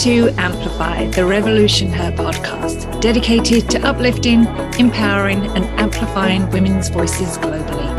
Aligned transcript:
To 0.00 0.28
Amplify, 0.36 1.06
the 1.06 1.24
Revolution 1.24 1.90
Her 1.90 2.12
podcast, 2.12 3.00
dedicated 3.00 3.70
to 3.70 3.80
uplifting, 3.86 4.44
empowering, 4.78 5.46
and 5.46 5.64
amplifying 5.80 6.50
women's 6.50 6.90
voices 6.90 7.38
globally. 7.38 7.95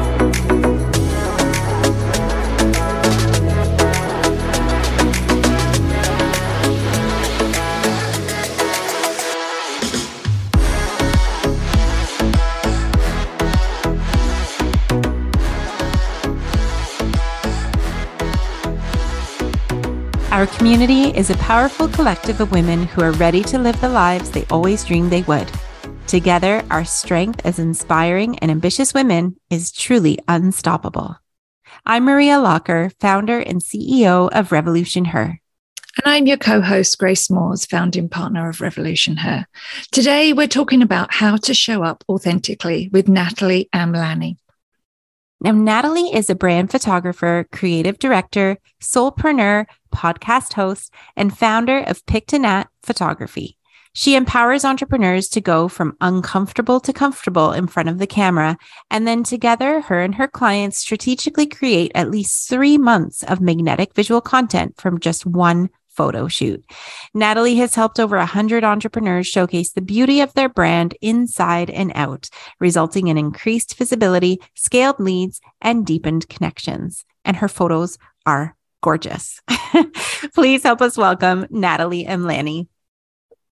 Our 20.37 20.45
community 20.45 21.05
is 21.17 21.31
a 21.31 21.37
powerful 21.37 21.87
collective 21.87 22.39
of 22.41 22.51
women 22.51 22.83
who 22.83 23.01
are 23.01 23.11
ready 23.13 23.41
to 23.45 23.57
live 23.57 23.81
the 23.81 23.89
lives 23.89 24.29
they 24.29 24.45
always 24.51 24.83
dreamed 24.85 25.11
they 25.11 25.23
would. 25.23 25.51
Together, 26.05 26.63
our 26.69 26.85
strength 26.85 27.43
as 27.43 27.57
inspiring 27.57 28.37
and 28.37 28.51
ambitious 28.51 28.93
women 28.93 29.37
is 29.49 29.71
truly 29.71 30.19
unstoppable. 30.27 31.17
I'm 31.87 32.05
Maria 32.05 32.39
Locker, 32.39 32.91
founder 32.99 33.39
and 33.39 33.61
CEO 33.61 34.29
of 34.31 34.51
Revolution 34.51 35.05
Her. 35.05 35.41
And 36.03 36.13
I'm 36.13 36.27
your 36.27 36.37
co 36.37 36.61
host, 36.61 36.99
Grace 36.99 37.31
Moores, 37.31 37.65
founding 37.65 38.07
partner 38.07 38.47
of 38.47 38.61
Revolution 38.61 39.17
Her. 39.17 39.47
Today, 39.91 40.33
we're 40.33 40.47
talking 40.47 40.83
about 40.83 41.15
how 41.15 41.37
to 41.37 41.55
show 41.55 41.81
up 41.81 42.03
authentically 42.07 42.91
with 42.93 43.07
Nathalie 43.07 43.69
Amlani. 43.73 44.37
Now, 45.39 45.51
Nathalie 45.51 46.15
is 46.15 46.31
a 46.31 46.35
brand 46.35 46.71
photographer, 46.71 47.47
creative 47.51 47.99
director, 47.99 48.57
soulpreneur, 48.81 49.67
podcast 49.93 50.53
host, 50.53 50.91
and 51.15 51.37
founder 51.37 51.77
of 51.79 52.03
Pictonat 52.07 52.65
Photography. 52.81 53.55
She 53.93 54.15
empowers 54.15 54.65
entrepreneurs 54.65 55.27
to 55.29 55.41
go 55.41 55.67
from 55.67 55.95
uncomfortable 56.01 56.79
to 56.79 56.93
comfortable 56.93 57.51
in 57.51 57.67
front 57.67 57.87
of 57.89 57.99
the 57.99 58.07
camera. 58.07 58.57
And 58.89 59.07
then 59.07 59.23
together, 59.23 59.81
her 59.81 60.01
and 60.01 60.15
her 60.15 60.27
clients 60.27 60.79
strategically 60.79 61.45
create 61.45 61.91
at 61.93 62.09
least 62.09 62.49
three 62.49 62.77
months 62.79 63.21
of 63.23 63.39
magnetic 63.39 63.93
visual 63.93 64.21
content 64.21 64.75
from 64.79 64.99
just 64.99 65.25
one 65.25 65.69
photo 65.97 66.27
shoot. 66.27 66.63
Nathalie 67.13 67.55
has 67.55 67.75
helped 67.75 67.99
over 67.99 68.17
100 68.17 68.63
entrepreneurs 68.63 69.27
showcase 69.27 69.71
the 69.71 69.81
beauty 69.81 70.21
of 70.21 70.33
their 70.35 70.47
brand 70.47 70.95
inside 71.01 71.69
and 71.69 71.91
out, 71.95 72.29
resulting 72.59 73.07
in 73.07 73.17
increased 73.17 73.75
visibility, 73.77 74.39
scaled 74.53 74.99
leads, 74.99 75.41
and 75.59 75.85
deepened 75.85 76.29
connections. 76.29 77.03
And 77.25 77.35
her 77.37 77.49
photos 77.49 77.97
are 78.25 78.55
gorgeous. 78.81 79.41
Please 80.33 80.63
help 80.63 80.81
us 80.81 80.95
welcome 80.95 81.47
Nathalie 81.49 82.05
Amlani. 82.05 82.67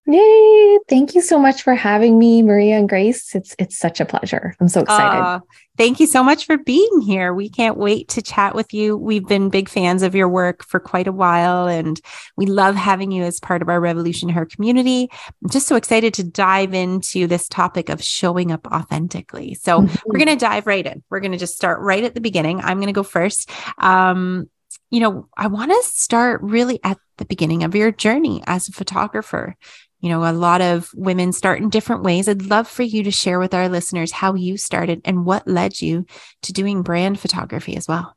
Yay! 0.08 0.78
Thank 0.88 1.16
you 1.16 1.20
so 1.20 1.36
much 1.36 1.62
for 1.62 1.74
having 1.74 2.16
me, 2.16 2.40
Maria 2.40 2.78
and 2.78 2.88
Grace. 2.88 3.34
It's 3.34 3.56
it's 3.58 3.76
such 3.76 4.00
a 4.00 4.04
pleasure. 4.04 4.54
I'm 4.60 4.68
so 4.68 4.82
excited. 4.82 5.20
Uh, 5.20 5.40
thank 5.76 5.98
you 5.98 6.06
so 6.06 6.22
much 6.22 6.46
for 6.46 6.56
being 6.56 7.00
here. 7.00 7.34
We 7.34 7.48
can't 7.48 7.76
wait 7.76 8.08
to 8.10 8.22
chat 8.22 8.54
with 8.54 8.72
you. 8.72 8.96
We've 8.96 9.26
been 9.26 9.50
big 9.50 9.68
fans 9.68 10.02
of 10.02 10.14
your 10.14 10.28
work 10.28 10.64
for 10.64 10.78
quite 10.78 11.08
a 11.08 11.12
while, 11.12 11.66
and 11.66 12.00
we 12.36 12.46
love 12.46 12.76
having 12.76 13.10
you 13.10 13.24
as 13.24 13.40
part 13.40 13.62
of 13.62 13.68
our 13.68 13.80
Revolution 13.80 14.28
Her 14.28 14.46
community. 14.46 15.08
I'm 15.42 15.50
just 15.50 15.66
so 15.66 15.74
excited 15.74 16.14
to 16.14 16.24
dive 16.24 16.72
into 16.72 17.26
this 17.26 17.48
topic 17.48 17.88
of 17.88 18.00
showing 18.00 18.52
up 18.52 18.64
authentically. 18.68 19.54
So 19.54 19.80
mm-hmm. 19.80 19.96
we're 20.06 20.24
going 20.24 20.38
to 20.38 20.44
dive 20.44 20.68
right 20.68 20.86
in. 20.86 21.02
We're 21.10 21.20
going 21.20 21.32
to 21.32 21.38
just 21.38 21.56
start 21.56 21.80
right 21.80 22.04
at 22.04 22.14
the 22.14 22.20
beginning. 22.20 22.60
I'm 22.60 22.78
going 22.78 22.86
to 22.86 22.92
go 22.92 23.02
first. 23.02 23.50
Um, 23.78 24.48
you 24.90 25.00
know, 25.00 25.28
I 25.36 25.48
want 25.48 25.72
to 25.72 25.82
start 25.82 26.42
really 26.42 26.78
at 26.84 26.98
the 27.18 27.24
beginning 27.24 27.64
of 27.64 27.74
your 27.74 27.90
journey 27.90 28.42
as 28.46 28.68
a 28.68 28.72
photographer 28.72 29.56
you 30.00 30.08
know, 30.08 30.24
a 30.24 30.32
lot 30.32 30.60
of 30.60 30.90
women 30.94 31.32
start 31.32 31.60
in 31.60 31.70
different 31.70 32.02
ways. 32.02 32.28
I'd 32.28 32.42
love 32.42 32.68
for 32.68 32.82
you 32.82 33.02
to 33.02 33.10
share 33.10 33.38
with 33.38 33.54
our 33.54 33.68
listeners 33.68 34.12
how 34.12 34.34
you 34.34 34.56
started 34.56 35.00
and 35.04 35.24
what 35.24 35.48
led 35.48 35.80
you 35.80 36.06
to 36.42 36.52
doing 36.52 36.82
brand 36.82 37.18
photography 37.18 37.76
as 37.76 37.88
well. 37.88 38.16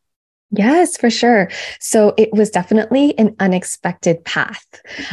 Yes, 0.52 0.98
for 0.98 1.12
sure. 1.12 1.50
So 1.80 2.16
it 2.18 2.34
was 2.34 2.50
definitely 2.50 3.18
an 3.20 3.36
unexpected 3.40 4.26
path. 4.26 4.66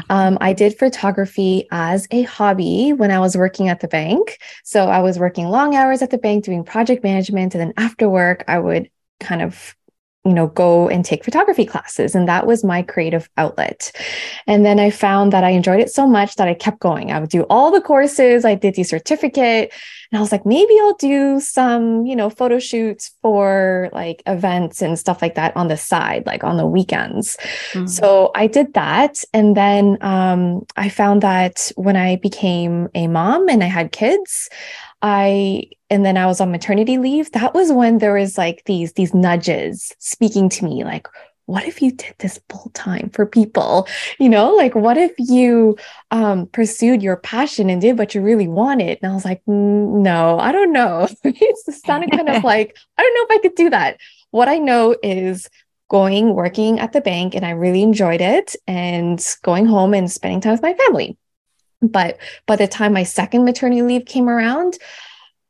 Um, 0.09 0.39
I 0.41 0.55
did 0.55 0.79
photography 0.79 1.69
as 1.71 2.09
a 2.11 2.23
hobby 2.23 2.95
when 2.95 3.11
I 3.11 3.21
was 3.21 3.37
working 3.37 3.69
at 3.69 3.81
the 3.81 3.89
bank. 3.89 4.39
So 4.65 4.87
I 4.89 5.01
was 5.01 5.19
working 5.19 5.47
long 5.49 5.75
hours 5.75 6.01
at 6.01 6.11
the 6.11 6.17
bank 6.17 6.45
doing 6.45 6.65
project 6.65 7.05
management. 7.05 7.55
And 7.55 7.61
then 7.61 7.75
after 7.77 8.09
work, 8.09 8.45
I 8.49 8.59
would 8.59 8.91
kind 9.21 9.43
of 9.43 9.77
you 10.27 10.35
know, 10.35 10.49
go 10.49 10.89
and 10.89 11.05
take 11.05 11.25
photography 11.25 11.65
classes. 11.65 12.15
And 12.15 12.27
that 12.27 12.47
was 12.47 12.65
my 12.65 12.83
creative 12.83 13.29
outlet. 13.37 13.93
And 14.47 14.65
then 14.65 14.81
I 14.81 14.91
found 14.91 15.33
that 15.33 15.45
I 15.45 15.51
enjoyed 15.51 15.81
it 15.81 15.91
so 15.91 16.07
much 16.07 16.35
that 16.35 16.49
I 16.49 16.55
kept 16.55 16.81
going. 16.81 17.13
I 17.13 17.21
would 17.21 17.31
do 17.31 17.43
all 17.45 17.71
the 17.71 17.81
courses, 17.81 18.45
I 18.45 18.57
did 18.57 18.75
the 18.75 18.83
certificate. 18.83 19.73
And 20.13 20.19
I 20.19 20.21
was 20.21 20.33
like, 20.33 20.47
maybe 20.47 20.73
I'll 20.81 20.95
do 20.95 21.41
some, 21.41 22.07
you 22.07 22.15
know, 22.15 22.31
photo 22.31 22.59
shoots 22.59 23.15
for 23.23 23.89
like 23.93 24.23
events 24.27 24.83
and 24.83 24.99
stuff 24.99 25.23
like 25.23 25.35
that 25.35 25.57
on 25.57 25.69
the 25.69 25.77
side, 25.77 26.27
like 26.27 26.45
on 26.45 26.57
the 26.57 26.67
weekends. 26.67 27.37
Mm-hmm. 27.73 27.87
So 27.87 28.31
I 28.35 28.47
did 28.47 28.75
that. 28.75 29.23
And 29.33 29.57
then 29.57 29.99
um, 30.01 30.65
I 30.77 30.89
found 30.89 31.23
that 31.23 31.71
when 31.77 31.97
I 31.97 32.17
became 32.17 32.89
a 32.95 33.09
mom 33.09 33.49
and 33.49 33.63
I 33.63 33.67
had 33.67 33.93
kids, 33.93 34.49
I 35.07 35.69
and 35.89 36.05
then 36.05 36.17
I 36.17 36.27
was 36.27 36.41
on 36.41 36.51
maternity 36.51 36.99
leave, 36.99 37.31
that 37.31 37.55
was 37.55 37.71
when 37.71 37.99
there 37.99 38.15
was 38.15 38.37
like 38.37 38.65
these 38.67 38.95
these 38.95 39.15
nudges 39.15 39.93
speaking 40.01 40.49
to 40.49 40.65
me 40.65 40.83
like 40.83 41.07
what 41.45 41.65
if 41.65 41.81
you 41.81 41.93
did 41.93 42.13
this 42.19 42.41
full 42.51 42.73
time 42.75 43.09
for 43.11 43.25
people? 43.25 43.87
You 44.19 44.29
know 44.29 44.53
like 44.57 44.75
what 44.75 44.97
if 44.97 45.13
you 45.17 45.77
um, 46.11 46.49
pursued 46.49 47.05
your 47.05 47.19
passion 47.19 47.71
and 47.71 47.81
did 47.81 47.99
what 47.99 48.17
you 48.17 48.21
really 48.21 48.49
wanted? 48.49 48.99
And 49.01 49.13
i 49.13 49.15
was 49.15 49.25
like 49.25 49.43
no 49.47 50.41
i 50.41 50.51
don't 50.51 50.73
know. 50.73 51.09
It 51.25 51.57
sounded 51.85 52.11
kind 52.11 52.29
of 52.29 52.43
like 52.53 52.77
i 52.99 53.03
don't 53.03 53.15
know 53.15 53.35
if 53.35 53.39
i 53.39 53.43
could 53.43 53.55
do 53.55 53.71
that. 53.71 53.99
What 54.33 54.49
i 54.49 54.59
know 54.59 54.97
is 55.05 55.49
going 55.89 56.35
working 56.35 56.81
at 56.81 56.93
the 56.93 57.01
bank 57.01 57.37
and 57.37 57.47
i 57.47 57.51
really 57.51 57.81
enjoyed 57.81 58.21
it 58.21 58.57
and 58.67 59.25
going 59.43 59.67
home 59.67 59.95
and 59.95 60.11
spending 60.11 60.41
time 60.41 60.51
with 60.51 60.63
my 60.63 60.75
family 60.75 61.17
but 61.83 62.19
by 62.47 62.57
the 62.57 62.69
time 62.69 62.93
my 62.93 63.03
second 63.03 63.45
maternity 63.45 63.83
leave 63.83 64.07
came 64.07 64.29
around, 64.29 64.79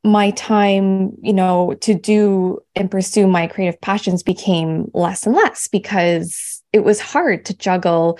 my 0.03 0.31
time, 0.31 1.11
you 1.21 1.33
know, 1.33 1.73
to 1.81 1.93
do 1.93 2.59
and 2.75 2.89
pursue 2.89 3.27
my 3.27 3.47
creative 3.47 3.79
passions 3.81 4.23
became 4.23 4.89
less 4.93 5.25
and 5.25 5.35
less 5.35 5.67
because 5.67 6.63
it 6.71 6.83
was 6.83 6.99
hard 6.99 7.45
to 7.45 7.57
juggle 7.57 8.19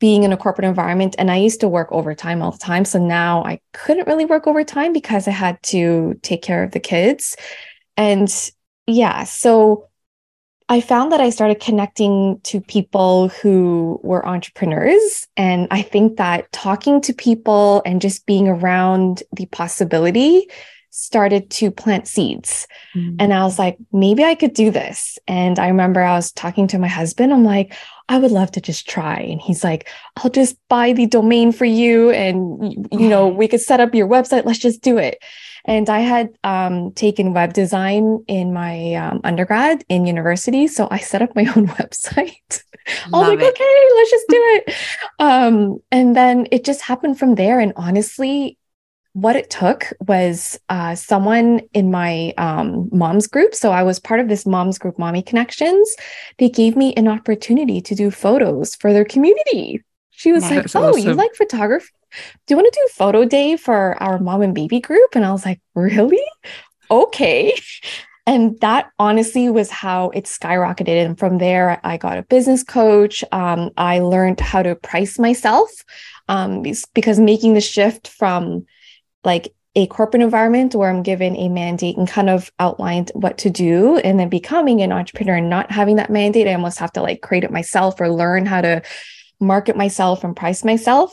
being 0.00 0.22
in 0.22 0.32
a 0.32 0.36
corporate 0.36 0.66
environment. 0.66 1.14
And 1.18 1.30
I 1.30 1.36
used 1.36 1.60
to 1.60 1.68
work 1.68 1.88
overtime 1.92 2.42
all 2.42 2.52
the 2.52 2.58
time. 2.58 2.84
So 2.84 2.98
now 2.98 3.44
I 3.44 3.60
couldn't 3.74 4.06
really 4.06 4.24
work 4.24 4.46
overtime 4.46 4.92
because 4.92 5.28
I 5.28 5.32
had 5.32 5.62
to 5.64 6.18
take 6.22 6.42
care 6.42 6.64
of 6.64 6.72
the 6.72 6.80
kids. 6.80 7.36
And 7.96 8.32
yeah, 8.86 9.24
so 9.24 9.89
I 10.70 10.80
found 10.80 11.10
that 11.10 11.20
I 11.20 11.30
started 11.30 11.58
connecting 11.58 12.38
to 12.44 12.60
people 12.60 13.28
who 13.28 13.98
were 14.04 14.24
entrepreneurs. 14.24 15.26
And 15.36 15.66
I 15.72 15.82
think 15.82 16.16
that 16.18 16.50
talking 16.52 17.00
to 17.00 17.12
people 17.12 17.82
and 17.84 18.00
just 18.00 18.24
being 18.24 18.46
around 18.46 19.24
the 19.32 19.46
possibility 19.46 20.48
started 20.90 21.50
to 21.50 21.70
plant 21.70 22.06
seeds. 22.06 22.66
Mm-hmm. 22.94 23.16
And 23.20 23.32
I 23.32 23.44
was 23.44 23.58
like, 23.58 23.78
maybe 23.92 24.24
I 24.24 24.34
could 24.34 24.54
do 24.54 24.70
this. 24.70 25.18
And 25.26 25.58
I 25.58 25.68
remember 25.68 26.02
I 26.02 26.14
was 26.14 26.32
talking 26.32 26.66
to 26.68 26.78
my 26.78 26.88
husband. 26.88 27.32
I'm 27.32 27.44
like, 27.44 27.74
I 28.08 28.18
would 28.18 28.32
love 28.32 28.50
to 28.52 28.60
just 28.60 28.88
try. 28.88 29.20
And 29.20 29.40
he's 29.40 29.62
like, 29.62 29.88
I'll 30.16 30.30
just 30.30 30.56
buy 30.68 30.92
the 30.92 31.06
domain 31.06 31.52
for 31.52 31.64
you. 31.64 32.10
And, 32.10 32.88
you 32.90 33.08
know, 33.08 33.28
we 33.28 33.46
could 33.46 33.60
set 33.60 33.80
up 33.80 33.94
your 33.94 34.08
website. 34.08 34.44
Let's 34.44 34.58
just 34.58 34.82
do 34.82 34.98
it. 34.98 35.22
And 35.64 35.88
I 35.88 36.00
had 36.00 36.30
um, 36.42 36.92
taken 36.92 37.32
web 37.34 37.52
design 37.52 38.24
in 38.26 38.52
my 38.52 38.94
um, 38.94 39.20
undergrad 39.24 39.84
in 39.88 40.06
university. 40.06 40.66
So 40.66 40.88
I 40.90 40.98
set 40.98 41.22
up 41.22 41.34
my 41.36 41.42
own 41.56 41.68
website. 41.68 42.62
I 42.86 43.10
was 43.10 43.28
like, 43.28 43.40
it. 43.40 43.54
okay, 43.54 43.88
let's 43.96 44.10
just 44.10 44.28
do 44.28 44.36
it. 44.66 44.74
Um, 45.18 45.78
and 45.92 46.16
then 46.16 46.48
it 46.50 46.64
just 46.64 46.80
happened 46.80 47.18
from 47.18 47.36
there. 47.36 47.60
And 47.60 47.72
honestly, 47.76 48.58
what 49.12 49.36
it 49.36 49.50
took 49.50 49.92
was 50.06 50.58
uh, 50.68 50.94
someone 50.94 51.60
in 51.72 51.90
my 51.90 52.32
um, 52.38 52.88
mom's 52.92 53.26
group. 53.26 53.54
So 53.54 53.72
I 53.72 53.82
was 53.82 53.98
part 53.98 54.20
of 54.20 54.28
this 54.28 54.46
mom's 54.46 54.78
group, 54.78 54.98
Mommy 54.98 55.22
Connections. 55.22 55.94
They 56.38 56.48
gave 56.48 56.76
me 56.76 56.94
an 56.94 57.08
opportunity 57.08 57.80
to 57.80 57.94
do 57.94 58.10
photos 58.10 58.74
for 58.76 58.92
their 58.92 59.04
community. 59.04 59.82
She 60.10 60.32
was 60.32 60.48
like, 60.50 60.66
"Oh, 60.74 60.90
awesome. 60.90 61.02
you 61.02 61.14
like 61.14 61.34
photography? 61.34 61.88
Do 62.46 62.52
you 62.52 62.56
want 62.56 62.72
to 62.72 62.80
do 62.80 62.88
photo 62.92 63.24
day 63.24 63.56
for 63.56 64.00
our 64.02 64.18
mom 64.18 64.42
and 64.42 64.54
baby 64.54 64.80
group?" 64.80 65.14
And 65.14 65.24
I 65.24 65.32
was 65.32 65.44
like, 65.44 65.60
"Really? 65.74 66.24
Okay." 66.90 67.54
And 68.26 68.60
that 68.60 68.90
honestly 68.98 69.48
was 69.48 69.70
how 69.70 70.10
it 70.10 70.26
skyrocketed. 70.26 71.04
And 71.04 71.18
from 71.18 71.38
there, 71.38 71.80
I 71.82 71.96
got 71.96 72.18
a 72.18 72.22
business 72.22 72.62
coach. 72.62 73.24
Um, 73.32 73.70
I 73.76 73.98
learned 73.98 74.38
how 74.38 74.62
to 74.62 74.76
price 74.76 75.18
myself 75.18 75.68
um, 76.28 76.62
because 76.94 77.18
making 77.18 77.54
the 77.54 77.60
shift 77.60 78.06
from 78.06 78.66
like 79.24 79.54
a 79.76 79.86
corporate 79.86 80.22
environment 80.22 80.74
where 80.74 80.90
I'm 80.90 81.02
given 81.02 81.36
a 81.36 81.48
mandate 81.48 81.96
and 81.96 82.08
kind 82.08 82.28
of 82.28 82.50
outlined 82.58 83.12
what 83.14 83.38
to 83.38 83.50
do, 83.50 83.98
and 83.98 84.18
then 84.18 84.28
becoming 84.28 84.82
an 84.82 84.92
entrepreneur 84.92 85.36
and 85.36 85.48
not 85.48 85.70
having 85.70 85.96
that 85.96 86.10
mandate, 86.10 86.48
I 86.48 86.54
almost 86.54 86.78
have 86.78 86.92
to 86.94 87.02
like 87.02 87.22
create 87.22 87.44
it 87.44 87.52
myself 87.52 88.00
or 88.00 88.08
learn 88.10 88.46
how 88.46 88.60
to 88.60 88.82
market 89.38 89.76
myself 89.76 90.24
and 90.24 90.36
price 90.36 90.64
myself 90.64 91.12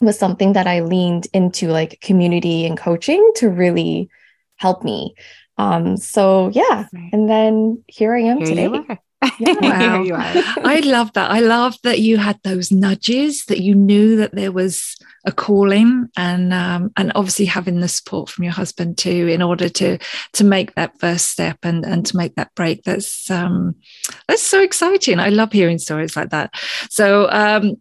was 0.00 0.18
something 0.18 0.54
that 0.54 0.66
I 0.66 0.80
leaned 0.80 1.26
into 1.32 1.68
like 1.68 2.00
community 2.00 2.66
and 2.66 2.76
coaching 2.78 3.32
to 3.36 3.48
really 3.48 4.08
help 4.56 4.84
me. 4.84 5.14
Um, 5.56 5.96
so 5.96 6.48
yeah, 6.48 6.86
and 7.12 7.28
then 7.28 7.84
here 7.86 8.14
I 8.14 8.20
am 8.20 8.38
here 8.38 8.46
today. 8.46 8.98
Wow. 9.60 10.02
you 10.02 10.14
are. 10.14 10.20
I 10.64 10.80
love 10.84 11.12
that. 11.14 11.30
I 11.30 11.40
love 11.40 11.76
that 11.82 12.00
you 12.00 12.16
had 12.16 12.38
those 12.42 12.70
nudges, 12.70 13.44
that 13.46 13.60
you 13.60 13.74
knew 13.74 14.16
that 14.16 14.34
there 14.34 14.52
was 14.52 14.96
a 15.24 15.32
calling, 15.32 16.08
and 16.16 16.52
um, 16.52 16.92
and 16.96 17.12
obviously 17.14 17.46
having 17.46 17.80
the 17.80 17.88
support 17.88 18.28
from 18.28 18.44
your 18.44 18.52
husband 18.52 18.98
too, 18.98 19.28
in 19.28 19.42
order 19.42 19.68
to 19.68 19.98
to 20.34 20.44
make 20.44 20.74
that 20.74 20.98
first 20.98 21.30
step 21.30 21.58
and 21.62 21.84
and 21.84 22.06
to 22.06 22.16
make 22.16 22.34
that 22.36 22.54
break. 22.54 22.84
That's 22.84 23.30
um, 23.30 23.76
that's 24.28 24.42
so 24.42 24.62
exciting. 24.62 25.20
I 25.20 25.30
love 25.30 25.52
hearing 25.52 25.78
stories 25.78 26.16
like 26.16 26.30
that. 26.30 26.54
So 26.90 27.28
um, 27.30 27.76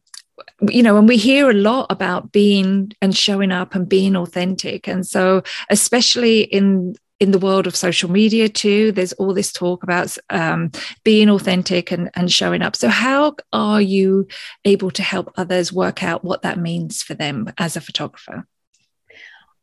you 0.70 0.84
know, 0.84 0.98
and 0.98 1.08
we 1.08 1.18
hear 1.18 1.50
a 1.50 1.54
lot 1.54 1.88
about 1.90 2.32
being 2.32 2.92
and 3.02 3.16
showing 3.16 3.52
up 3.52 3.76
and 3.76 3.88
being 3.88 4.16
authentic. 4.16 4.88
And 4.88 5.06
so, 5.06 5.44
especially 5.70 6.42
in 6.42 6.96
in 7.24 7.32
the 7.32 7.40
world 7.40 7.66
of 7.66 7.76
social 7.76 8.12
media 8.12 8.50
too 8.50 8.92
there's 8.92 9.14
all 9.14 9.34
this 9.34 9.52
talk 9.52 9.82
about 9.82 10.16
um, 10.30 10.70
being 11.04 11.30
authentic 11.30 11.90
and, 11.90 12.12
and 12.16 12.32
showing 12.32 12.62
up. 12.62 12.76
So 12.76 12.90
how 12.90 13.36
are 13.54 13.82
you 13.82 14.28
able 14.66 14.92
to 14.92 15.02
help 15.02 15.32
others 15.38 15.72
work 15.72 16.04
out 16.04 16.24
what 16.24 16.42
that 16.42 16.60
means 16.60 17.02
for 17.02 17.14
them 17.14 17.52
as 17.58 17.76
a 17.76 17.82
photographer 17.82 18.46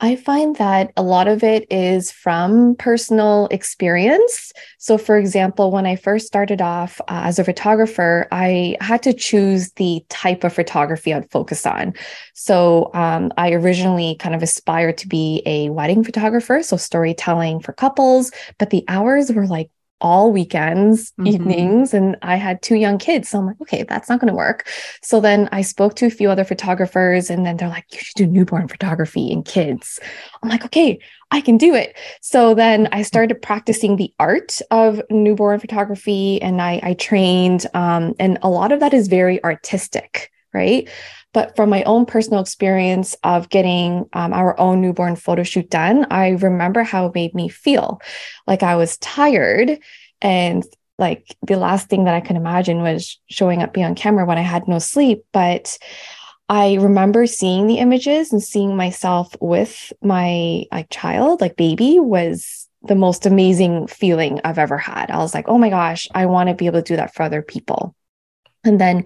I 0.02 0.16
find 0.16 0.56
that 0.56 0.92
a 0.96 1.02
lot 1.02 1.28
of 1.28 1.44
it 1.44 1.66
is 1.70 2.10
from 2.10 2.74
personal 2.76 3.48
experience. 3.50 4.50
So, 4.78 4.96
for 4.96 5.18
example, 5.18 5.70
when 5.70 5.84
I 5.84 5.96
first 5.96 6.26
started 6.26 6.62
off 6.62 7.02
uh, 7.02 7.20
as 7.24 7.38
a 7.38 7.44
photographer, 7.44 8.26
I 8.32 8.78
had 8.80 9.02
to 9.02 9.12
choose 9.12 9.72
the 9.72 10.02
type 10.08 10.42
of 10.42 10.54
photography 10.54 11.12
I'd 11.12 11.30
focus 11.30 11.66
on. 11.66 11.92
So, 12.32 12.90
um, 12.94 13.30
I 13.36 13.52
originally 13.52 14.16
kind 14.18 14.34
of 14.34 14.42
aspired 14.42 14.96
to 14.98 15.08
be 15.08 15.42
a 15.44 15.68
wedding 15.68 16.02
photographer, 16.02 16.62
so 16.62 16.78
storytelling 16.78 17.60
for 17.60 17.74
couples, 17.74 18.30
but 18.58 18.70
the 18.70 18.84
hours 18.88 19.30
were 19.30 19.46
like 19.46 19.70
all 20.00 20.32
weekends, 20.32 21.12
mm-hmm. 21.12 21.26
evenings, 21.26 21.94
and 21.94 22.16
I 22.22 22.36
had 22.36 22.62
two 22.62 22.76
young 22.76 22.98
kids. 22.98 23.28
So 23.28 23.38
I'm 23.38 23.46
like, 23.46 23.60
okay, 23.62 23.82
that's 23.82 24.08
not 24.08 24.20
going 24.20 24.28
to 24.28 24.36
work. 24.36 24.68
So 25.02 25.20
then 25.20 25.48
I 25.52 25.62
spoke 25.62 25.94
to 25.96 26.06
a 26.06 26.10
few 26.10 26.30
other 26.30 26.44
photographers, 26.44 27.30
and 27.30 27.44
then 27.44 27.56
they're 27.56 27.68
like, 27.68 27.86
you 27.92 27.98
should 27.98 28.16
do 28.16 28.26
newborn 28.26 28.68
photography 28.68 29.32
and 29.32 29.44
kids. 29.44 30.00
I'm 30.42 30.48
like, 30.48 30.64
okay, 30.64 31.00
I 31.30 31.40
can 31.40 31.56
do 31.56 31.74
it. 31.74 31.96
So 32.20 32.54
then 32.54 32.88
I 32.92 33.02
started 33.02 33.40
practicing 33.40 33.96
the 33.96 34.12
art 34.18 34.60
of 34.70 35.00
newborn 35.10 35.60
photography, 35.60 36.40
and 36.42 36.60
I, 36.60 36.80
I 36.82 36.94
trained, 36.94 37.66
um, 37.74 38.14
and 38.18 38.38
a 38.42 38.50
lot 38.50 38.72
of 38.72 38.80
that 38.80 38.94
is 38.94 39.08
very 39.08 39.42
artistic, 39.44 40.30
right? 40.52 40.88
But 41.32 41.54
from 41.54 41.70
my 41.70 41.82
own 41.84 42.06
personal 42.06 42.40
experience 42.40 43.16
of 43.22 43.48
getting 43.48 44.08
um, 44.12 44.32
our 44.32 44.58
own 44.58 44.80
newborn 44.80 45.16
photo 45.16 45.42
shoot 45.42 45.70
done, 45.70 46.06
I 46.10 46.30
remember 46.30 46.82
how 46.82 47.06
it 47.06 47.14
made 47.14 47.34
me 47.34 47.48
feel. 47.48 48.00
Like 48.46 48.62
I 48.62 48.76
was 48.76 48.96
tired 48.98 49.78
and 50.20 50.64
like 50.98 51.34
the 51.46 51.56
last 51.56 51.88
thing 51.88 52.04
that 52.04 52.14
I 52.14 52.20
could 52.20 52.36
imagine 52.36 52.82
was 52.82 53.18
showing 53.28 53.62
up 53.62 53.76
on 53.78 53.94
camera 53.94 54.26
when 54.26 54.38
I 54.38 54.42
had 54.42 54.68
no 54.68 54.78
sleep. 54.78 55.24
But 55.32 55.78
I 56.48 56.74
remember 56.74 57.26
seeing 57.26 57.68
the 57.68 57.78
images 57.78 58.32
and 58.32 58.42
seeing 58.42 58.76
myself 58.76 59.34
with 59.40 59.92
my 60.02 60.64
like 60.72 60.90
child, 60.90 61.40
like 61.40 61.56
baby, 61.56 61.98
was 62.00 62.68
the 62.82 62.94
most 62.94 63.24
amazing 63.24 63.86
feeling 63.86 64.40
I've 64.44 64.58
ever 64.58 64.76
had. 64.76 65.10
I 65.10 65.18
was 65.18 65.32
like, 65.32 65.48
oh 65.48 65.58
my 65.58 65.70
gosh, 65.70 66.08
I 66.14 66.26
want 66.26 66.48
to 66.48 66.54
be 66.54 66.66
able 66.66 66.82
to 66.82 66.84
do 66.84 66.96
that 66.96 67.14
for 67.14 67.22
other 67.22 67.40
people. 67.42 67.94
And 68.64 68.80
then 68.80 69.04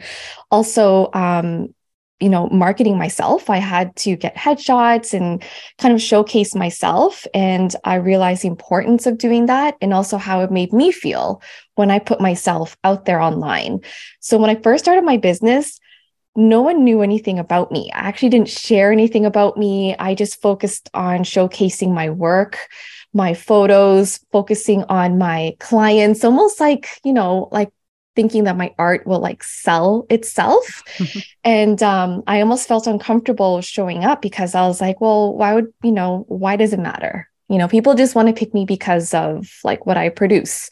also 0.50 1.10
um, 1.12 1.74
you 2.20 2.28
know 2.28 2.48
marketing 2.50 2.96
myself. 2.98 3.50
I 3.50 3.58
had 3.58 3.94
to 3.96 4.16
get 4.16 4.36
headshots 4.36 5.12
and 5.12 5.42
kind 5.78 5.94
of 5.94 6.00
showcase 6.00 6.54
myself 6.54 7.26
and 7.34 7.74
i 7.84 7.96
realized 7.96 8.42
the 8.42 8.48
importance 8.48 9.06
of 9.06 9.18
doing 9.18 9.46
that 9.46 9.76
and 9.80 9.92
also 9.92 10.16
how 10.16 10.40
it 10.40 10.50
made 10.50 10.72
me 10.72 10.92
feel 10.92 11.42
when 11.74 11.90
i 11.90 11.98
put 11.98 12.20
myself 12.20 12.76
out 12.84 13.04
there 13.04 13.20
online. 13.20 13.80
So 14.20 14.38
when 14.38 14.50
i 14.50 14.60
first 14.60 14.84
started 14.84 15.04
my 15.04 15.16
business 15.16 15.78
no 16.36 16.62
one 16.62 16.82
knew 16.82 17.00
anything 17.00 17.38
about 17.38 17.70
me. 17.70 17.92
I 17.94 18.00
actually 18.00 18.30
didn't 18.30 18.48
share 18.48 18.90
anything 18.90 19.24
about 19.24 19.56
me. 19.56 19.94
I 20.00 20.16
just 20.16 20.42
focused 20.42 20.90
on 20.92 21.20
showcasing 21.20 21.94
my 21.94 22.10
work 22.10 22.58
my 23.14 23.32
photos 23.32 24.18
focusing 24.32 24.82
on 24.88 25.16
my 25.16 25.56
clients 25.60 26.24
almost 26.24 26.58
like 26.60 26.88
you 27.04 27.12
know 27.12 27.48
like 27.52 27.70
thinking 28.16 28.44
that 28.44 28.56
my 28.56 28.74
art 28.78 29.06
will 29.06 29.20
like 29.20 29.42
sell 29.42 30.06
itself. 30.10 30.82
and 31.44 31.82
um, 31.82 32.22
I 32.26 32.40
almost 32.40 32.68
felt 32.68 32.86
uncomfortable 32.86 33.60
showing 33.60 34.04
up 34.04 34.22
because 34.22 34.54
I 34.54 34.66
was 34.66 34.80
like, 34.80 35.00
well, 35.00 35.34
why 35.34 35.54
would, 35.54 35.72
you 35.82 35.92
know, 35.92 36.24
why 36.28 36.56
does 36.56 36.72
it 36.72 36.80
matter? 36.80 37.28
You 37.48 37.58
know 37.58 37.68
people 37.68 37.94
just 37.94 38.14
want 38.14 38.28
to 38.28 38.34
pick 38.34 38.54
me 38.54 38.64
because 38.64 39.12
of 39.14 39.50
like 39.64 39.86
what 39.86 39.96
i 39.96 40.08
produce. 40.08 40.70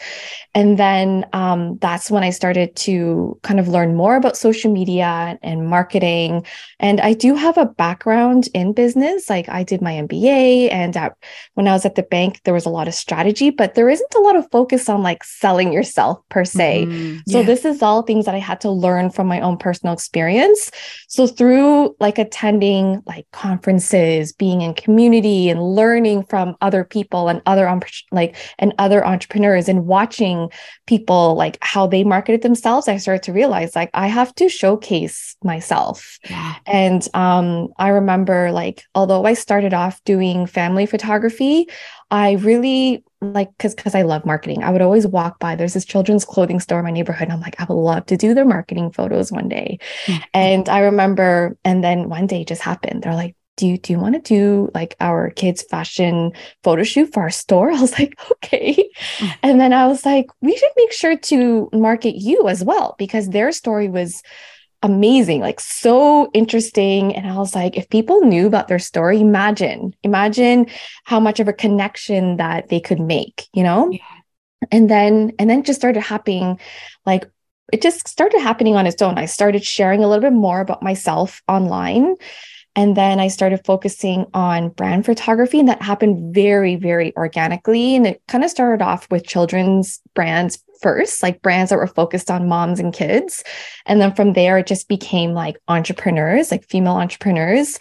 And 0.55 0.79
then 0.79 1.25
um, 1.33 1.79
that's 1.79 2.11
when 2.11 2.23
i 2.23 2.31
started 2.31 2.75
to 2.77 3.39
kind 3.43 3.61
of 3.61 3.69
learn 3.69 3.95
more 3.95 4.17
about 4.17 4.37
social 4.37 4.73
media 4.73 5.39
and 5.43 5.69
marketing. 5.69 6.45
And 6.81 7.01
i 7.01 7.13
do 7.13 7.35
have 7.35 7.59
a 7.59 7.67
background 7.67 8.49
in 8.55 8.73
business 8.73 9.31
like 9.31 9.49
i 9.49 9.63
did 9.63 9.83
my 9.83 9.93
mba 9.93 10.73
and 10.73 10.97
at, 10.97 11.17
when 11.55 11.69
i 11.69 11.73
was 11.73 11.85
at 11.85 11.95
the 11.95 12.03
bank 12.03 12.41
there 12.45 12.55
was 12.55 12.67
a 12.67 12.71
lot 12.71 12.89
of 12.89 12.95
strategy 12.95 13.51
but 13.51 13.75
there 13.75 13.89
isn't 13.89 14.15
a 14.15 14.21
lot 14.21 14.37
of 14.37 14.51
focus 14.51 14.89
on 14.89 15.03
like 15.03 15.25
selling 15.25 15.73
yourself 15.73 16.19
per 16.29 16.45
se. 16.45 16.87
Mm, 16.87 17.21
yeah. 17.27 17.33
so 17.33 17.43
this 17.43 17.65
is 17.65 17.83
all 17.83 18.03
things 18.03 18.25
that 18.25 18.35
i 18.35 18.39
had 18.39 18.61
to 18.61 18.71
learn 18.71 19.11
from 19.11 19.27
my 19.27 19.41
own 19.41 19.57
personal 19.57 19.95
experience. 19.95 20.71
So 21.09 21.27
through 21.27 21.95
like 22.01 22.19
attending 22.19 23.03
like 23.07 23.27
conferences 23.33 24.33
being 24.33 24.63
in 24.63 24.75
community 24.75 25.49
and 25.49 25.63
learning 25.63 26.25
from 26.25 26.57
other 26.63 26.85
people 26.85 27.29
and 27.29 27.43
other 27.47 27.81
like 28.11 28.37
and 28.59 28.73
other 28.79 29.05
entrepreneurs 29.05 29.69
and 29.69 29.87
watching 29.87 30.51
people 30.87 31.35
like 31.35 31.59
how 31.61 31.87
they 31.87 32.05
marketed 32.05 32.43
themselves 32.43 32.89
i 32.89 32.97
started 32.97 33.23
to 33.23 33.33
realize 33.33 33.77
like 33.77 33.91
i 33.95 34.07
have 34.07 34.35
to 34.35 34.49
showcase 34.49 35.37
myself 35.45 36.19
yeah. 36.31 36.55
and 36.67 37.09
um 37.15 37.69
i 37.79 37.89
remember 37.89 38.51
like 38.53 38.85
although 38.95 39.25
i 39.25 39.35
started 39.35 39.75
off 39.75 40.03
doing 40.05 40.47
family 40.47 40.87
photography 40.87 41.67
i 42.11 42.33
really 42.33 43.05
like 43.23 43.57
because 43.57 43.75
because 43.75 43.95
I 43.95 44.03
love 44.03 44.27
marketing. 44.27 44.65
I 44.65 44.71
would 44.71 44.83
always 44.83 45.07
walk 45.07 45.39
by. 45.39 45.55
There's 45.55 45.75
this 45.75 45.85
children's 45.85 46.25
clothing 46.25 46.61
store 46.61 46.81
in 46.81 46.85
my 46.85 46.91
neighborhood. 46.91 47.29
And 47.29 47.33
I'm 47.33 47.41
like, 47.41 47.61
I 47.61 47.65
would 47.65 47.75
love 47.75 48.07
to 48.07 48.17
do 48.17 48.35
their 48.35 48.45
marketing 48.45 48.91
photos 48.91 49.31
one 49.31 49.49
day. 49.49 49.79
Mm-hmm. 50.07 50.23
And 50.35 50.69
I 50.69 50.81
remember, 50.81 51.57
and 51.65 51.85
then 51.85 52.09
one 52.09 52.27
day 52.27 52.45
just 52.45 52.63
happened. 52.63 53.03
They're 53.03 53.15
like, 53.15 53.37
do 53.57 53.67
you 53.67 53.79
do 53.79 53.93
you 53.93 53.99
want 53.99 54.15
to 54.15 54.21
do 54.21 54.71
like 54.75 54.97
our 55.01 55.31
kids 55.31 55.63
fashion 55.63 56.33
photo 56.63 56.83
shoot 56.83 57.13
for 57.13 57.23
our 57.23 57.31
store? 57.31 57.71
I 57.73 57.81
was 57.81 57.99
like 57.99 58.19
okay. 58.33 58.75
Mm-hmm. 58.75 59.31
and 59.43 59.61
then 59.61 59.73
i 59.73 59.87
was 59.87 60.05
like 60.05 60.27
we 60.41 60.57
should 60.57 60.71
make 60.77 60.93
sure 60.93 61.17
to 61.17 61.69
market 61.73 62.17
you 62.17 62.49
as 62.49 62.65
well 62.65 62.95
because 62.99 63.29
their 63.29 63.53
story 63.53 63.89
was 63.89 64.23
amazing 64.85 65.41
like 65.41 65.61
so 65.61 66.31
interesting. 66.35 67.15
And 67.15 67.27
i 67.27 67.37
was 67.37 67.55
like 67.55 67.77
if 67.77 67.89
people 67.89 68.23
knew 68.23 68.47
about 68.47 68.69
their 68.69 68.79
story 68.79 69.21
imagine 69.21 69.95
imagine 70.03 70.67
how 71.05 71.21
much 71.21 71.41
of 71.41 71.49
a 71.49 71.53
connection 71.53 72.37
that 72.39 72.69
they 72.69 72.81
could 72.81 73.01
make 73.01 73.47
you 73.53 73.63
know? 73.63 73.91
Yeah. 73.91 73.99
and 74.71 74.91
then 74.91 75.33
and 75.39 75.49
then 75.49 75.63
just 75.63 75.81
started 75.81 76.01
happening 76.01 76.59
like 77.07 77.27
it 77.73 77.81
just 77.81 78.07
started 78.07 78.39
happening 78.41 78.77
on 78.77 78.87
its 78.87 79.01
own. 79.01 79.17
I 79.17 79.25
started 79.25 79.65
sharing 79.65 80.05
a 80.05 80.09
little 80.09 80.21
bit 80.21 80.35
more 80.37 80.61
about 80.61 80.83
myself 80.83 81.43
online 81.49 82.17
and 82.75 82.97
then 82.97 83.21
I 83.21 83.29
started 83.29 83.65
focusing 83.67 84.27
on 84.33 84.71
brand 84.71 85.05
photography, 85.05 85.59
and 85.59 85.69
that 85.69 85.83
happened 85.83 86.35
very, 86.35 86.77
very 86.77 87.15
organically. 87.17 87.97
And 87.97 88.07
it 88.07 88.23
kind 88.29 88.45
of 88.45 88.51
started 88.51 88.83
off 88.83 89.07
with 89.11 89.27
children's 89.27 90.01
brands 90.15 90.63
first, 90.81 91.23
like 91.23 91.43
brands 91.43 91.71
that 91.71 91.77
were 91.77 91.87
focused 91.87 92.31
on 92.31 92.49
moms 92.49 92.81
and 92.81 92.93
kids. 92.93 93.45
And 93.85 94.01
then 94.01 94.15
from 94.15 94.33
there, 94.33 94.57
it 94.59 94.67
just 94.67 94.89
became 94.89 95.33
like 95.33 95.57
entrepreneurs, 95.69 96.51
like 96.51 96.69
female 96.69 96.95
entrepreneurs, 96.95 97.79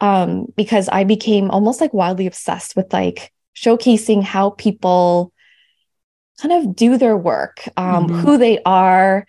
um, 0.00 0.46
because 0.56 0.88
I 0.88 1.04
became 1.04 1.50
almost 1.50 1.80
like 1.80 1.92
wildly 1.92 2.26
obsessed 2.26 2.76
with 2.76 2.92
like 2.92 3.32
showcasing 3.54 4.22
how 4.22 4.50
people 4.50 5.32
kind 6.40 6.54
of 6.54 6.74
do 6.74 6.96
their 6.96 7.16
work, 7.16 7.68
um, 7.76 8.06
mm-hmm. 8.06 8.20
who 8.20 8.38
they 8.38 8.58
are, 8.64 9.26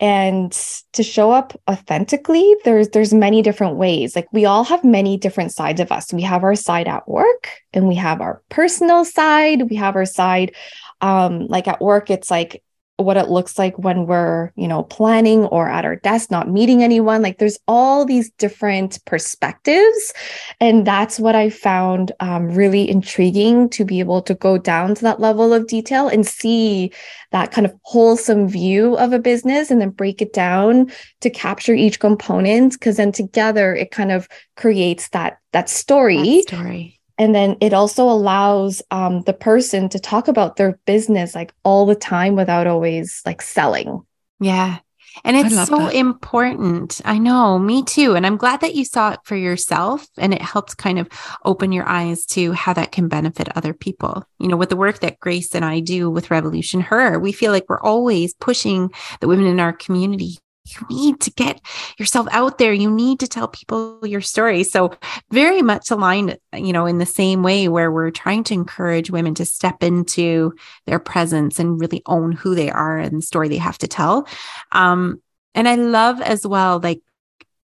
and 0.00 0.50
to 0.94 1.02
show 1.02 1.30
up 1.30 1.52
authentically 1.70 2.56
there's 2.64 2.88
there's 2.88 3.12
many 3.12 3.42
different 3.42 3.76
ways. 3.76 4.16
Like 4.16 4.26
we 4.32 4.46
all 4.46 4.64
have 4.64 4.82
many 4.82 5.18
different 5.18 5.52
sides 5.52 5.80
of 5.80 5.92
us. 5.92 6.12
We 6.12 6.22
have 6.22 6.42
our 6.42 6.54
side 6.56 6.88
at 6.88 7.06
work 7.06 7.50
and 7.74 7.86
we 7.86 7.94
have 7.96 8.20
our 8.22 8.42
personal 8.48 9.04
side. 9.04 9.68
We 9.68 9.76
have 9.76 9.94
our 9.96 10.06
side 10.06 10.56
um 11.02 11.46
like 11.46 11.68
at 11.68 11.80
work 11.80 12.10
it's 12.10 12.30
like 12.30 12.62
what 13.04 13.16
it 13.16 13.28
looks 13.28 13.58
like 13.58 13.78
when 13.78 14.06
we're, 14.06 14.52
you 14.56 14.68
know, 14.68 14.82
planning 14.82 15.44
or 15.46 15.68
at 15.68 15.84
our 15.84 15.96
desk, 15.96 16.30
not 16.30 16.48
meeting 16.48 16.82
anyone. 16.82 17.22
Like 17.22 17.38
there's 17.38 17.58
all 17.66 18.04
these 18.04 18.30
different 18.32 19.04
perspectives. 19.04 20.12
And 20.60 20.86
that's 20.86 21.18
what 21.18 21.34
I 21.34 21.50
found 21.50 22.12
um, 22.20 22.48
really 22.48 22.88
intriguing 22.88 23.68
to 23.70 23.84
be 23.84 24.00
able 24.00 24.22
to 24.22 24.34
go 24.34 24.58
down 24.58 24.94
to 24.96 25.02
that 25.02 25.20
level 25.20 25.52
of 25.52 25.66
detail 25.66 26.08
and 26.08 26.26
see 26.26 26.92
that 27.32 27.52
kind 27.52 27.66
of 27.66 27.74
wholesome 27.82 28.48
view 28.48 28.96
of 28.96 29.12
a 29.12 29.18
business 29.18 29.70
and 29.70 29.80
then 29.80 29.90
break 29.90 30.20
it 30.20 30.32
down 30.32 30.90
to 31.20 31.30
capture 31.30 31.74
each 31.74 32.00
component. 32.00 32.80
Cause 32.80 32.96
then 32.96 33.12
together 33.12 33.74
it 33.74 33.90
kind 33.90 34.12
of 34.12 34.28
creates 34.56 35.08
that, 35.10 35.38
that 35.52 35.68
story. 35.68 36.42
That 36.46 36.48
story 36.48 36.99
and 37.20 37.34
then 37.34 37.58
it 37.60 37.74
also 37.74 38.04
allows 38.04 38.80
um, 38.90 39.20
the 39.22 39.34
person 39.34 39.90
to 39.90 39.98
talk 40.00 40.26
about 40.26 40.56
their 40.56 40.80
business 40.86 41.34
like 41.34 41.52
all 41.62 41.84
the 41.84 41.94
time 41.94 42.34
without 42.34 42.66
always 42.66 43.22
like 43.26 43.42
selling 43.42 44.00
yeah 44.40 44.78
and 45.24 45.36
it's 45.36 45.66
so 45.66 45.76
that. 45.76 45.94
important. 45.94 47.00
I 47.04 47.18
know, 47.18 47.58
me 47.58 47.82
too. 47.82 48.14
And 48.14 48.24
I'm 48.24 48.36
glad 48.36 48.60
that 48.60 48.74
you 48.74 48.84
saw 48.84 49.10
it 49.10 49.20
for 49.24 49.36
yourself 49.36 50.06
and 50.16 50.32
it 50.32 50.40
helped 50.40 50.76
kind 50.76 50.98
of 50.98 51.08
open 51.44 51.72
your 51.72 51.86
eyes 51.86 52.24
to 52.26 52.52
how 52.52 52.72
that 52.74 52.92
can 52.92 53.08
benefit 53.08 53.54
other 53.56 53.74
people. 53.74 54.24
You 54.38 54.48
know, 54.48 54.56
with 54.56 54.68
the 54.68 54.76
work 54.76 55.00
that 55.00 55.20
Grace 55.20 55.54
and 55.54 55.64
I 55.64 55.80
do 55.80 56.08
with 56.08 56.30
Revolution 56.30 56.80
Her, 56.80 57.18
we 57.18 57.32
feel 57.32 57.52
like 57.52 57.66
we're 57.68 57.80
always 57.80 58.34
pushing 58.34 58.90
the 59.20 59.28
women 59.28 59.46
in 59.46 59.60
our 59.60 59.72
community 59.72 60.38
you 60.66 60.86
need 60.90 61.20
to 61.20 61.30
get 61.32 61.60
yourself 61.98 62.26
out 62.30 62.58
there. 62.58 62.72
You 62.72 62.90
need 62.90 63.20
to 63.20 63.28
tell 63.28 63.48
people 63.48 64.00
your 64.04 64.20
story. 64.20 64.62
So 64.62 64.92
very 65.30 65.62
much 65.62 65.90
aligned 65.90 66.38
you 66.54 66.72
know 66.72 66.86
in 66.86 66.98
the 66.98 67.06
same 67.06 67.42
way 67.42 67.68
where 67.68 67.90
we're 67.90 68.10
trying 68.10 68.44
to 68.44 68.54
encourage 68.54 69.10
women 69.10 69.34
to 69.34 69.44
step 69.44 69.82
into 69.82 70.52
their 70.86 70.98
presence 70.98 71.58
and 71.58 71.80
really 71.80 72.02
own 72.06 72.32
who 72.32 72.54
they 72.54 72.70
are 72.70 72.98
and 72.98 73.18
the 73.18 73.22
story 73.22 73.48
they 73.48 73.56
have 73.58 73.78
to 73.78 73.88
tell. 73.88 74.26
Um 74.72 75.22
and 75.54 75.68
i 75.68 75.74
love 75.74 76.20
as 76.20 76.46
well 76.46 76.80
like 76.80 77.00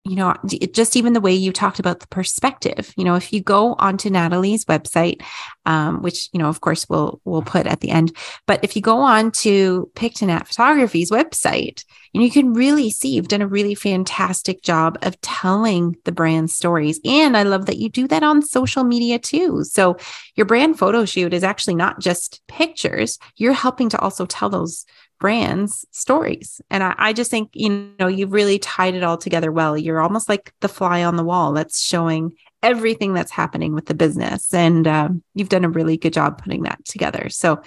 you 0.05 0.17
know, 0.17 0.35
just 0.73 0.97
even 0.97 1.13
the 1.13 1.21
way 1.21 1.33
you 1.33 1.53
talked 1.53 1.79
about 1.79 2.01
the 2.01 2.09
perspective, 2.09 2.93
you 2.97 3.05
know, 3.05 3.15
if 3.15 3.33
you 3.33 3.41
go 3.41 3.75
onto 3.79 4.11
Nathalie's 4.11 4.65
website, 4.65 5.23
um, 5.65 6.03
which, 6.03 6.29
you 6.33 6.41
know, 6.41 6.49
of 6.49 6.61
course 6.61 6.89
we'll, 6.89 7.21
we'll 7.25 7.43
put 7.43 7.69
at 7.69 7.81
the 7.81 7.91
end, 7.91 8.17
but 8.47 8.65
if 8.65 8.75
you 8.75 8.83
go 8.83 8.99
on 8.99 9.31
to 9.31 9.91
Pictonat 9.95 10.49
Photography's 10.49 11.13
website, 11.13 11.85
and 12.15 12.23
you 12.23 12.31
can 12.31 12.53
really 12.53 12.91
see 12.91 13.15
you've 13.15 13.29
done 13.29 13.43
a 13.43 13.47
really 13.47 13.75
fantastic 13.75 14.63
job 14.63 14.99
of 15.03 15.19
telling 15.21 15.97
the 16.05 16.13
brand 16.13 16.51
stories. 16.51 17.01
And 17.05 17.37
I 17.37 17.43
love 17.43 17.67
that 17.67 17.79
you 17.79 17.89
do 17.89 18.07
that 18.09 18.23
on 18.23 18.43
social 18.43 18.85
media 18.85 19.19
too. 19.19 19.65
So 19.65 19.97
your 20.35 20.47
brand 20.47 20.79
photo 20.79 21.05
shoot 21.05 21.33
is 21.33 21.45
actually 21.45 21.77
not 21.77 22.01
just 22.01 22.43
pictures, 22.49 23.19
you're 23.37 23.55
helping 23.55 23.89
to 23.91 23.99
also 23.99 24.27
tell 24.27 24.51
those 24.51 24.85
brands 25.23 25.87
stories. 25.93 26.61
And 26.69 26.83
I, 26.83 26.95
I, 26.99 27.13
just 27.13 27.31
think, 27.31 27.51
you 27.55 27.95
know, 28.01 28.09
you've 28.09 28.33
really 28.33 28.59
tied 28.59 28.97
it 28.97 29.05
all 29.05 29.17
together 29.17 29.53
well. 29.53 29.79
You're 29.79 30.01
almost 30.01 30.29
like 30.29 30.53
the 30.59 30.69
fly 30.69 31.05
on 31.05 31.15
the 31.15 31.23
wall 31.23 31.53
that's 31.53 31.81
showing 31.81 32.33
everything 32.61 33.15
that's 33.15 33.31
happening 33.31 33.73
with 33.73 33.87
the 33.87 33.95
business. 33.95 34.53
And 34.53 34.89
um, 34.89 35.23
you've 35.37 35.49
done 35.49 35.65
a 35.65 35.69
really 35.69 35.97
good 35.97 36.13
job 36.13 36.43
putting 36.43 36.65
that 36.65 36.85
together. 36.85 37.29
So 37.29 37.53
I'm 37.53 37.63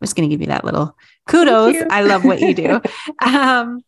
just 0.00 0.14
going 0.14 0.30
to 0.30 0.32
give 0.32 0.40
you 0.40 0.46
that 0.46 0.64
little 0.64 0.96
kudos. 1.26 1.82
I 1.90 2.02
love 2.02 2.24
what 2.24 2.38
you 2.38 2.54
do. 2.54 2.80
um, 3.26 3.80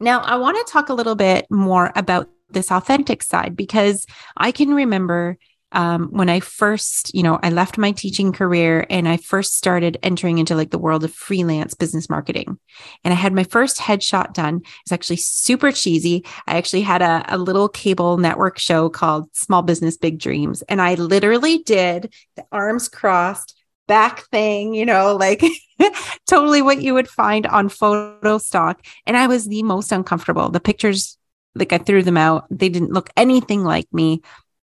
now, 0.00 0.20
I 0.20 0.34
want 0.34 0.56
to 0.56 0.72
talk 0.72 0.88
a 0.88 0.94
little 0.94 1.14
bit 1.14 1.46
more 1.52 1.92
about 1.94 2.28
this 2.50 2.72
authentic 2.72 3.22
side 3.22 3.54
because 3.54 4.04
I 4.36 4.50
can 4.50 4.74
remember 4.74 5.38
um, 5.72 6.08
when 6.10 6.28
I 6.28 6.40
first, 6.40 7.14
you 7.14 7.22
know, 7.22 7.38
I 7.42 7.50
left 7.50 7.78
my 7.78 7.92
teaching 7.92 8.32
career 8.32 8.86
and 8.88 9.08
I 9.08 9.18
first 9.18 9.56
started 9.56 9.98
entering 10.02 10.38
into 10.38 10.54
like 10.54 10.70
the 10.70 10.78
world 10.78 11.04
of 11.04 11.12
freelance 11.12 11.74
business 11.74 12.08
marketing. 12.08 12.58
And 13.04 13.12
I 13.12 13.16
had 13.16 13.34
my 13.34 13.44
first 13.44 13.78
headshot 13.78 14.32
done. 14.32 14.62
It's 14.82 14.92
actually 14.92 15.16
super 15.16 15.70
cheesy. 15.72 16.24
I 16.46 16.56
actually 16.56 16.82
had 16.82 17.02
a, 17.02 17.24
a 17.28 17.36
little 17.36 17.68
cable 17.68 18.16
network 18.16 18.58
show 18.58 18.88
called 18.88 19.34
Small 19.34 19.62
Business 19.62 19.96
Big 19.96 20.18
Dreams. 20.18 20.62
And 20.62 20.80
I 20.80 20.94
literally 20.94 21.58
did 21.58 22.14
the 22.36 22.46
arms 22.50 22.88
crossed 22.88 23.54
back 23.86 24.20
thing, 24.30 24.74
you 24.74 24.86
know, 24.86 25.16
like 25.16 25.42
totally 26.26 26.62
what 26.62 26.80
you 26.80 26.94
would 26.94 27.08
find 27.08 27.46
on 27.46 27.68
photo 27.68 28.38
stock. 28.38 28.84
And 29.06 29.16
I 29.16 29.26
was 29.26 29.46
the 29.46 29.62
most 29.62 29.92
uncomfortable. 29.92 30.50
The 30.50 30.60
pictures, 30.60 31.18
like 31.54 31.72
I 31.72 31.78
threw 31.78 32.02
them 32.02 32.16
out, 32.16 32.46
they 32.50 32.68
didn't 32.68 32.92
look 32.92 33.10
anything 33.16 33.64
like 33.64 33.86
me. 33.92 34.22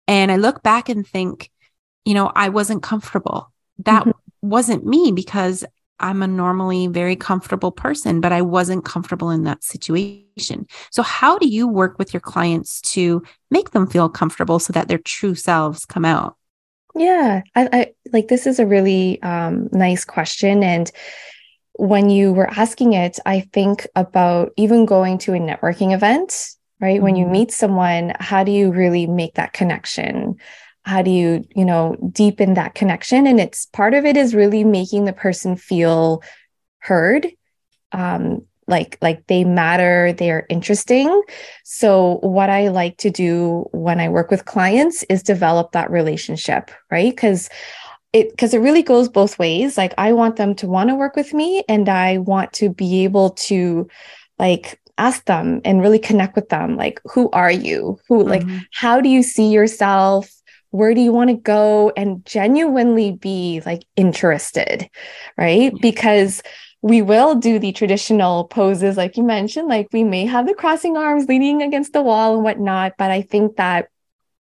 And 0.07 0.31
I 0.31 0.35
look 0.35 0.63
back 0.63 0.89
and 0.89 1.07
think, 1.07 1.51
you 2.03 2.13
know, 2.13 2.31
I 2.35 2.49
wasn't 2.49 2.83
comfortable. 2.83 3.51
That 3.79 4.03
mm-hmm. 4.03 4.11
wasn't 4.41 4.85
me 4.85 5.11
because 5.11 5.65
I'm 5.99 6.21
a 6.21 6.27
normally 6.27 6.87
very 6.87 7.15
comfortable 7.15 7.71
person, 7.71 8.19
but 8.19 8.31
I 8.31 8.41
wasn't 8.41 8.85
comfortable 8.85 9.29
in 9.29 9.43
that 9.43 9.63
situation. 9.63 10.67
So, 10.91 11.01
how 11.01 11.37
do 11.37 11.47
you 11.47 11.67
work 11.67 11.97
with 11.97 12.13
your 12.13 12.21
clients 12.21 12.81
to 12.93 13.23
make 13.49 13.71
them 13.71 13.87
feel 13.87 14.09
comfortable 14.09 14.59
so 14.59 14.73
that 14.73 14.87
their 14.87 14.97
true 14.97 15.35
selves 15.35 15.85
come 15.85 16.05
out? 16.05 16.35
Yeah, 16.95 17.41
I, 17.55 17.69
I 17.71 17.93
like 18.11 18.27
this 18.27 18.45
is 18.47 18.59
a 18.59 18.65
really 18.65 19.21
um, 19.21 19.69
nice 19.71 20.05
question. 20.05 20.63
And 20.63 20.91
when 21.73 22.09
you 22.09 22.33
were 22.33 22.49
asking 22.49 22.93
it, 22.93 23.19
I 23.25 23.41
think 23.41 23.87
about 23.95 24.53
even 24.57 24.85
going 24.85 25.17
to 25.19 25.33
a 25.33 25.39
networking 25.39 25.93
event 25.93 26.55
right? 26.85 26.95
Mm-hmm. 26.95 27.03
When 27.03 27.15
you 27.15 27.25
mm-hmm. 27.25 27.33
meet 27.33 27.51
someone, 27.51 28.13
how 28.19 28.43
do 28.43 28.51
you 28.51 28.71
really 28.71 29.07
make 29.07 29.35
that 29.35 29.53
connection? 29.53 30.35
How 30.83 31.01
do 31.01 31.09
you, 31.09 31.43
you 31.55 31.65
know, 31.65 31.95
deepen 32.11 32.53
that 32.53 32.75
connection? 32.75 33.25
And 33.25 33.39
it's 33.39 33.65
part 33.65 33.95
of 33.95 34.05
it 34.05 34.15
is 34.15 34.35
really 34.35 34.63
making 34.63 35.05
the 35.05 35.13
person 35.13 35.55
feel 35.55 36.21
heard. 36.79 37.27
Um, 37.91 38.45
like 38.67 38.97
like 38.99 39.27
they 39.27 39.43
matter 39.43 40.11
they're 40.13 40.47
interesting 40.49 41.21
so 41.63 42.17
what 42.21 42.49
i 42.49 42.67
like 42.69 42.97
to 42.97 43.11
do 43.11 43.63
when 43.71 43.99
i 43.99 44.09
work 44.09 44.31
with 44.31 44.45
clients 44.45 45.03
is 45.03 45.21
develop 45.21 45.71
that 45.71 45.91
relationship 45.91 46.71
right 46.89 47.15
because 47.15 47.47
it 48.11 48.31
because 48.31 48.55
it 48.55 48.59
really 48.59 48.81
goes 48.81 49.07
both 49.07 49.37
ways 49.37 49.77
like 49.77 49.93
i 49.99 50.13
want 50.13 50.37
them 50.37 50.55
to 50.55 50.65
want 50.65 50.89
to 50.89 50.95
work 50.95 51.15
with 51.15 51.31
me 51.31 51.63
and 51.69 51.87
i 51.87 52.17
want 52.17 52.51
to 52.53 52.69
be 52.69 53.03
able 53.03 53.29
to 53.31 53.87
like 54.39 54.81
ask 54.97 55.25
them 55.25 55.61
and 55.65 55.81
really 55.81 55.99
connect 55.99 56.35
with 56.35 56.49
them 56.49 56.77
like 56.77 57.01
who 57.05 57.29
are 57.31 57.51
you? 57.51 57.99
Who 58.07 58.19
mm-hmm. 58.19 58.29
like 58.29 58.43
how 58.71 59.01
do 59.01 59.09
you 59.09 59.23
see 59.23 59.51
yourself? 59.51 60.29
Where 60.71 60.93
do 60.93 61.01
you 61.01 61.13
want 61.13 61.29
to 61.29 61.35
go? 61.35 61.91
And 61.95 62.25
genuinely 62.25 63.11
be 63.11 63.61
like 63.65 63.85
interested 63.95 64.89
right? 65.37 65.73
Because 65.81 66.41
we 66.85 67.01
will 67.01 67.33
do 67.33 67.57
the 67.57 67.71
traditional 67.71 68.43
poses 68.45 68.95
like 68.95 69.17
you 69.17 69.23
mentioned 69.23 69.67
like 69.67 69.87
we 69.91 70.03
may 70.03 70.23
have 70.23 70.45
the 70.45 70.53
crossing 70.53 70.95
arms 70.95 71.27
leaning 71.27 71.63
against 71.63 71.93
the 71.93 72.01
wall 72.01 72.35
and 72.35 72.43
whatnot 72.43 72.93
but 72.99 73.09
i 73.09 73.23
think 73.23 73.55
that 73.55 73.89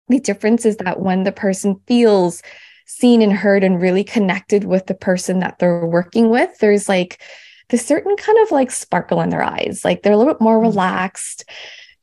the 0.10 0.20
difference 0.20 0.66
is 0.66 0.76
that 0.78 1.00
when 1.00 1.24
the 1.24 1.32
person 1.32 1.80
feels 1.88 2.42
seen 2.86 3.22
and 3.22 3.32
heard 3.32 3.64
and 3.64 3.82
really 3.82 4.04
connected 4.04 4.66
with 4.66 4.86
the 4.86 4.94
person 4.94 5.40
that 5.40 5.58
they're 5.60 5.86
working 5.86 6.30
with 6.30 6.58
there's 6.60 6.90
like 6.90 7.22
this 7.70 7.86
certain 7.86 8.16
kind 8.16 8.38
of 8.40 8.52
like 8.52 8.72
sparkle 8.72 9.22
in 9.22 9.30
their 9.30 9.44
eyes. 9.44 9.84
Like 9.84 10.04
they're 10.04 10.14
a 10.14 10.18
little 10.18 10.34
bit 10.34 10.42
more 10.42 10.58
mm-hmm. 10.58 10.68
relaxed, 10.68 11.46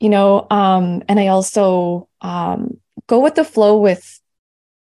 you 0.00 0.08
know. 0.08 0.46
Um, 0.50 1.02
and 1.08 1.20
I 1.20 1.28
also 1.28 2.08
um, 2.20 2.78
go 3.06 3.20
with 3.20 3.34
the 3.34 3.44
flow 3.44 3.78
with 3.78 4.20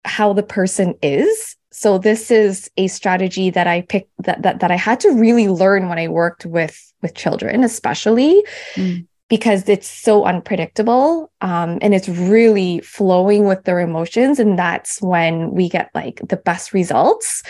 how 0.05 0.33
the 0.33 0.43
person 0.43 0.95
is. 1.03 1.57
So 1.73 1.99
this 1.99 2.31
is 2.31 2.71
a 2.77 2.87
strategy 2.89 3.51
that 3.51 3.67
I 3.67 3.83
picked 3.83 4.11
that 4.19 4.43
that, 4.43 4.61
that 4.61 4.71
I 4.71 4.77
had 4.77 5.01
to 5.01 5.11
really 5.11 5.49
learn 5.49 5.89
when 5.89 5.99
I 5.99 6.09
worked 6.09 6.47
with 6.47 6.93
with 7.03 7.15
children, 7.15 7.65
especially. 7.65 8.45
Mm. 8.75 9.07
Because 9.29 9.69
it's 9.69 9.89
so 9.89 10.25
unpredictable 10.25 11.33
um, 11.41 11.81
and 11.83 11.93
it's 11.93 12.09
really 12.09 12.79
flowing 12.79 13.49
with 13.49 13.65
their 13.65 13.81
emotions. 13.81 14.39
And 14.39 14.57
that's 14.57 15.03
when 15.03 15.51
we 15.51 15.69
get 15.69 15.91
like 15.97 16.21
the 16.29 16.37
best 16.37 16.73
results. 16.73 17.43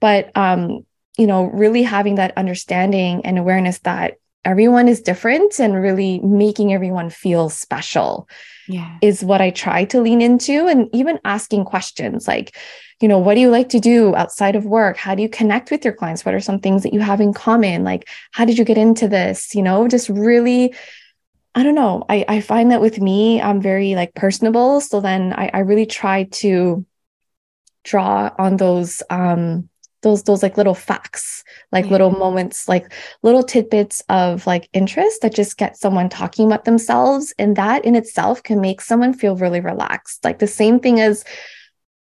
But 0.00 0.36
um, 0.36 0.84
you 1.20 1.26
know, 1.26 1.44
really 1.44 1.82
having 1.82 2.14
that 2.14 2.32
understanding 2.38 3.20
and 3.26 3.38
awareness 3.38 3.78
that 3.80 4.14
everyone 4.42 4.88
is 4.88 5.02
different 5.02 5.60
and 5.60 5.74
really 5.74 6.18
making 6.20 6.72
everyone 6.72 7.10
feel 7.10 7.50
special 7.50 8.26
yeah. 8.66 8.96
is 9.02 9.22
what 9.22 9.42
I 9.42 9.50
try 9.50 9.84
to 9.84 10.00
lean 10.00 10.22
into. 10.22 10.66
And 10.66 10.88
even 10.94 11.20
asking 11.26 11.66
questions 11.66 12.26
like, 12.26 12.56
you 13.02 13.06
know, 13.06 13.18
what 13.18 13.34
do 13.34 13.40
you 13.42 13.50
like 13.50 13.68
to 13.68 13.80
do 13.80 14.14
outside 14.16 14.56
of 14.56 14.64
work? 14.64 14.96
How 14.96 15.14
do 15.14 15.20
you 15.20 15.28
connect 15.28 15.70
with 15.70 15.84
your 15.84 15.92
clients? 15.92 16.24
What 16.24 16.34
are 16.34 16.40
some 16.40 16.58
things 16.58 16.84
that 16.84 16.94
you 16.94 17.00
have 17.00 17.20
in 17.20 17.34
common? 17.34 17.84
Like, 17.84 18.08
how 18.32 18.46
did 18.46 18.56
you 18.56 18.64
get 18.64 18.78
into 18.78 19.06
this? 19.06 19.54
You 19.54 19.62
know, 19.62 19.88
just 19.88 20.08
really, 20.08 20.74
I 21.54 21.62
don't 21.62 21.74
know. 21.74 22.02
I, 22.08 22.24
I 22.28 22.40
find 22.40 22.70
that 22.70 22.80
with 22.80 22.98
me, 22.98 23.42
I'm 23.42 23.60
very 23.60 23.94
like 23.94 24.14
personable. 24.14 24.80
So 24.80 25.02
then 25.02 25.34
I, 25.34 25.50
I 25.52 25.58
really 25.58 25.84
try 25.84 26.24
to 26.24 26.86
draw 27.84 28.30
on 28.38 28.56
those 28.56 29.02
um 29.10 29.69
those 30.02 30.22
those 30.24 30.42
like 30.42 30.56
little 30.56 30.74
facts 30.74 31.44
like 31.72 31.86
yeah. 31.86 31.90
little 31.92 32.10
mm-hmm. 32.10 32.20
moments 32.20 32.68
like 32.68 32.92
little 33.22 33.42
tidbits 33.42 34.02
of 34.08 34.46
like 34.46 34.68
interest 34.72 35.22
that 35.22 35.34
just 35.34 35.58
get 35.58 35.76
someone 35.76 36.08
talking 36.08 36.46
about 36.46 36.64
themselves 36.64 37.34
and 37.38 37.56
that 37.56 37.84
in 37.84 37.94
itself 37.94 38.42
can 38.42 38.60
make 38.60 38.80
someone 38.80 39.12
feel 39.12 39.36
really 39.36 39.60
relaxed 39.60 40.24
like 40.24 40.38
the 40.38 40.46
same 40.46 40.80
thing 40.80 41.00
as 41.00 41.24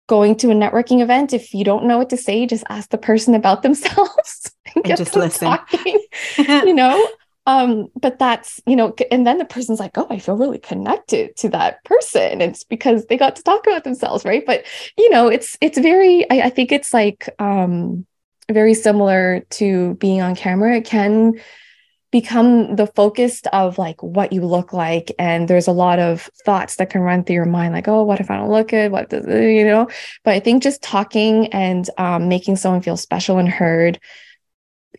going 0.07 0.35
to 0.35 0.51
a 0.51 0.53
networking 0.53 1.01
event 1.01 1.33
if 1.33 1.53
you 1.53 1.63
don't 1.63 1.85
know 1.85 1.97
what 1.97 2.09
to 2.09 2.17
say 2.17 2.45
just 2.45 2.63
ask 2.69 2.89
the 2.89 2.97
person 2.97 3.33
about 3.33 3.63
themselves 3.63 4.51
and, 4.75 4.85
and 4.85 4.97
just 4.97 5.15
listen 5.15 5.47
talking. 5.47 5.99
you 6.37 6.73
know 6.73 7.07
um 7.45 7.87
but 7.99 8.17
that's 8.19 8.61
you 8.65 8.75
know 8.75 8.93
and 9.11 9.25
then 9.25 9.37
the 9.37 9.45
person's 9.45 9.79
like 9.79 9.97
oh 9.97 10.07
i 10.09 10.17
feel 10.19 10.35
really 10.37 10.57
connected 10.57 11.35
to 11.37 11.49
that 11.49 11.83
person. 11.83 12.41
It's 12.41 12.63
because 12.63 13.05
they 13.05 13.17
got 13.17 13.35
to 13.35 13.43
talk 13.43 13.67
about 13.67 13.83
themselves 13.83 14.25
right? 14.25 14.45
But 14.45 14.65
you 14.97 15.09
know 15.09 15.27
it's 15.27 15.57
it's 15.61 15.77
very 15.77 16.29
i, 16.31 16.47
I 16.47 16.49
think 16.49 16.71
it's 16.71 16.93
like 16.93 17.29
um 17.39 18.05
very 18.51 18.73
similar 18.73 19.41
to 19.51 19.95
being 19.95 20.21
on 20.21 20.35
camera. 20.35 20.77
It 20.77 20.85
can 20.85 21.33
become 22.11 22.75
the 22.77 22.87
focus 22.87 23.41
of 23.51 23.77
like 23.77 24.01
what 24.01 24.31
you 24.31 24.41
look 24.45 24.71
like 24.71 25.11
and 25.19 25.47
there's 25.47 25.67
a 25.67 25.71
lot 25.73 25.99
of 25.99 26.29
thoughts 26.45 26.77
that 26.77 26.89
can 26.89 27.01
run 27.01 27.23
through 27.23 27.35
your 27.35 27.45
mind 27.45 27.73
like 27.73 27.89
oh 27.89 28.03
what 28.03 28.21
if 28.21 28.31
i 28.31 28.37
don't 28.37 28.49
look 28.49 28.69
good? 28.69 28.91
What 28.91 29.09
does 29.09 29.25
you 29.27 29.65
know? 29.65 29.89
But 30.23 30.33
i 30.33 30.39
think 30.39 30.63
just 30.63 30.81
talking 30.81 31.47
and 31.47 31.89
um, 31.97 32.29
making 32.29 32.55
someone 32.55 32.81
feel 32.81 32.97
special 32.97 33.37
and 33.37 33.49
heard 33.49 33.99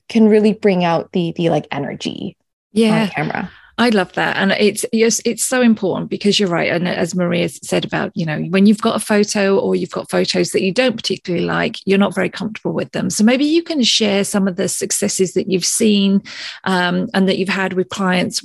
can 0.09 0.29
really 0.29 0.53
bring 0.53 0.85
out 0.85 1.13
the 1.13 1.33
the 1.37 1.51
like 1.51 1.67
energy 1.71 2.37
yeah 2.73 3.03
on 3.03 3.09
camera 3.09 3.51
I 3.79 3.91
love 3.91 4.13
that. 4.15 4.37
And 4.37 4.53
it's 4.53 4.87
yes, 4.93 5.21
it's 5.27 5.45
so 5.45 5.61
important 5.61 6.09
because 6.09 6.41
you're 6.41 6.49
right. 6.49 6.73
And 6.73 6.89
as 6.89 7.15
Maria 7.15 7.49
said 7.49 7.85
about, 7.85 8.11
you 8.15 8.25
know, 8.25 8.41
when 8.45 8.65
you've 8.65 8.81
got 8.81 8.97
a 8.97 9.05
photo 9.05 9.59
or 9.59 9.75
you've 9.75 9.91
got 9.91 10.11
photos 10.11 10.53
that 10.53 10.63
you 10.63 10.73
don't 10.73 10.97
particularly 10.97 11.45
like, 11.45 11.77
you're 11.85 11.99
not 11.99 12.15
very 12.15 12.31
comfortable 12.31 12.73
with 12.73 12.93
them. 12.93 13.11
So 13.11 13.23
maybe 13.23 13.45
you 13.45 13.63
can 13.63 13.83
share 13.83 14.25
some 14.25 14.49
of 14.49 14.57
the 14.57 14.69
successes 14.69 15.35
that 15.35 15.51
you've 15.51 15.67
seen 15.67 16.23
um, 16.65 17.09
and 17.13 17.29
that 17.29 17.37
you've 17.37 17.51
had 17.51 17.75
with 17.75 17.91
clients 17.91 18.43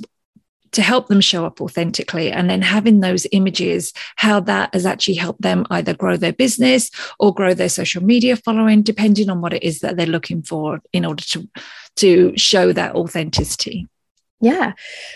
to 0.72 0.82
help 0.82 1.08
them 1.08 1.20
show 1.20 1.44
up 1.44 1.60
authentically 1.60 2.30
and 2.30 2.50
then 2.50 2.62
having 2.62 3.00
those 3.00 3.26
images 3.32 3.92
how 4.16 4.40
that 4.40 4.72
has 4.74 4.86
actually 4.86 5.14
helped 5.14 5.42
them 5.42 5.66
either 5.70 5.94
grow 5.94 6.16
their 6.16 6.32
business 6.32 6.90
or 7.18 7.34
grow 7.34 7.54
their 7.54 7.68
social 7.68 8.02
media 8.02 8.36
following 8.36 8.82
depending 8.82 9.30
on 9.30 9.40
what 9.40 9.52
it 9.52 9.62
is 9.62 9.80
that 9.80 9.96
they're 9.96 10.06
looking 10.06 10.42
for 10.42 10.80
in 10.92 11.04
order 11.04 11.22
to 11.22 11.48
to 11.96 12.36
show 12.36 12.72
that 12.72 12.94
authenticity 12.94 13.86
yeah. 14.42 14.72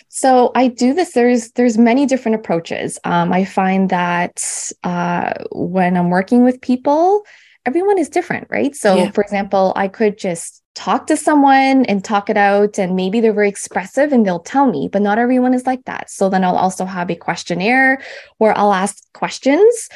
So 0.09 0.53
I 0.55 0.69
do 0.69 0.95
this. 0.95 1.13
There's 1.13 1.51
there's 1.51 1.77
many 1.77 2.07
different 2.07 2.37
approaches. 2.37 2.97
Um, 3.03 3.33
I 3.33 3.45
find 3.45 3.91
that 3.91 4.41
uh, 4.85 5.33
when 5.51 5.97
I'm 5.97 6.11
working 6.11 6.45
with 6.45 6.61
people, 6.61 7.25
everyone 7.67 7.99
is 7.99 8.09
different, 8.09 8.47
right? 8.51 8.75
So 8.77 8.95
yeah. 8.97 9.11
for 9.11 9.23
example, 9.23 9.73
I 9.75 9.89
could 9.89 10.17
just 10.17 10.63
talk 10.77 11.07
to 11.09 11.17
someone 11.17 11.87
and 11.87 12.05
talk 12.05 12.31
it 12.31 12.37
out, 12.37 12.79
and 12.79 12.95
maybe 12.95 13.19
they're 13.19 13.33
very 13.33 13.49
expressive 13.49 14.13
and 14.13 14.25
they'll 14.25 14.39
tell 14.39 14.71
me, 14.71 14.89
but 14.93 15.03
not 15.03 15.19
everyone 15.19 15.55
is 15.55 15.67
like 15.67 15.85
that. 15.87 16.11
So 16.11 16.29
then 16.29 16.45
I'll 16.45 16.57
also 16.57 16.85
have 16.85 17.11
a 17.11 17.17
questionnaire 17.17 18.03
where 18.39 18.57
I'll 18.57 18.75
ask 18.75 19.03
questions. 19.15 19.89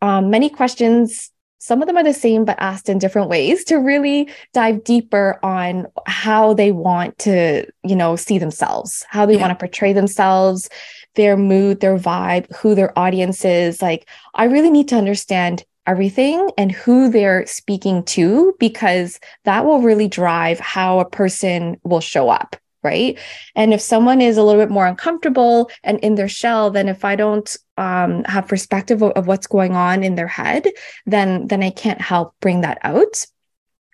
Um, 0.00 0.30
many 0.30 0.48
questions 0.48 1.30
some 1.62 1.80
of 1.80 1.86
them 1.86 1.96
are 1.96 2.02
the 2.02 2.12
same 2.12 2.44
but 2.44 2.56
asked 2.58 2.88
in 2.88 2.98
different 2.98 3.28
ways 3.28 3.62
to 3.62 3.76
really 3.76 4.28
dive 4.52 4.82
deeper 4.82 5.38
on 5.44 5.86
how 6.08 6.52
they 6.54 6.72
want 6.72 7.16
to 7.20 7.64
you 7.84 7.94
know 7.94 8.16
see 8.16 8.36
themselves 8.36 9.04
how 9.08 9.24
they 9.24 9.34
yeah. 9.34 9.40
want 9.42 9.52
to 9.52 9.62
portray 9.64 9.92
themselves 9.92 10.68
their 11.14 11.36
mood 11.36 11.78
their 11.78 11.96
vibe 11.96 12.52
who 12.56 12.74
their 12.74 12.98
audience 12.98 13.44
is 13.44 13.80
like 13.80 14.08
i 14.34 14.44
really 14.44 14.70
need 14.70 14.88
to 14.88 14.96
understand 14.96 15.64
everything 15.86 16.50
and 16.56 16.72
who 16.72 17.10
they're 17.10 17.46
speaking 17.46 18.02
to 18.04 18.54
because 18.58 19.18
that 19.44 19.64
will 19.64 19.80
really 19.80 20.08
drive 20.08 20.60
how 20.60 21.00
a 21.00 21.08
person 21.08 21.76
will 21.82 22.00
show 22.00 22.28
up 22.28 22.56
right 22.82 23.18
and 23.54 23.72
if 23.72 23.80
someone 23.80 24.20
is 24.20 24.36
a 24.36 24.42
little 24.42 24.60
bit 24.60 24.70
more 24.70 24.86
uncomfortable 24.86 25.70
and 25.82 25.98
in 26.00 26.14
their 26.14 26.28
shell 26.28 26.70
then 26.70 26.88
if 26.88 27.04
i 27.04 27.16
don't 27.16 27.56
um, 27.78 28.22
have 28.24 28.46
perspective 28.46 29.02
of, 29.02 29.12
of 29.12 29.26
what's 29.26 29.46
going 29.46 29.74
on 29.74 30.04
in 30.04 30.14
their 30.14 30.28
head 30.28 30.68
then 31.06 31.46
then 31.48 31.62
i 31.62 31.70
can't 31.70 32.00
help 32.00 32.34
bring 32.40 32.60
that 32.60 32.78
out 32.82 33.24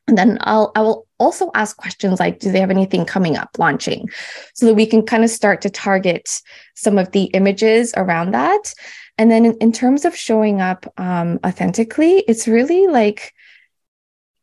and 0.08 0.16
then 0.16 0.38
I'll 0.40 0.72
I 0.74 0.80
will 0.80 1.06
also 1.18 1.50
ask 1.54 1.76
questions 1.76 2.18
like, 2.18 2.38
do 2.38 2.50
they 2.50 2.60
have 2.60 2.70
anything 2.70 3.04
coming 3.04 3.36
up 3.36 3.50
launching? 3.58 4.08
So 4.54 4.66
that 4.66 4.74
we 4.74 4.86
can 4.86 5.02
kind 5.02 5.22
of 5.22 5.30
start 5.30 5.60
to 5.62 5.70
target 5.70 6.40
some 6.74 6.96
of 6.96 7.12
the 7.12 7.24
images 7.24 7.92
around 7.96 8.30
that. 8.32 8.72
And 9.18 9.30
then 9.30 9.44
in, 9.44 9.56
in 9.58 9.72
terms 9.72 10.04
of 10.04 10.16
showing 10.16 10.60
up 10.60 10.86
um, 10.96 11.40
authentically, 11.44 12.18
it's 12.28 12.48
really 12.48 12.86
like 12.86 13.34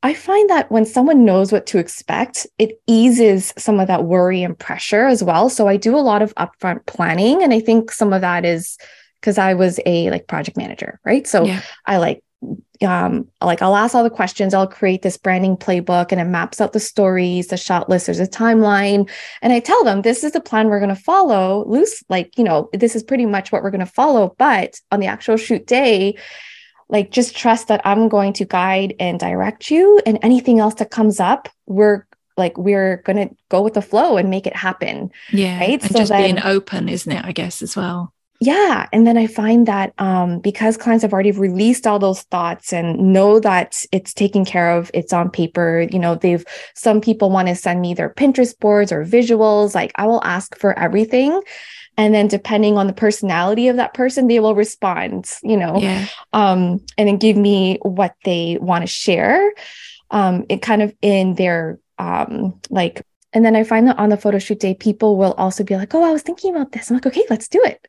I 0.04 0.14
find 0.14 0.50
that 0.52 0.70
when 0.70 0.86
someone 0.86 1.26
knows 1.26 1.52
what 1.52 1.66
to 1.68 1.80
expect, 1.80 2.46
it 2.60 2.80
eases 2.86 3.52
some 3.58 3.80
of 3.80 3.88
that 3.88 4.04
worry 4.04 4.44
and 4.44 4.58
pressure 4.58 5.06
as 5.06 5.24
well. 5.24 5.50
So 5.50 5.68
I 5.68 5.78
do 5.78 5.96
a 5.96 5.98
lot 5.98 6.22
of 6.22 6.36
upfront 6.36 6.86
planning. 6.86 7.42
And 7.42 7.52
I 7.52 7.60
think 7.60 7.92
some 7.92 8.14
of 8.14 8.22
that 8.22 8.46
is 8.46 8.78
because 9.20 9.40
I 9.40 9.56
was 9.56 9.80
a 9.88 10.12
like 10.12 10.28
project 10.28 10.58
manager, 10.58 11.00
right? 11.04 11.26
So 11.26 11.46
yeah. 11.46 11.62
I 11.88 11.98
like 11.98 12.24
um 12.86 13.28
like 13.42 13.62
I'll 13.62 13.76
ask 13.76 13.96
all 13.96 14.04
the 14.04 14.10
questions, 14.10 14.54
I'll 14.54 14.68
create 14.68 15.02
this 15.02 15.18
branding 15.18 15.58
playbook 15.58 16.12
and 16.12 16.20
it 16.20 16.26
maps 16.26 16.60
out 16.62 16.74
the 16.74 16.80
stories, 16.80 17.48
the 17.48 17.58
shot 17.58 17.90
list, 17.90 18.06
there's 18.06 18.20
a 18.20 18.28
timeline. 18.28 19.10
And 19.42 19.54
I 19.54 19.60
tell 19.60 19.84
them 19.84 20.02
this 20.02 20.24
is 20.24 20.34
the 20.34 20.42
plan 20.42 20.68
we're 20.68 20.80
gonna 20.80 20.96
follow. 20.96 21.66
Loose, 21.68 22.04
like, 22.10 22.38
you 22.38 22.44
know, 22.44 22.70
this 22.74 22.96
is 22.96 23.04
pretty 23.04 23.26
much 23.26 23.52
what 23.52 23.64
we're 23.64 23.72
gonna 23.72 23.86
follow. 23.86 24.36
But 24.38 24.80
on 24.92 25.00
the 25.00 25.08
actual 25.08 25.38
shoot 25.38 25.66
day, 25.66 26.16
like 26.90 27.12
just 27.12 27.36
trust 27.36 27.68
that 27.68 27.82
I'm 27.86 28.10
going 28.10 28.34
to 28.34 28.46
guide 28.46 28.96
and 29.00 29.20
direct 29.20 29.72
you. 29.72 30.02
And 30.06 30.20
anything 30.22 30.60
else 30.60 30.76
that 30.76 30.92
comes 30.92 31.20
up, 31.20 31.50
we're 31.66 32.06
like 32.38 32.58
we're 32.58 32.98
going 32.98 33.30
to 33.30 33.36
go 33.50 33.62
with 33.62 33.74
the 33.74 33.82
flow 33.82 34.18
and 34.18 34.30
make 34.30 34.46
it 34.46 34.56
happen. 34.56 35.12
Yeah. 35.32 35.60
Right. 35.60 35.82
And 35.82 35.92
so 35.92 36.00
just 36.00 36.12
then, 36.12 36.36
being 36.36 36.46
open, 36.46 36.90
isn't 36.90 37.12
it? 37.12 37.24
I 37.24 37.32
guess 37.32 37.62
as 37.62 37.76
well. 37.76 38.14
Yeah. 38.42 38.88
And 38.92 39.08
then 39.08 39.18
I 39.18 39.28
find 39.28 39.68
that 39.68 39.94
um, 39.98 40.40
because 40.40 40.76
clients 40.78 41.04
have 41.04 41.14
already 41.14 41.32
released 41.32 41.88
all 41.88 42.00
those 42.00 42.24
thoughts 42.24 42.74
and 42.74 43.14
know 43.14 43.40
that 43.40 43.86
it's 43.92 44.14
taken 44.14 44.44
care 44.44 44.72
of, 44.72 44.92
it's 44.94 45.14
on 45.14 45.30
paper, 45.30 45.88
you 45.90 46.00
know, 46.00 46.16
they've, 46.16 46.46
some 46.76 47.00
people 47.00 47.30
want 47.30 47.48
to 47.48 47.56
send 47.56 47.82
me 47.82 47.94
their 47.94 48.10
Pinterest 48.10 48.58
boards 48.60 48.92
or 48.92 49.06
visuals. 49.06 49.74
Like 49.74 49.92
I 49.96 50.06
will 50.06 50.24
ask 50.24 50.58
for 50.58 50.78
everything 50.78 51.42
and 51.98 52.14
then 52.14 52.28
depending 52.28 52.78
on 52.78 52.88
the 52.88 52.94
personality 52.94 53.68
of 53.68 53.78
that 53.78 53.94
person 53.94 54.28
they 54.28 54.40
will 54.40 54.56
respond 54.56 55.30
you 55.44 55.58
know 55.58 55.78
yeah. 55.78 56.06
um, 56.34 56.84
and 56.98 57.08
then 57.08 57.18
give 57.18 57.38
me 57.38 57.78
what 57.84 58.14
they 58.24 58.58
want 58.60 58.82
to 58.82 58.88
share 58.88 59.54
um, 60.12 60.46
it 60.50 60.62
kind 60.62 60.82
of 60.82 60.94
in 61.02 61.36
their 61.36 61.80
um, 61.98 62.60
like 62.70 63.02
and 63.36 63.46
then 63.46 63.56
i 63.56 63.64
find 63.64 63.88
that 63.88 64.00
on 64.00 64.10
the 64.10 64.18
photo 64.18 64.40
shoot 64.40 64.60
day 64.60 64.74
people 64.74 65.18
will 65.18 65.34
also 65.34 65.64
be 65.64 65.76
like 65.76 65.94
oh 65.94 66.04
i 66.04 66.12
was 66.12 66.24
thinking 66.24 66.56
about 66.56 66.72
this. 66.72 66.90
I'm 66.90 66.96
like 66.96 67.06
okay 67.06 67.26
let's 67.30 67.48
do 67.48 67.62
it. 67.64 67.88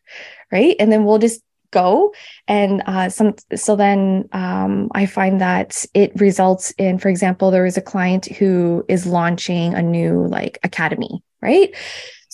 Right? 0.53 0.77
And 0.79 0.93
then 0.93 1.05
we'll 1.05 1.19
just 1.19 1.41
go. 1.73 2.15
And 2.47 2.83
uh, 2.87 3.09
some 3.09 3.35
so 3.55 3.77
then 3.77 4.29
um, 4.33 4.91
i 4.95 5.07
find 5.07 5.41
that 5.41 5.85
it 5.95 6.13
results 6.21 6.73
in 6.79 6.99
for 6.99 7.09
example 7.09 7.51
there 7.51 7.67
is 7.67 7.77
a 7.77 7.83
client 7.83 8.27
who 8.27 8.85
is 8.89 9.07
launching 9.07 9.75
a 9.75 9.83
new 9.83 10.27
like 10.27 10.59
academy 10.63 11.23
right 11.43 11.75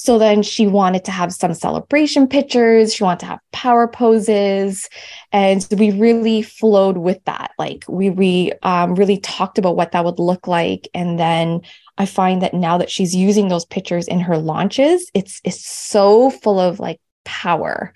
so 0.02 0.18
then 0.18 0.42
she 0.42 0.66
wanted 0.66 1.04
to 1.04 1.12
have 1.12 1.32
some 1.32 1.54
celebration 1.54 2.26
pictures. 2.26 2.92
She 2.92 3.04
wanted 3.04 3.20
to 3.20 3.26
have 3.26 3.38
power 3.52 3.86
poses. 3.86 4.88
And 5.30 5.64
we 5.70 5.92
really 5.92 6.42
flowed 6.42 6.96
with 6.96 7.24
that. 7.26 7.52
Like 7.56 7.84
we, 7.88 8.10
we 8.10 8.52
um, 8.64 8.96
really 8.96 9.18
talked 9.18 9.58
about 9.58 9.76
what 9.76 9.92
that 9.92 10.04
would 10.04 10.18
look 10.18 10.48
like. 10.48 10.88
And 10.92 11.20
then 11.20 11.60
I 11.98 12.06
find 12.06 12.42
that 12.42 12.52
now 12.52 12.78
that 12.78 12.90
she's 12.90 13.14
using 13.14 13.46
those 13.46 13.64
pictures 13.64 14.08
in 14.08 14.18
her 14.18 14.38
launches, 14.38 15.08
it's, 15.14 15.40
it's 15.44 15.64
so 15.64 16.30
full 16.30 16.58
of 16.58 16.80
like 16.80 17.00
power 17.24 17.94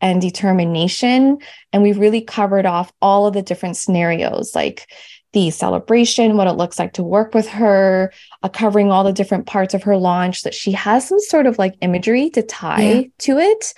and 0.00 0.20
determination. 0.20 1.38
And 1.72 1.82
we 1.82 1.90
really 1.90 2.20
covered 2.20 2.66
off 2.66 2.92
all 3.02 3.26
of 3.26 3.34
the 3.34 3.42
different 3.42 3.76
scenarios. 3.76 4.54
Like 4.54 4.86
the 5.32 5.50
celebration, 5.50 6.36
what 6.36 6.46
it 6.46 6.52
looks 6.52 6.78
like 6.78 6.94
to 6.94 7.02
work 7.02 7.34
with 7.34 7.48
her, 7.48 8.12
uh, 8.42 8.48
covering 8.48 8.90
all 8.90 9.04
the 9.04 9.12
different 9.12 9.46
parts 9.46 9.74
of 9.74 9.82
her 9.82 9.96
launch, 9.96 10.42
that 10.42 10.54
she 10.54 10.72
has 10.72 11.06
some 11.06 11.20
sort 11.20 11.46
of 11.46 11.58
like 11.58 11.74
imagery 11.80 12.30
to 12.30 12.42
tie 12.42 12.92
yeah. 12.92 13.02
to 13.18 13.38
it. 13.38 13.74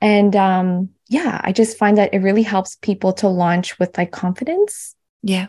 And 0.00 0.36
um, 0.36 0.90
yeah, 1.08 1.40
I 1.42 1.52
just 1.52 1.78
find 1.78 1.98
that 1.98 2.14
it 2.14 2.18
really 2.18 2.42
helps 2.42 2.76
people 2.76 3.12
to 3.14 3.28
launch 3.28 3.78
with 3.78 3.96
like 3.98 4.12
confidence. 4.12 4.94
Yeah. 5.22 5.48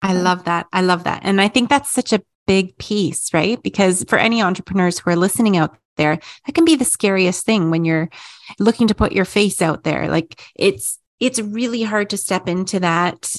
I 0.00 0.14
love 0.14 0.44
that. 0.44 0.66
I 0.72 0.80
love 0.80 1.04
that. 1.04 1.20
And 1.22 1.40
I 1.40 1.48
think 1.48 1.68
that's 1.68 1.90
such 1.90 2.12
a 2.12 2.22
big 2.46 2.76
piece, 2.78 3.32
right? 3.32 3.62
Because 3.62 4.04
for 4.08 4.18
any 4.18 4.42
entrepreneurs 4.42 4.98
who 4.98 5.10
are 5.10 5.16
listening 5.16 5.56
out 5.56 5.76
there, 5.96 6.18
that 6.46 6.54
can 6.54 6.64
be 6.64 6.74
the 6.74 6.84
scariest 6.84 7.46
thing 7.46 7.70
when 7.70 7.84
you're 7.84 8.08
looking 8.58 8.88
to 8.88 8.94
put 8.94 9.12
your 9.12 9.24
face 9.24 9.62
out 9.62 9.84
there. 9.84 10.08
Like 10.08 10.40
it's 10.56 10.98
it's 11.20 11.40
really 11.40 11.82
hard 11.84 12.10
to 12.10 12.16
step 12.16 12.48
into 12.48 12.80
that 12.80 13.32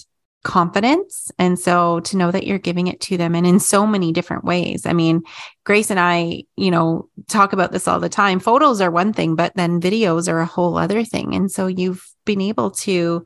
confidence. 0.44 1.32
And 1.40 1.58
so 1.58 2.02
to 2.02 2.18
know 2.18 2.30
that 2.32 2.46
you're 2.46 2.60
giving 2.60 2.88
it 2.88 3.00
to 3.02 3.18
them 3.18 3.34
and 3.34 3.48
in 3.48 3.60
so 3.60 3.88
many 3.88 4.12
different 4.12 4.44
ways. 4.44 4.86
I 4.86 4.94
mean, 4.94 5.24
Grace 5.64 5.90
and 5.90 6.00
I, 6.00 6.44
you 6.58 6.70
know, 6.70 7.10
talk 7.28 7.54
about 7.54 7.72
this 7.72 7.88
all 7.88 8.00
the 8.00 8.10
time. 8.10 8.40
Photos 8.40 8.82
are 8.82 8.92
one 8.92 9.14
thing, 9.14 9.36
but 9.36 9.56
then 9.56 9.82
videos 9.82 10.28
are 10.28 10.40
a 10.40 10.46
whole 10.46 10.78
other 10.78 11.06
thing. 11.06 11.34
And 11.34 11.50
so 11.50 11.68
you've 11.68 12.06
been 12.26 12.42
able 12.42 12.72
to, 12.72 13.24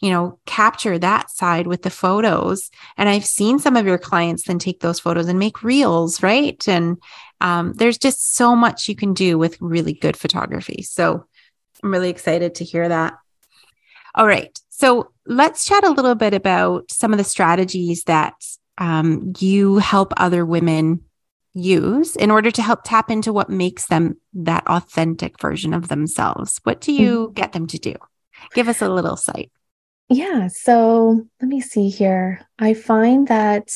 you 0.00 0.10
know, 0.10 0.38
capture 0.44 0.98
that 0.98 1.30
side 1.30 1.68
with 1.68 1.82
the 1.82 1.90
photos. 1.90 2.70
And 2.96 3.08
I've 3.08 3.24
seen 3.24 3.60
some 3.60 3.76
of 3.76 3.86
your 3.86 3.98
clients 3.98 4.44
then 4.44 4.58
take 4.58 4.80
those 4.80 5.00
photos 5.00 5.28
and 5.28 5.38
make 5.38 5.62
reels, 5.62 6.22
right? 6.22 6.66
And 6.66 6.98
um, 7.40 7.74
there's 7.74 7.98
just 7.98 8.34
so 8.34 8.56
much 8.56 8.88
you 8.88 8.96
can 8.96 9.14
do 9.14 9.38
with 9.38 9.60
really 9.60 9.92
good 9.92 10.16
photography. 10.16 10.82
So 10.82 11.26
I'm 11.82 11.92
really 11.92 12.10
excited 12.10 12.56
to 12.56 12.64
hear 12.64 12.88
that. 12.88 13.14
All 14.16 14.26
right. 14.26 14.58
So 14.70 15.12
let's 15.26 15.64
chat 15.64 15.84
a 15.84 15.90
little 15.90 16.14
bit 16.14 16.34
about 16.34 16.90
some 16.90 17.12
of 17.12 17.18
the 17.18 17.24
strategies 17.24 18.04
that 18.04 18.34
um, 18.78 19.32
you 19.38 19.78
help 19.78 20.12
other 20.16 20.44
women 20.44 21.02
use 21.56 22.16
in 22.16 22.30
order 22.30 22.50
to 22.50 22.62
help 22.62 22.80
tap 22.84 23.10
into 23.10 23.32
what 23.32 23.48
makes 23.48 23.86
them 23.86 24.16
that 24.34 24.66
authentic 24.66 25.40
version 25.40 25.72
of 25.72 25.88
themselves? 25.88 26.60
What 26.64 26.80
do 26.80 26.92
you 26.92 27.26
mm-hmm. 27.26 27.32
get 27.32 27.52
them 27.52 27.66
to 27.68 27.78
do? 27.78 27.94
Give 28.54 28.68
us 28.68 28.82
a 28.82 28.88
little 28.88 29.16
sight. 29.16 29.50
Yeah. 30.08 30.48
So 30.48 31.26
let 31.40 31.48
me 31.48 31.60
see 31.60 31.88
here. 31.88 32.46
I 32.58 32.74
find 32.74 33.26
that 33.28 33.70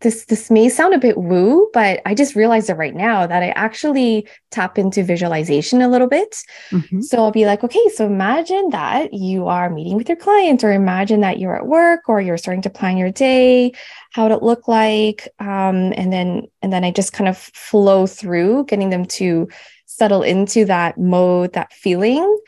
this 0.00 0.24
this 0.24 0.50
may 0.50 0.68
sound 0.68 0.94
a 0.94 0.98
bit 0.98 1.18
woo, 1.18 1.68
but 1.72 2.00
I 2.06 2.14
just 2.14 2.34
realized 2.34 2.70
it 2.70 2.74
right 2.74 2.94
now 2.94 3.26
that 3.26 3.42
I 3.42 3.50
actually 3.50 4.26
tap 4.50 4.78
into 4.78 5.04
visualization 5.04 5.82
a 5.82 5.88
little 5.88 6.08
bit. 6.08 6.42
Mm-hmm. 6.70 7.02
So 7.02 7.18
I'll 7.18 7.30
be 7.30 7.44
like, 7.44 7.62
okay, 7.62 7.88
so 7.94 8.06
imagine 8.06 8.70
that 8.70 9.12
you 9.12 9.46
are 9.48 9.68
meeting 9.68 9.96
with 9.96 10.08
your 10.08 10.16
client, 10.16 10.64
or 10.64 10.72
imagine 10.72 11.20
that 11.20 11.38
you're 11.38 11.56
at 11.56 11.66
work, 11.66 12.08
or 12.08 12.20
you're 12.20 12.38
starting 12.38 12.62
to 12.62 12.70
plan 12.70 12.96
your 12.96 13.10
day, 13.10 13.72
how 14.12 14.24
would 14.24 14.32
it 14.32 14.42
look 14.42 14.66
like, 14.66 15.28
um, 15.38 15.92
and 15.96 16.12
then 16.12 16.48
and 16.62 16.72
then 16.72 16.84
I 16.84 16.90
just 16.90 17.12
kind 17.12 17.28
of 17.28 17.36
flow 17.36 18.06
through, 18.06 18.64
getting 18.64 18.90
them 18.90 19.04
to 19.06 19.48
settle 19.86 20.22
into 20.22 20.64
that 20.64 20.96
mode, 20.96 21.52
that 21.52 21.72
feeling 21.72 22.38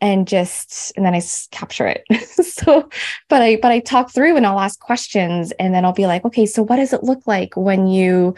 and 0.00 0.28
just 0.28 0.92
and 0.96 1.04
then 1.04 1.14
I 1.14 1.22
capture 1.50 1.86
it. 1.86 2.04
so, 2.44 2.88
but 3.28 3.42
I 3.42 3.56
but 3.56 3.72
I 3.72 3.80
talk 3.80 4.12
through 4.12 4.36
and 4.36 4.46
I'll 4.46 4.60
ask 4.60 4.78
questions 4.78 5.52
and 5.52 5.74
then 5.74 5.84
I'll 5.84 5.92
be 5.92 6.06
like, 6.06 6.24
okay, 6.24 6.46
so 6.46 6.62
what 6.62 6.76
does 6.76 6.92
it 6.92 7.02
look 7.04 7.26
like 7.26 7.56
when 7.56 7.86
you 7.86 8.34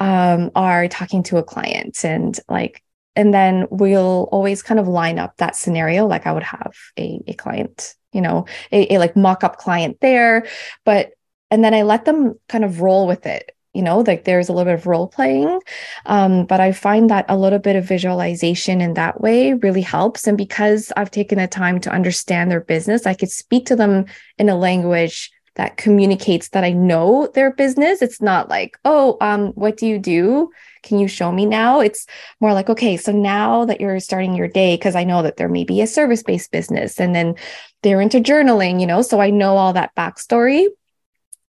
um, 0.00 0.50
are 0.54 0.88
talking 0.88 1.22
to 1.24 1.38
a 1.38 1.42
client? 1.42 2.04
And 2.04 2.38
like 2.48 2.82
and 3.16 3.32
then 3.32 3.66
we'll 3.70 4.28
always 4.32 4.62
kind 4.62 4.80
of 4.80 4.88
line 4.88 5.18
up 5.18 5.36
that 5.36 5.56
scenario 5.56 6.06
like 6.06 6.26
I 6.26 6.32
would 6.32 6.42
have 6.42 6.74
a, 6.98 7.20
a 7.28 7.34
client, 7.34 7.94
you 8.12 8.20
know, 8.20 8.46
a, 8.72 8.94
a 8.94 8.98
like 8.98 9.16
mock 9.16 9.44
up 9.44 9.58
client 9.58 9.98
there, 10.00 10.46
but 10.84 11.12
and 11.50 11.62
then 11.62 11.74
I 11.74 11.82
let 11.82 12.04
them 12.04 12.34
kind 12.48 12.64
of 12.64 12.80
roll 12.80 13.06
with 13.06 13.26
it 13.26 13.52
you 13.74 13.82
know 13.82 13.98
like 14.00 14.24
there's 14.24 14.48
a 14.48 14.52
little 14.52 14.72
bit 14.72 14.80
of 14.80 14.86
role 14.86 15.08
playing 15.08 15.60
um, 16.06 16.46
but 16.46 16.60
i 16.60 16.72
find 16.72 17.10
that 17.10 17.26
a 17.28 17.36
little 17.36 17.58
bit 17.58 17.76
of 17.76 17.84
visualization 17.84 18.80
in 18.80 18.94
that 18.94 19.20
way 19.20 19.52
really 19.54 19.82
helps. 19.82 20.26
And 20.26 20.38
because 20.38 20.92
i've 20.96 21.10
taken 21.10 21.38
the 21.38 21.46
time 21.46 21.80
to 21.80 21.90
understand 21.90 22.50
their 22.50 22.60
business 22.60 23.06
i 23.06 23.14
could 23.14 23.30
speak 23.30 23.66
to 23.66 23.76
them 23.76 24.06
in 24.38 24.48
a 24.48 24.56
language 24.56 25.30
that 25.56 25.76
communicates 25.76 26.48
that 26.50 26.64
i 26.64 26.72
know 26.72 27.28
their 27.34 27.52
business. 27.52 28.00
It's 28.02 28.22
not 28.22 28.48
like 28.48 28.78
oh 28.84 29.16
um, 29.20 29.48
what 29.48 29.76
do 29.76 29.86
you 29.86 29.98
do? 29.98 30.50
Can 30.82 30.98
you 30.98 31.08
show 31.08 31.32
me 31.32 31.46
now? 31.46 31.80
It's 31.80 32.06
more 32.40 32.52
like 32.52 32.68
okay 32.70 32.96
so 32.96 33.12
now 33.12 33.64
that 33.64 33.80
you're 33.80 34.00
starting 34.00 34.34
your 34.34 34.48
day 34.48 34.76
because 34.76 34.94
i 34.94 35.04
know 35.04 35.22
that 35.22 35.36
there 35.36 35.48
may 35.48 35.64
be 35.64 35.80
a 35.80 35.86
service 35.86 36.22
based 36.22 36.50
business 36.50 37.00
and 37.00 37.14
then 37.14 37.34
they're 37.82 38.00
into 38.00 38.18
journaling 38.18 38.80
you 38.80 38.86
know 38.86 39.02
so 39.02 39.20
i 39.20 39.30
know 39.30 39.56
all 39.56 39.72
that 39.72 39.94
backstory 39.94 40.66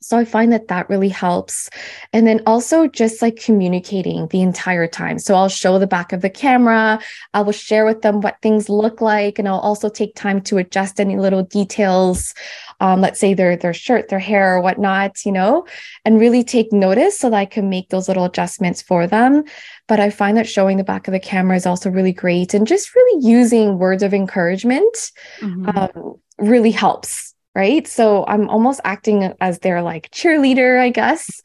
so 0.05 0.19
I 0.19 0.27
find 0.27 0.53
that 0.53 0.69
that 0.69 0.91
really 0.91 1.09
helps. 1.09 1.71
And 2.13 2.27
then 2.27 2.43
also 2.47 2.87
just 2.87 3.23
like 3.23 3.37
communicating 3.37 4.29
the 4.29 4.43
entire 4.43 4.87
time. 4.87 5.19
So 5.19 5.35
I'll 5.35 5.49
show 5.49 5.79
the 5.79 5.87
back 5.87 6.13
of 6.13 6.21
the 6.21 6.29
camera, 6.29 7.01
I 7.33 7.41
will 7.41 7.53
share 7.53 7.87
with 7.87 8.03
them 8.03 8.21
what 8.21 8.37
things 8.43 8.69
look 8.69 9.01
like, 9.01 9.39
and 9.39 9.49
I'll 9.49 9.61
also 9.61 9.89
take 9.89 10.15
time 10.15 10.43
to 10.43 10.59
adjust 10.59 11.01
any 11.01 11.17
little 11.17 11.43
details. 11.43 12.35
Um, 12.81 13.01
let's 13.01 13.19
say 13.19 13.33
their 13.33 13.57
their 13.57 13.73
shirt, 13.73 14.11
their 14.11 14.19
hair, 14.19 14.57
or 14.57 14.61
whatnot, 14.61 15.25
you 15.25 15.33
know, 15.33 15.67
and 16.05 16.21
really 16.21 16.45
take 16.45 16.71
notice 16.71 17.19
so 17.19 17.31
that 17.31 17.37
I 17.37 17.47
can 17.47 17.71
make 17.71 17.89
those 17.89 18.09
little 18.09 18.25
adjustments 18.25 18.83
for 18.83 19.07
them. 19.07 19.45
But 19.89 20.01
I 20.01 20.11
find 20.11 20.37
that 20.37 20.49
showing 20.49 20.77
the 20.77 20.85
back 20.85 21.09
of 21.09 21.13
the 21.13 21.21
camera 21.21 21.57
is 21.57 21.67
also 21.67 21.89
really 21.89 22.13
great, 22.13 22.53
and 22.53 22.67
just 22.67 22.95
really 22.95 23.27
using 23.27 23.79
words 23.79 24.03
of 24.03 24.13
encouragement 24.13 25.13
mm-hmm. 25.41 25.69
um, 25.77 26.21
really 26.39 26.73
helps 26.73 27.34
right? 27.55 27.87
So 27.87 28.25
I'm 28.27 28.49
almost 28.49 28.81
acting 28.85 29.33
as 29.41 29.61
their 29.61 29.83
like 29.83 30.11
cheerleader, 30.11 30.81
I 30.81 30.91
guess. 30.91 31.41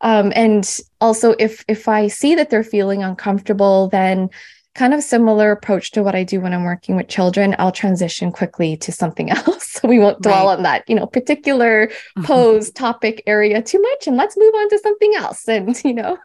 Um, 0.00 0.32
and 0.34 0.78
also 1.00 1.34
if 1.38 1.64
if 1.68 1.88
I 1.88 2.08
see 2.08 2.34
that 2.34 2.50
they're 2.50 2.64
feeling 2.64 3.02
uncomfortable, 3.02 3.88
then 3.88 4.30
kind 4.74 4.92
of 4.92 5.02
similar 5.02 5.52
approach 5.52 5.92
to 5.92 6.02
what 6.02 6.14
I 6.14 6.24
do 6.24 6.40
when 6.40 6.52
I'm 6.52 6.64
working 6.64 6.96
with 6.96 7.08
children, 7.08 7.54
I'll 7.58 7.72
transition 7.72 8.32
quickly 8.32 8.76
to 8.78 8.92
something 8.92 9.30
else. 9.30 9.70
so 9.70 9.88
we 9.88 9.98
won't 9.98 10.20
dwell 10.20 10.46
right. 10.46 10.56
on 10.56 10.62
that, 10.64 10.88
you 10.88 10.94
know, 10.94 11.06
particular 11.06 11.86
mm-hmm. 11.86 12.24
pose 12.24 12.70
topic 12.70 13.22
area 13.26 13.62
too 13.62 13.80
much 13.80 14.06
and 14.06 14.16
let's 14.16 14.36
move 14.36 14.54
on 14.54 14.68
to 14.70 14.78
something 14.78 15.14
else. 15.16 15.48
And, 15.48 15.76
you 15.84 15.94
know, 15.94 16.18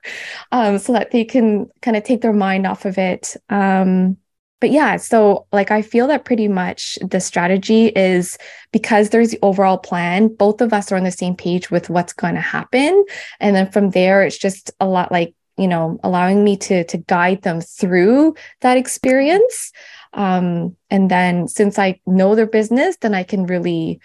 um, 0.51 0.79
so 0.79 0.93
that 0.93 1.11
they 1.11 1.25
can 1.25 1.69
kind 1.81 1.95
of 1.95 2.03
take 2.03 2.21
their 2.21 2.33
mind 2.33 2.65
off 2.65 2.85
of 2.85 2.97
it. 2.97 3.35
Um, 3.49 4.17
but 4.59 4.71
yeah, 4.71 4.97
so 4.97 5.47
like 5.53 5.71
I 5.71 5.81
feel 5.81 6.07
that 6.07 6.25
pretty 6.25 6.47
much 6.47 6.97
the 7.01 7.19
strategy 7.19 7.87
is 7.87 8.37
because 8.71 9.09
there's 9.09 9.31
the 9.31 9.39
overall 9.41 9.77
plan, 9.77 10.27
both 10.27 10.61
of 10.61 10.73
us 10.73 10.91
are 10.91 10.97
on 10.97 11.03
the 11.03 11.11
same 11.11 11.35
page 11.35 11.71
with 11.71 11.89
what's 11.89 12.13
going 12.13 12.35
to 12.35 12.41
happen. 12.41 13.05
And 13.39 13.55
then 13.55 13.71
from 13.71 13.91
there, 13.91 14.23
it's 14.23 14.37
just 14.37 14.71
a 14.79 14.87
lot 14.87 15.11
like, 15.11 15.33
you 15.57 15.67
know, 15.67 15.99
allowing 16.03 16.43
me 16.43 16.57
to 16.57 16.83
to 16.85 16.97
guide 16.97 17.41
them 17.43 17.61
through 17.61 18.35
that 18.61 18.77
experience. 18.77 19.71
Um, 20.13 20.75
and 20.89 21.09
then 21.09 21.47
since 21.47 21.79
I 21.79 21.99
know 22.05 22.35
their 22.35 22.47
business, 22.47 22.97
then 22.97 23.13
I 23.13 23.23
can 23.23 23.45
really 23.45 24.01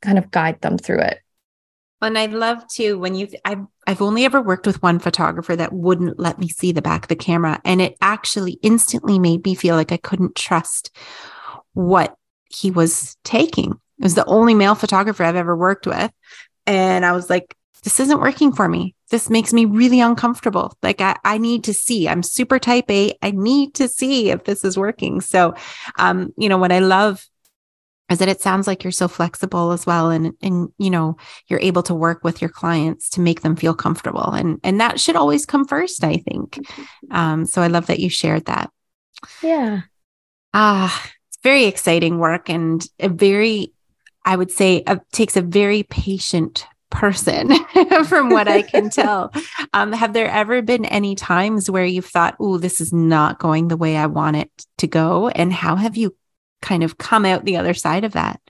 kind 0.00 0.18
of 0.18 0.30
guide 0.30 0.60
them 0.60 0.78
through 0.78 1.00
it. 1.00 1.21
And 2.02 2.18
I 2.18 2.26
love 2.26 2.66
to 2.72 2.98
when 2.98 3.14
you've 3.14 3.34
I've 3.44 3.64
I've 3.86 4.02
only 4.02 4.24
ever 4.24 4.42
worked 4.42 4.66
with 4.66 4.82
one 4.82 4.98
photographer 4.98 5.54
that 5.56 5.72
wouldn't 5.72 6.18
let 6.18 6.38
me 6.38 6.48
see 6.48 6.72
the 6.72 6.82
back 6.82 7.04
of 7.04 7.08
the 7.08 7.16
camera. 7.16 7.60
And 7.64 7.80
it 7.80 7.96
actually 8.00 8.58
instantly 8.62 9.18
made 9.18 9.44
me 9.44 9.54
feel 9.54 9.76
like 9.76 9.92
I 9.92 9.96
couldn't 9.96 10.34
trust 10.34 10.90
what 11.74 12.16
he 12.50 12.70
was 12.70 13.16
taking. 13.24 13.70
It 13.70 14.02
was 14.02 14.14
the 14.14 14.24
only 14.26 14.54
male 14.54 14.74
photographer 14.74 15.22
I've 15.22 15.36
ever 15.36 15.56
worked 15.56 15.86
with. 15.86 16.10
And 16.66 17.06
I 17.06 17.12
was 17.12 17.30
like, 17.30 17.56
this 17.84 17.98
isn't 17.98 18.20
working 18.20 18.52
for 18.52 18.68
me. 18.68 18.94
This 19.10 19.28
makes 19.30 19.52
me 19.52 19.64
really 19.64 20.00
uncomfortable. 20.00 20.76
Like 20.82 21.00
I, 21.00 21.16
I 21.24 21.38
need 21.38 21.64
to 21.64 21.74
see. 21.74 22.08
I'm 22.08 22.22
super 22.22 22.58
type 22.58 22.90
A. 22.90 23.16
I 23.22 23.32
need 23.32 23.74
to 23.74 23.88
see 23.88 24.30
if 24.30 24.44
this 24.44 24.64
is 24.64 24.78
working. 24.78 25.20
So 25.20 25.54
um, 25.98 26.32
you 26.36 26.48
know, 26.48 26.58
what 26.58 26.72
I 26.72 26.78
love 26.80 27.26
is 28.12 28.18
that 28.18 28.28
it 28.28 28.40
sounds 28.40 28.66
like 28.66 28.84
you're 28.84 28.92
so 28.92 29.08
flexible 29.08 29.72
as 29.72 29.86
well 29.86 30.10
and 30.10 30.34
and 30.42 30.68
you 30.78 30.90
know 30.90 31.16
you're 31.48 31.60
able 31.60 31.82
to 31.82 31.94
work 31.94 32.22
with 32.22 32.40
your 32.40 32.50
clients 32.50 33.08
to 33.10 33.20
make 33.20 33.40
them 33.40 33.56
feel 33.56 33.74
comfortable. 33.74 34.30
And 34.30 34.60
and 34.62 34.80
that 34.80 35.00
should 35.00 35.16
always 35.16 35.46
come 35.46 35.66
first 35.66 36.04
i 36.04 36.16
think. 36.16 36.52
Mm-hmm. 36.52 37.16
um 37.16 37.46
so 37.46 37.62
i 37.62 37.66
love 37.66 37.86
that 37.86 38.00
you 38.00 38.08
shared 38.08 38.44
that. 38.46 38.70
Yeah. 39.42 39.82
Ah 40.54 41.10
it's 41.28 41.42
very 41.42 41.64
exciting 41.64 42.18
work 42.18 42.48
and 42.48 42.86
a 43.00 43.08
very 43.08 43.72
i 44.24 44.36
would 44.36 44.50
say 44.50 44.82
uh, 44.86 44.96
takes 45.12 45.36
a 45.36 45.42
very 45.42 45.82
patient 45.82 46.66
person 46.90 47.50
from 48.04 48.28
what 48.28 48.48
i 48.48 48.60
can 48.60 48.90
tell. 49.00 49.32
Um, 49.72 49.92
have 49.92 50.12
there 50.12 50.28
ever 50.28 50.60
been 50.60 50.84
any 50.84 51.14
times 51.14 51.70
where 51.70 51.86
you've 51.86 52.06
thought 52.06 52.36
oh 52.38 52.58
this 52.58 52.80
is 52.82 52.92
not 52.92 53.38
going 53.38 53.68
the 53.68 53.78
way 53.78 53.96
i 53.96 54.06
want 54.06 54.36
it 54.36 54.50
to 54.78 54.86
go 54.86 55.28
and 55.28 55.52
how 55.52 55.76
have 55.76 55.96
you 55.96 56.14
kind 56.62 56.82
of 56.82 56.98
come 56.98 57.24
out 57.24 57.44
the 57.44 57.56
other 57.56 57.74
side 57.74 58.04
of 58.04 58.12
that? 58.12 58.40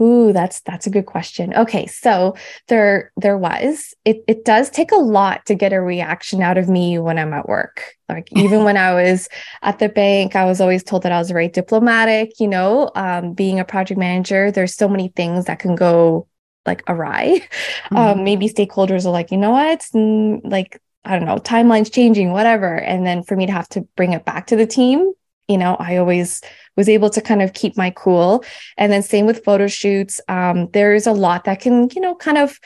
Ooh, 0.00 0.34
that's 0.34 0.60
that's 0.60 0.86
a 0.86 0.90
good 0.90 1.06
question. 1.06 1.54
Okay, 1.54 1.86
so 1.86 2.36
there 2.66 3.10
there 3.16 3.38
was 3.38 3.94
it 4.04 4.22
it 4.28 4.44
does 4.44 4.68
take 4.68 4.92
a 4.92 4.96
lot 4.96 5.46
to 5.46 5.54
get 5.54 5.72
a 5.72 5.80
reaction 5.80 6.42
out 6.42 6.58
of 6.58 6.68
me 6.68 6.98
when 6.98 7.18
I'm 7.18 7.32
at 7.32 7.48
work. 7.48 7.94
Like 8.06 8.28
even 8.36 8.64
when 8.64 8.76
I 8.76 8.92
was 8.92 9.28
at 9.62 9.78
the 9.78 9.88
bank, 9.88 10.36
I 10.36 10.44
was 10.44 10.60
always 10.60 10.82
told 10.82 11.04
that 11.04 11.12
I 11.12 11.18
was 11.18 11.30
very 11.30 11.48
diplomatic, 11.48 12.38
you 12.38 12.48
know, 12.48 12.90
um, 12.94 13.32
being 13.32 13.60
a 13.60 13.64
project 13.64 13.98
manager, 13.98 14.50
there's 14.50 14.74
so 14.74 14.88
many 14.88 15.08
things 15.08 15.46
that 15.46 15.58
can 15.58 15.74
go 15.74 16.28
like 16.66 16.82
awry. 16.88 17.40
Mm-hmm. 17.88 17.96
Um, 17.96 18.24
maybe 18.24 18.50
stakeholders 18.50 19.06
are 19.06 19.10
like, 19.10 19.30
you 19.30 19.38
know 19.38 19.52
what? 19.52 19.80
Mm, 19.94 20.40
like 20.44 20.78
I 21.06 21.16
don't 21.16 21.24
know, 21.24 21.38
timelines 21.38 21.90
changing, 21.90 22.32
whatever. 22.32 22.74
And 22.74 23.06
then 23.06 23.22
for 23.22 23.34
me 23.34 23.46
to 23.46 23.52
have 23.52 23.68
to 23.70 23.80
bring 23.96 24.12
it 24.12 24.26
back 24.26 24.48
to 24.48 24.56
the 24.56 24.66
team, 24.66 25.10
you 25.48 25.56
know, 25.56 25.74
I 25.76 25.96
always 25.96 26.42
was 26.78 26.88
able 26.88 27.10
to 27.10 27.20
kind 27.20 27.42
of 27.42 27.52
keep 27.52 27.76
my 27.76 27.90
cool. 27.90 28.44
And 28.78 28.90
then 28.90 29.02
same 29.02 29.26
with 29.26 29.44
photo 29.44 29.66
shoots. 29.66 30.20
Um, 30.28 30.68
there's 30.72 31.08
a 31.08 31.12
lot 31.12 31.44
that 31.44 31.60
can, 31.60 31.88
you 31.94 32.00
know, 32.00 32.14
kind 32.14 32.38
of 32.38 32.58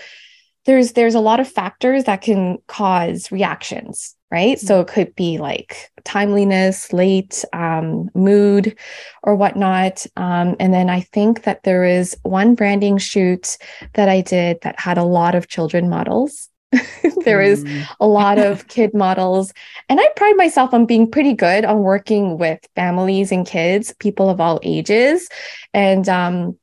there's 0.66 0.92
there's 0.92 1.16
a 1.16 1.20
lot 1.20 1.40
of 1.40 1.48
factors 1.48 2.04
that 2.04 2.20
can 2.20 2.58
cause 2.68 3.32
reactions, 3.32 4.14
right? 4.30 4.58
Mm-hmm. 4.58 4.66
So 4.66 4.80
it 4.80 4.88
could 4.88 5.14
be 5.16 5.38
like 5.38 5.90
timeliness, 6.04 6.92
late, 6.92 7.42
um, 7.54 8.10
mood, 8.14 8.78
or 9.22 9.34
whatnot. 9.34 10.06
Um, 10.16 10.56
and 10.60 10.74
then 10.74 10.90
I 10.90 11.00
think 11.00 11.44
that 11.44 11.62
there 11.62 11.84
is 11.84 12.14
one 12.22 12.54
branding 12.54 12.98
shoot 12.98 13.56
that 13.94 14.10
I 14.10 14.20
did 14.20 14.58
that 14.60 14.78
had 14.78 14.98
a 14.98 15.04
lot 15.04 15.34
of 15.34 15.48
children 15.48 15.88
models. 15.88 16.50
there 17.24 17.40
is 17.40 17.64
mm. 17.64 17.86
a 18.00 18.06
lot 18.06 18.38
of 18.38 18.66
kid 18.68 18.94
models. 18.94 19.52
And 19.88 20.00
I 20.00 20.08
pride 20.16 20.36
myself 20.36 20.72
on 20.72 20.86
being 20.86 21.10
pretty 21.10 21.34
good 21.34 21.64
on 21.64 21.80
working 21.80 22.38
with 22.38 22.66
families 22.74 23.32
and 23.32 23.46
kids, 23.46 23.94
people 23.98 24.30
of 24.30 24.40
all 24.40 24.60
ages. 24.62 25.28
And 25.74 26.08
um, 26.08 26.58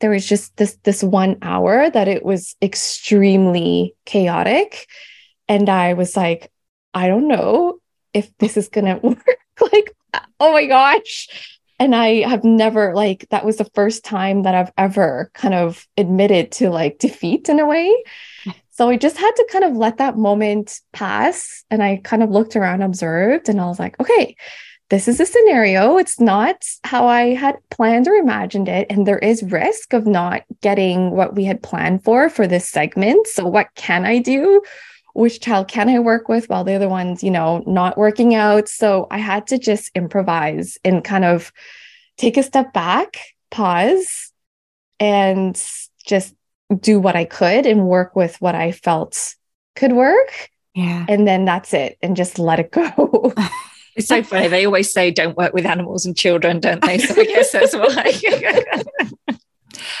there 0.00 0.10
was 0.10 0.26
just 0.26 0.56
this 0.56 0.76
this 0.84 1.02
one 1.02 1.38
hour 1.42 1.90
that 1.90 2.08
it 2.08 2.24
was 2.24 2.56
extremely 2.62 3.94
chaotic. 4.04 4.88
And 5.48 5.68
I 5.68 5.94
was 5.94 6.16
like, 6.16 6.50
I 6.94 7.08
don't 7.08 7.28
know 7.28 7.78
if 8.12 8.36
this 8.38 8.56
is 8.56 8.68
gonna 8.68 8.98
work. 9.02 9.38
like, 9.72 9.94
oh 10.38 10.52
my 10.52 10.66
gosh. 10.66 11.28
And 11.78 11.94
I 11.94 12.28
have 12.28 12.44
never 12.44 12.94
like 12.94 13.26
that 13.30 13.44
was 13.44 13.56
the 13.56 13.70
first 13.74 14.04
time 14.04 14.42
that 14.42 14.54
I've 14.54 14.72
ever 14.76 15.30
kind 15.32 15.54
of 15.54 15.86
admitted 15.96 16.52
to 16.52 16.68
like 16.68 16.98
defeat 16.98 17.48
in 17.48 17.58
a 17.58 17.66
way. 17.66 18.04
So 18.80 18.88
I 18.88 18.96
just 18.96 19.18
had 19.18 19.32
to 19.32 19.46
kind 19.52 19.62
of 19.62 19.76
let 19.76 19.98
that 19.98 20.16
moment 20.16 20.80
pass. 20.92 21.66
And 21.70 21.82
I 21.82 22.00
kind 22.02 22.22
of 22.22 22.30
looked 22.30 22.56
around, 22.56 22.80
observed, 22.80 23.50
and 23.50 23.60
I 23.60 23.66
was 23.66 23.78
like, 23.78 24.00
okay, 24.00 24.34
this 24.88 25.06
is 25.06 25.20
a 25.20 25.26
scenario. 25.26 25.98
It's 25.98 26.18
not 26.18 26.64
how 26.82 27.06
I 27.06 27.34
had 27.34 27.58
planned 27.68 28.08
or 28.08 28.14
imagined 28.14 28.70
it. 28.70 28.86
And 28.88 29.06
there 29.06 29.18
is 29.18 29.42
risk 29.42 29.92
of 29.92 30.06
not 30.06 30.44
getting 30.62 31.10
what 31.10 31.34
we 31.34 31.44
had 31.44 31.62
planned 31.62 32.04
for 32.04 32.30
for 32.30 32.46
this 32.46 32.70
segment. 32.70 33.26
So, 33.26 33.46
what 33.46 33.68
can 33.74 34.06
I 34.06 34.16
do? 34.16 34.62
Which 35.12 35.42
child 35.42 35.68
can 35.68 35.90
I 35.90 35.98
work 35.98 36.30
with 36.30 36.48
while 36.48 36.64
the 36.64 36.72
other 36.72 36.88
one's, 36.88 37.22
you 37.22 37.30
know, 37.30 37.62
not 37.66 37.98
working 37.98 38.34
out? 38.34 38.66
So, 38.66 39.08
I 39.10 39.18
had 39.18 39.46
to 39.48 39.58
just 39.58 39.90
improvise 39.94 40.78
and 40.86 41.04
kind 41.04 41.26
of 41.26 41.52
take 42.16 42.38
a 42.38 42.42
step 42.42 42.72
back, 42.72 43.18
pause, 43.50 44.32
and 44.98 45.62
just 46.06 46.34
do 46.78 47.00
what 47.00 47.16
I 47.16 47.24
could 47.24 47.66
and 47.66 47.86
work 47.86 48.14
with 48.14 48.40
what 48.40 48.54
I 48.54 48.72
felt 48.72 49.34
could 49.76 49.92
work. 49.92 50.50
Yeah. 50.74 51.04
And 51.08 51.26
then 51.26 51.44
that's 51.44 51.74
it 51.74 51.98
and 52.02 52.16
just 52.16 52.38
let 52.38 52.60
it 52.60 52.70
go. 52.70 53.34
It's 53.96 54.06
so 54.06 54.22
funny. 54.22 54.46
They 54.46 54.64
always 54.64 54.92
say 54.92 55.10
don't 55.10 55.36
work 55.36 55.52
with 55.52 55.66
animals 55.66 56.06
and 56.06 56.16
children, 56.16 56.60
don't 56.60 56.80
they? 56.80 56.98
So 56.98 57.20
I 57.20 57.24
guess 57.24 57.50
that's 57.50 57.74
why. 57.74 58.14
yeah. 58.22 58.82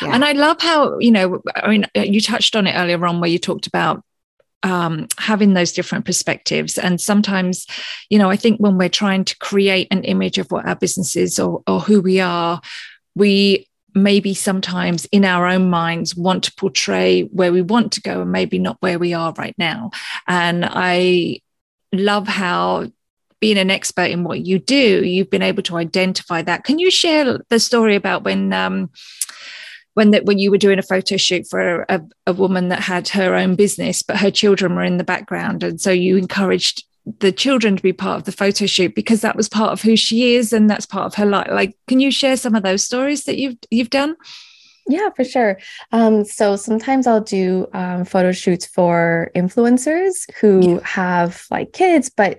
And 0.02 0.24
I 0.24 0.32
love 0.32 0.60
how, 0.60 0.98
you 0.98 1.10
know, 1.10 1.42
I 1.56 1.68
mean, 1.68 1.86
you 1.94 2.20
touched 2.20 2.56
on 2.56 2.66
it 2.66 2.74
earlier 2.74 3.04
on 3.04 3.20
where 3.20 3.30
you 3.30 3.38
talked 3.38 3.66
about 3.66 4.02
um, 4.62 5.08
having 5.18 5.54
those 5.54 5.72
different 5.72 6.04
perspectives. 6.04 6.78
And 6.78 7.00
sometimes, 7.00 7.66
you 8.08 8.18
know, 8.18 8.30
I 8.30 8.36
think 8.36 8.60
when 8.60 8.78
we're 8.78 8.88
trying 8.88 9.24
to 9.24 9.38
create 9.38 9.88
an 9.90 10.04
image 10.04 10.38
of 10.38 10.50
what 10.50 10.66
our 10.66 10.76
business 10.76 11.16
is 11.16 11.38
or, 11.38 11.62
or 11.66 11.80
who 11.80 12.00
we 12.00 12.20
are, 12.20 12.60
we 13.14 13.68
maybe 13.94 14.34
sometimes 14.34 15.04
in 15.06 15.24
our 15.24 15.46
own 15.46 15.70
minds 15.70 16.16
want 16.16 16.44
to 16.44 16.54
portray 16.54 17.22
where 17.22 17.52
we 17.52 17.62
want 17.62 17.92
to 17.92 18.00
go 18.00 18.22
and 18.22 18.32
maybe 18.32 18.58
not 18.58 18.76
where 18.80 18.98
we 18.98 19.14
are 19.14 19.32
right 19.38 19.54
now. 19.58 19.90
And 20.26 20.64
I 20.64 21.40
love 21.92 22.28
how 22.28 22.90
being 23.40 23.58
an 23.58 23.70
expert 23.70 24.10
in 24.10 24.22
what 24.24 24.44
you 24.44 24.58
do, 24.58 25.04
you've 25.04 25.30
been 25.30 25.42
able 25.42 25.62
to 25.64 25.76
identify 25.76 26.42
that. 26.42 26.64
Can 26.64 26.78
you 26.78 26.90
share 26.90 27.38
the 27.48 27.58
story 27.58 27.96
about 27.96 28.22
when 28.22 28.52
um, 28.52 28.90
when 29.94 30.12
that 30.12 30.24
when 30.24 30.38
you 30.38 30.50
were 30.50 30.58
doing 30.58 30.78
a 30.78 30.82
photo 30.82 31.16
shoot 31.16 31.46
for 31.48 31.84
a, 31.88 32.00
a 32.26 32.32
woman 32.32 32.68
that 32.68 32.80
had 32.80 33.08
her 33.08 33.34
own 33.34 33.56
business, 33.56 34.02
but 34.02 34.18
her 34.18 34.30
children 34.30 34.76
were 34.76 34.84
in 34.84 34.98
the 34.98 35.04
background, 35.04 35.62
and 35.62 35.80
so 35.80 35.90
you 35.90 36.16
encouraged 36.16 36.84
the 37.18 37.32
children 37.32 37.76
to 37.76 37.82
be 37.82 37.92
part 37.92 38.18
of 38.18 38.24
the 38.24 38.32
photo 38.32 38.66
shoot 38.66 38.94
because 38.94 39.22
that 39.22 39.36
was 39.36 39.48
part 39.48 39.72
of 39.72 39.82
who 39.82 39.96
she 39.96 40.34
is 40.34 40.52
and 40.52 40.68
that's 40.68 40.86
part 40.86 41.06
of 41.06 41.14
her 41.14 41.26
life. 41.26 41.48
Like, 41.50 41.76
can 41.88 42.00
you 42.00 42.10
share 42.10 42.36
some 42.36 42.54
of 42.54 42.62
those 42.62 42.84
stories 42.84 43.24
that 43.24 43.38
you've 43.38 43.56
you've 43.70 43.90
done? 43.90 44.16
Yeah, 44.88 45.10
for 45.14 45.24
sure. 45.24 45.58
Um, 45.92 46.24
so 46.24 46.56
sometimes 46.56 47.06
I'll 47.06 47.20
do 47.20 47.68
um, 47.72 48.04
photo 48.04 48.32
shoots 48.32 48.66
for 48.66 49.30
influencers 49.36 50.30
who 50.40 50.74
yeah. 50.74 50.80
have 50.82 51.44
like 51.50 51.72
kids, 51.72 52.10
but 52.10 52.38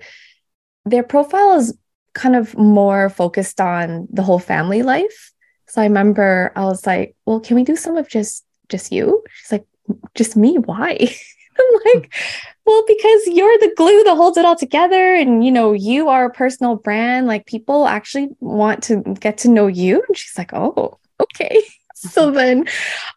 their 0.84 1.02
profile 1.02 1.54
is 1.54 1.76
kind 2.14 2.36
of 2.36 2.56
more 2.56 3.08
focused 3.08 3.60
on 3.60 4.06
the 4.10 4.22
whole 4.22 4.38
family 4.38 4.82
life. 4.82 5.32
So 5.68 5.80
I 5.80 5.86
remember 5.86 6.52
I 6.54 6.64
was 6.64 6.86
like, 6.86 7.16
well, 7.24 7.40
can 7.40 7.56
we 7.56 7.64
do 7.64 7.76
some 7.76 7.96
of 7.96 8.08
just 8.08 8.44
just 8.68 8.92
you? 8.92 9.22
She's 9.30 9.52
like, 9.52 9.66
just 10.14 10.36
me? 10.36 10.58
Why? 10.58 10.98
I'm 11.58 11.80
like, 11.86 12.14
well, 12.64 12.84
because 12.86 13.26
you're 13.26 13.58
the 13.58 13.72
glue 13.76 14.04
that 14.04 14.16
holds 14.16 14.36
it 14.36 14.44
all 14.44 14.56
together. 14.56 15.14
And 15.14 15.44
you 15.44 15.50
know, 15.50 15.72
you 15.72 16.08
are 16.08 16.26
a 16.26 16.30
personal 16.30 16.76
brand. 16.76 17.26
Like 17.26 17.46
people 17.46 17.86
actually 17.86 18.28
want 18.40 18.82
to 18.84 19.02
get 19.20 19.38
to 19.38 19.48
know 19.48 19.66
you. 19.66 20.02
And 20.06 20.16
she's 20.16 20.38
like, 20.38 20.52
oh, 20.52 20.98
okay. 21.20 21.62
so 21.94 22.30
then 22.30 22.66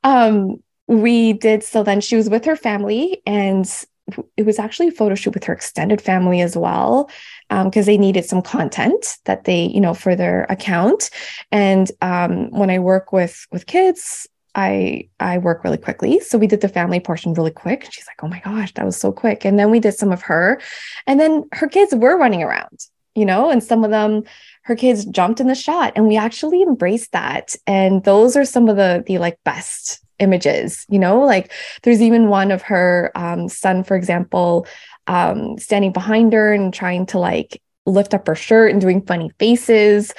um 0.03 0.58
we 0.88 1.34
did 1.34 1.63
so 1.63 1.81
then 1.81 1.99
she 1.99 2.15
was 2.15 2.29
with 2.29 2.45
her 2.45 2.55
family 2.55 3.21
and 3.25 3.86
it 4.38 4.45
was 4.45 4.60
actually 4.60 4.89
a 4.89 4.91
photo 4.91 5.15
shoot 5.15 5.34
with 5.34 5.43
her 5.43 5.53
extended 5.53 5.99
family 5.99 6.41
as 6.41 6.55
well 6.55 7.10
because 7.49 7.75
um, 7.77 7.86
they 7.86 7.97
needed 7.97 8.23
some 8.23 8.41
content 8.41 9.17
that 9.25 9.45
they 9.45 9.65
you 9.65 9.81
know 9.81 9.95
for 9.95 10.15
their 10.15 10.43
account 10.49 11.10
and 11.51 11.91
um, 12.01 12.51
when 12.51 12.69
i 12.69 12.77
work 12.77 13.12
with 13.12 13.47
with 13.51 13.65
kids 13.65 14.27
i 14.56 15.08
i 15.20 15.38
work 15.38 15.63
really 15.63 15.78
quickly. 15.78 16.20
So 16.20 16.38
we 16.38 16.48
did 16.48 16.62
the 16.62 16.70
family 16.70 17.00
portion 17.00 17.34
really 17.34 17.52
quick. 17.52 17.88
She's 17.91 18.08
like 18.08 18.24
oh 18.24 18.28
my 18.28 18.39
gosh 18.39 18.74
that 18.74 18.86
was 18.86 18.98
so 18.98 19.12
quick. 19.12 19.46
And 19.46 19.60
then 19.60 19.72
we 19.72 19.80
did 19.80 19.94
some 19.94 20.12
of 20.12 20.22
her. 20.24 20.62
And 21.08 21.20
then 21.20 21.44
her 21.54 21.68
kids 21.68 21.94
were 21.94 22.18
running 22.18 22.44
around 22.44 22.80
you 23.15 23.26
know 23.26 23.50
and 23.50 23.63
some 23.63 23.84
of 23.84 23.91
them 23.91 24.24
her 24.63 24.76
kids 24.76 25.06
jumped 25.06 25.39
in 25.39 25.48
the 25.48 25.56
shot 25.56 25.94
and 25.96 26.08
we 26.08 26.18
actually 26.18 26.62
embraced 26.62 27.12
that. 27.12 27.56
And 27.68 28.04
those 28.04 28.36
are 28.36 28.46
some 28.46 28.70
of 28.70 28.78
the 28.78 29.04
the 29.06 29.18
like 29.20 29.38
best 29.44 30.02
images 30.20 30.86
you 30.88 30.98
know 30.98 31.20
like 31.20 31.52
there's 31.84 32.02
even 32.02 32.30
one 32.30 32.50
of 32.50 32.62
her 32.62 33.12
um, 33.15 33.50
son 33.50 33.84
for 33.84 33.98
example 33.98 34.65
um, 35.08 35.58
standing 35.58 35.91
behind 35.91 36.32
her 36.32 36.54
and 36.54 36.74
trying 36.74 37.06
to 37.06 37.20
like 37.20 37.62
lift 37.86 38.13
up 38.13 38.28
her 38.28 38.36
shirt 38.36 38.71
and 38.71 38.82
doing 38.82 39.02
funny 39.06 39.32
faces. 39.39 40.13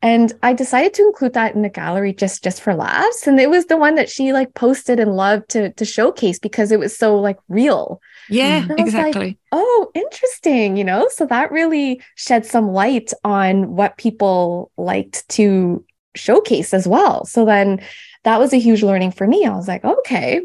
And 0.00 0.32
i 0.42 0.52
decided 0.52 0.94
to 0.94 1.02
include 1.02 1.32
that 1.32 1.54
in 1.54 1.62
the 1.62 1.68
gallery 1.68 2.12
just 2.12 2.44
just 2.44 2.60
for 2.62 2.74
laughs. 2.74 3.26
And 3.26 3.38
it 3.40 3.50
was 3.50 3.66
the 3.66 3.76
one 3.76 3.96
that 3.96 4.08
she 4.08 4.32
like 4.32 4.54
posted 4.54 5.00
and 5.00 5.16
loved 5.16 5.48
to 5.50 5.72
to 5.72 5.84
showcase 5.84 6.38
because 6.38 6.72
it 6.72 6.78
was 6.78 6.96
so 6.96 7.18
like 7.18 7.38
real. 7.48 8.00
Yeah 8.28 8.66
exactly 8.78 9.26
like, 9.26 9.38
oh 9.52 9.90
interesting 9.94 10.76
you 10.76 10.84
know? 10.84 11.08
So 11.10 11.26
that 11.26 11.50
really 11.50 12.02
shed 12.14 12.46
some 12.46 12.68
light 12.68 13.12
on 13.24 13.74
what 13.74 13.98
people 13.98 14.70
liked 14.76 15.28
to 15.30 15.84
showcase 16.14 16.74
as 16.74 16.86
well. 16.86 17.24
So 17.24 17.44
then 17.44 17.80
that 18.24 18.38
was 18.38 18.52
a 18.52 18.58
huge 18.58 18.82
learning 18.82 19.12
for 19.12 19.26
me. 19.26 19.46
I 19.46 19.54
was 19.54 19.68
like, 19.68 19.84
okay. 19.84 20.42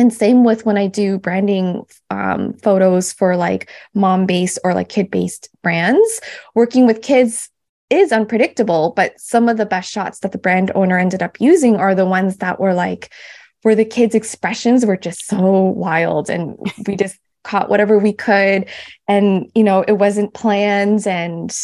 And 0.00 0.14
same 0.14 0.44
with 0.44 0.64
when 0.64 0.78
I 0.78 0.86
do 0.86 1.18
branding 1.18 1.82
um, 2.08 2.54
photos 2.54 3.12
for 3.12 3.36
like 3.36 3.70
mom 3.92 4.24
based 4.24 4.58
or 4.64 4.72
like 4.72 4.88
kid 4.88 5.10
based 5.10 5.50
brands, 5.62 6.22
working 6.54 6.86
with 6.86 7.02
kids 7.02 7.50
is 7.90 8.10
unpredictable, 8.10 8.94
but 8.96 9.12
some 9.20 9.46
of 9.46 9.58
the 9.58 9.66
best 9.66 9.92
shots 9.92 10.20
that 10.20 10.32
the 10.32 10.38
brand 10.38 10.72
owner 10.74 10.98
ended 10.98 11.22
up 11.22 11.38
using 11.38 11.76
are 11.76 11.94
the 11.94 12.06
ones 12.06 12.38
that 12.38 12.58
were 12.58 12.72
like, 12.72 13.12
where 13.60 13.74
the 13.74 13.84
kids' 13.84 14.14
expressions 14.14 14.86
were 14.86 14.96
just 14.96 15.26
so 15.26 15.36
wild 15.36 16.30
and 16.30 16.56
we 16.86 16.96
just 16.96 17.18
caught 17.44 17.68
whatever 17.68 17.98
we 17.98 18.14
could. 18.14 18.70
And, 19.06 19.50
you 19.54 19.62
know, 19.62 19.82
it 19.86 19.98
wasn't 19.98 20.32
planned. 20.32 21.06
And 21.06 21.54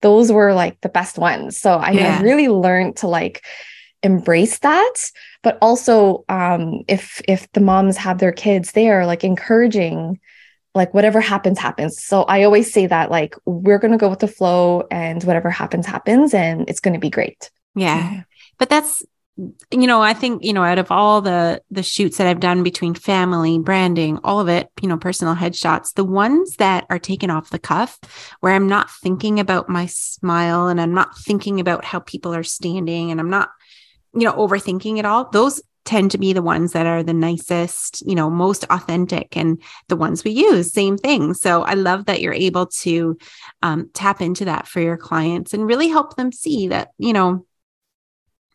those 0.00 0.32
were 0.32 0.54
like 0.54 0.80
the 0.80 0.88
best 0.88 1.18
ones. 1.18 1.58
So 1.58 1.74
I 1.74 1.90
yeah. 1.90 2.22
really 2.22 2.48
learned 2.48 2.96
to 2.98 3.08
like, 3.08 3.44
embrace 4.02 4.58
that 4.60 4.94
but 5.44 5.58
also 5.62 6.24
um, 6.28 6.82
if 6.88 7.22
if 7.28 7.50
the 7.52 7.60
moms 7.60 7.96
have 7.98 8.18
their 8.18 8.32
kids 8.32 8.72
there 8.72 9.06
like 9.06 9.22
encouraging 9.22 10.18
like 10.74 10.92
whatever 10.92 11.20
happens 11.20 11.58
happens. 11.58 12.02
So 12.02 12.22
i 12.24 12.42
always 12.42 12.72
say 12.72 12.86
that 12.86 13.10
like 13.10 13.36
we're 13.44 13.78
going 13.78 13.92
to 13.92 13.98
go 13.98 14.08
with 14.08 14.18
the 14.18 14.26
flow 14.26 14.86
and 14.90 15.22
whatever 15.22 15.50
happens 15.50 15.86
happens 15.86 16.34
and 16.34 16.68
it's 16.68 16.80
going 16.80 16.94
to 16.94 17.00
be 17.00 17.10
great. 17.10 17.50
Yeah. 17.76 18.22
But 18.58 18.70
that's 18.70 19.04
you 19.72 19.86
know 19.88 20.00
i 20.00 20.14
think 20.14 20.44
you 20.44 20.52
know 20.52 20.62
out 20.62 20.78
of 20.78 20.92
all 20.92 21.20
the 21.20 21.60
the 21.68 21.82
shoots 21.82 22.18
that 22.18 22.26
i've 22.28 22.38
done 22.38 22.62
between 22.62 22.94
family 22.94 23.58
branding 23.58 24.16
all 24.22 24.38
of 24.38 24.48
it 24.48 24.70
you 24.80 24.88
know 24.88 24.96
personal 24.96 25.34
headshots 25.34 25.92
the 25.94 26.04
ones 26.04 26.54
that 26.56 26.86
are 26.88 27.00
taken 27.00 27.30
off 27.30 27.50
the 27.50 27.58
cuff 27.58 27.98
where 28.38 28.52
i'm 28.52 28.68
not 28.68 28.88
thinking 28.88 29.40
about 29.40 29.68
my 29.68 29.86
smile 29.86 30.68
and 30.68 30.80
i'm 30.80 30.94
not 30.94 31.18
thinking 31.18 31.58
about 31.58 31.84
how 31.84 31.98
people 31.98 32.32
are 32.32 32.44
standing 32.44 33.10
and 33.10 33.18
i'm 33.18 33.30
not 33.30 33.50
you 34.14 34.24
know, 34.24 34.32
overthinking 34.32 34.98
it 34.98 35.04
all, 35.04 35.28
those 35.30 35.60
tend 35.84 36.10
to 36.12 36.18
be 36.18 36.32
the 36.32 36.42
ones 36.42 36.72
that 36.72 36.86
are 36.86 37.02
the 37.02 37.12
nicest, 37.12 38.02
you 38.06 38.14
know, 38.14 38.30
most 38.30 38.64
authentic 38.70 39.36
and 39.36 39.60
the 39.88 39.96
ones 39.96 40.24
we 40.24 40.30
use, 40.30 40.72
same 40.72 40.96
thing. 40.96 41.34
So 41.34 41.62
I 41.62 41.74
love 41.74 42.06
that 42.06 42.22
you're 42.22 42.32
able 42.32 42.66
to 42.66 43.18
um, 43.62 43.90
tap 43.92 44.20
into 44.22 44.46
that 44.46 44.66
for 44.66 44.80
your 44.80 44.96
clients 44.96 45.52
and 45.52 45.66
really 45.66 45.88
help 45.88 46.16
them 46.16 46.32
see 46.32 46.68
that, 46.68 46.88
you 46.98 47.12
know, 47.12 47.46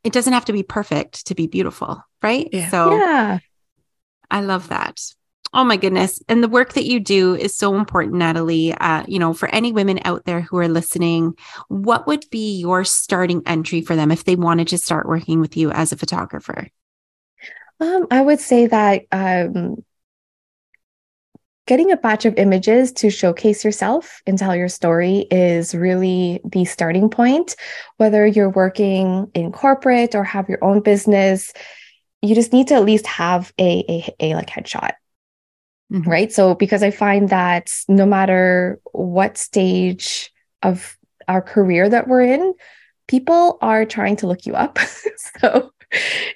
it 0.03 0.13
doesn't 0.13 0.33
have 0.33 0.45
to 0.45 0.53
be 0.53 0.63
perfect 0.63 1.27
to 1.27 1.35
be 1.35 1.47
beautiful, 1.47 2.03
right? 2.23 2.47
Yeah. 2.51 2.69
So 2.69 2.97
yeah. 2.97 3.39
I 4.31 4.41
love 4.41 4.69
that. 4.69 4.99
Oh 5.53 5.63
my 5.63 5.77
goodness. 5.77 6.21
And 6.29 6.43
the 6.43 6.47
work 6.47 6.73
that 6.73 6.85
you 6.85 6.99
do 6.99 7.35
is 7.35 7.55
so 7.55 7.75
important, 7.75 8.15
Nathalie. 8.15 8.73
Uh, 8.73 9.03
you 9.07 9.17
know, 9.17 9.33
for 9.33 9.49
any 9.49 9.71
women 9.71 9.99
out 10.05 10.25
there 10.25 10.41
who 10.41 10.57
are 10.57 10.67
listening, 10.67 11.33
what 11.69 12.05
would 12.05 12.29
be 12.29 12.59
your 12.59 12.83
starting 12.83 13.41
entry 13.47 13.81
for 13.81 13.95
them 13.95 14.11
if 14.11 14.25
they 14.25 14.35
wanted 14.35 14.67
to 14.69 14.77
start 14.77 15.07
working 15.07 15.39
with 15.39 15.57
you 15.57 15.71
as 15.71 15.91
a 15.91 15.97
photographer? 15.97 16.67
Um, 17.79 18.07
I 18.11 18.21
would 18.21 18.39
say 18.39 18.67
that 18.67 19.03
um, 19.11 19.83
getting 21.65 21.91
a 21.91 21.97
batch 21.97 22.25
of 22.25 22.35
images 22.35 22.91
to 22.91 23.09
showcase 23.09 23.65
yourself 23.65 24.21
and 24.27 24.37
tell 24.37 24.55
your 24.55 24.67
story 24.67 25.25
is 25.31 25.73
really 25.73 26.41
the 26.43 26.65
starting 26.65 27.09
point. 27.09 27.55
Whether 27.97 28.27
you're 28.27 28.51
working 28.51 29.31
in 29.33 29.51
corporate 29.51 30.13
or 30.13 30.23
have 30.23 30.47
your 30.47 30.63
own 30.63 30.81
business, 30.81 31.53
you 32.21 32.35
just 32.35 32.53
need 32.53 32.67
to 32.67 32.75
at 32.75 32.85
least 32.85 33.07
have 33.07 33.51
a, 33.57 33.83
a, 33.89 34.15
a 34.31 34.35
like 34.35 34.49
headshot 34.49 34.91
Mm-hmm. 35.91 36.09
Right. 36.09 36.31
So, 36.31 36.53
because 36.53 36.83
I 36.83 36.91
find 36.91 37.29
that 37.29 37.71
no 37.87 38.05
matter 38.05 38.79
what 38.91 39.37
stage 39.37 40.31
of 40.61 40.97
our 41.27 41.41
career 41.41 41.89
that 41.89 42.07
we're 42.07 42.21
in, 42.21 42.53
people 43.07 43.57
are 43.61 43.85
trying 43.85 44.15
to 44.17 44.27
look 44.27 44.45
you 44.45 44.53
up. 44.53 44.77
so, 45.41 45.71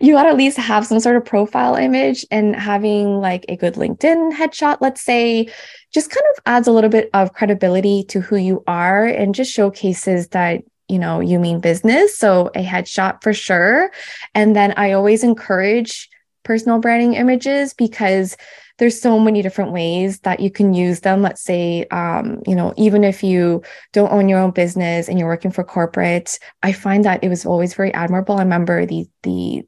you 0.02 0.14
got 0.14 0.24
to 0.24 0.30
at 0.30 0.38
least 0.38 0.58
have 0.58 0.86
some 0.86 1.00
sort 1.00 1.16
of 1.16 1.26
profile 1.26 1.76
image 1.76 2.26
and 2.32 2.56
having 2.56 3.20
like 3.20 3.46
a 3.48 3.56
good 3.56 3.76
LinkedIn 3.76 4.34
headshot, 4.34 4.78
let's 4.82 5.02
say, 5.02 5.48
just 5.94 6.10
kind 6.10 6.26
of 6.36 6.42
adds 6.46 6.68
a 6.68 6.72
little 6.72 6.90
bit 6.90 7.10
of 7.14 7.34
credibility 7.34 8.04
to 8.06 8.20
who 8.20 8.36
you 8.36 8.64
are 8.68 9.06
and 9.06 9.36
just 9.36 9.52
showcases 9.52 10.30
that 10.30 10.64
you 10.90 11.00
know 11.00 11.22
you 11.22 11.40
mean 11.40 11.62
business 11.62 12.18
so 12.18 12.48
a 12.56 12.64
headshot 12.64 13.24
for 13.24 13.34
sure 13.34 13.90
and 14.36 14.54
then 14.54 14.74
i 14.76 14.92
always 14.92 15.24
encourage 15.24 16.10
personal 16.44 16.78
branding 16.78 17.14
images 17.14 17.74
because 17.74 18.36
there's 18.80 19.00
so 19.00 19.20
many 19.20 19.42
different 19.42 19.72
ways 19.72 20.20
that 20.22 20.40
you 20.40 20.50
can 20.50 20.74
use 20.74 21.02
them. 21.02 21.22
Let's 21.22 21.42
say 21.42 21.86
um, 21.92 22.42
you 22.48 22.56
know 22.56 22.74
even 22.78 23.04
if 23.04 23.24
you 23.24 23.62
don't 23.92 24.12
own 24.12 24.30
your 24.30 24.40
own 24.40 24.52
business 24.52 25.08
and 25.08 25.20
you're 25.20 25.28
working 25.28 25.52
for 25.52 25.64
corporate 25.64 26.40
i 26.64 26.72
find 26.72 27.06
that 27.06 27.24
it 27.24 27.30
was 27.30 27.46
always 27.46 27.74
very 27.74 27.94
admirable. 27.94 28.36
I 28.36 28.44
remember 28.44 28.86
the 28.86 29.06
the 29.24 29.64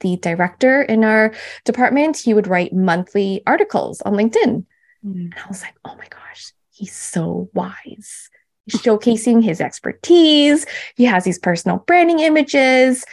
the 0.00 0.16
director 0.16 0.82
in 0.82 1.04
our 1.04 1.32
department 1.64 2.18
he 2.18 2.34
would 2.34 2.46
write 2.46 2.72
monthly 2.72 3.42
articles 3.46 4.02
on 4.02 4.12
linkedin. 4.14 4.66
Mm-hmm. 5.04 5.18
and 5.18 5.34
i 5.44 5.48
was 5.48 5.62
like 5.62 5.74
oh 5.84 5.94
my 5.96 6.06
gosh 6.08 6.52
he's 6.76 6.94
so 6.94 7.48
wise. 7.54 8.30
Showcasing 8.70 9.42
his 9.42 9.60
expertise. 9.60 10.66
He 10.96 11.04
has 11.04 11.24
these 11.24 11.38
personal 11.38 11.78
branding 11.86 12.20
images. 12.20 13.04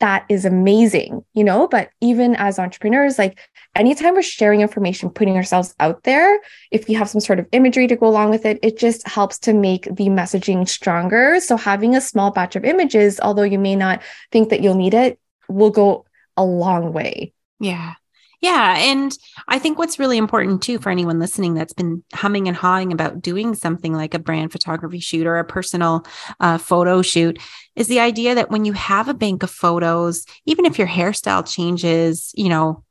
That 0.00 0.24
is 0.28 0.44
amazing, 0.44 1.24
you 1.34 1.44
know. 1.44 1.68
But 1.68 1.90
even 2.00 2.34
as 2.36 2.58
entrepreneurs, 2.58 3.18
like 3.18 3.38
anytime 3.78 4.14
we're 4.14 4.22
sharing 4.22 4.60
information, 4.60 5.08
putting 5.08 5.36
ourselves 5.36 5.74
out 5.80 6.02
there, 6.02 6.40
if 6.70 6.88
you 6.88 6.98
have 6.98 7.08
some 7.08 7.20
sort 7.20 7.38
of 7.38 7.46
imagery 7.52 7.86
to 7.86 7.96
go 7.96 8.06
along 8.06 8.30
with 8.30 8.44
it, 8.44 8.58
it 8.62 8.78
just 8.78 9.06
helps 9.06 9.38
to 9.40 9.54
make 9.54 9.84
the 9.84 10.08
messaging 10.08 10.68
stronger. 10.68 11.40
So 11.40 11.56
having 11.56 11.94
a 11.94 12.00
small 12.00 12.30
batch 12.30 12.56
of 12.56 12.64
images, 12.64 13.20
although 13.20 13.44
you 13.44 13.58
may 13.58 13.76
not 13.76 14.02
think 14.32 14.50
that 14.50 14.60
you'll 14.60 14.74
need 14.74 14.94
it, 14.94 15.18
will 15.48 15.70
go 15.70 16.04
a 16.36 16.44
long 16.44 16.92
way. 16.92 17.32
Yeah. 17.60 17.94
Yeah. 18.40 18.76
And 18.78 19.16
I 19.48 19.58
think 19.58 19.78
what's 19.78 19.98
really 19.98 20.16
important 20.16 20.62
too 20.62 20.78
for 20.78 20.90
anyone 20.90 21.18
listening 21.18 21.54
that's 21.54 21.72
been 21.72 22.04
humming 22.14 22.46
and 22.46 22.56
hawing 22.56 22.92
about 22.92 23.20
doing 23.20 23.54
something 23.54 23.92
like 23.92 24.14
a 24.14 24.20
brand 24.20 24.52
photography 24.52 25.00
shoot 25.00 25.26
or 25.26 25.38
a 25.38 25.44
personal 25.44 26.06
uh, 26.38 26.58
photo 26.58 27.02
shoot 27.02 27.40
is 27.74 27.88
the 27.88 27.98
idea 27.98 28.36
that 28.36 28.50
when 28.50 28.64
you 28.64 28.74
have 28.74 29.08
a 29.08 29.14
bank 29.14 29.42
of 29.42 29.50
photos, 29.50 30.24
even 30.46 30.66
if 30.66 30.78
your 30.78 30.86
hairstyle 30.86 31.48
changes, 31.52 32.30
you 32.36 32.48
know, 32.48 32.84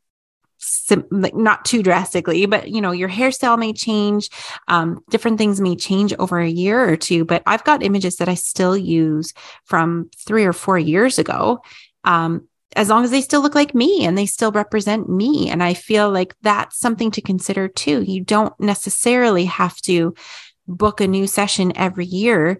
sim- 0.67 1.07
like 1.11 1.35
not 1.35 1.65
too 1.65 1.81
drastically, 1.81 2.45
but 2.45 2.69
you 2.69 2.81
know, 2.81 2.91
your 2.91 3.09
hairstyle 3.09 3.57
may 3.57 3.73
change. 3.73 4.29
Um, 4.67 5.03
different 5.09 5.37
things 5.37 5.61
may 5.61 5.75
change 5.75 6.13
over 6.19 6.39
a 6.39 6.49
year 6.49 6.89
or 6.89 6.97
two, 6.97 7.25
but 7.25 7.43
I've 7.45 7.63
got 7.63 7.83
images 7.83 8.17
that 8.17 8.29
I 8.29 8.35
still 8.35 8.77
use 8.77 9.33
from 9.65 10.09
three 10.17 10.45
or 10.45 10.53
four 10.53 10.77
years 10.77 11.19
ago. 11.19 11.59
Um, 12.03 12.47
as 12.75 12.89
long 12.89 13.03
as 13.03 13.11
they 13.11 13.21
still 13.21 13.41
look 13.41 13.55
like 13.55 13.73
me 13.73 14.05
and 14.05 14.17
they 14.17 14.25
still 14.25 14.51
represent 14.51 15.09
me. 15.09 15.49
And 15.49 15.63
I 15.63 15.73
feel 15.73 16.11
like 16.11 16.35
that's 16.41 16.77
something 16.77 17.11
to 17.11 17.21
consider 17.21 17.67
too. 17.67 18.03
You 18.03 18.23
don't 18.23 18.57
necessarily 18.59 19.45
have 19.45 19.77
to 19.83 20.13
book 20.67 20.99
a 21.01 21.07
new 21.07 21.27
session 21.27 21.75
every 21.75 22.05
year. 22.05 22.59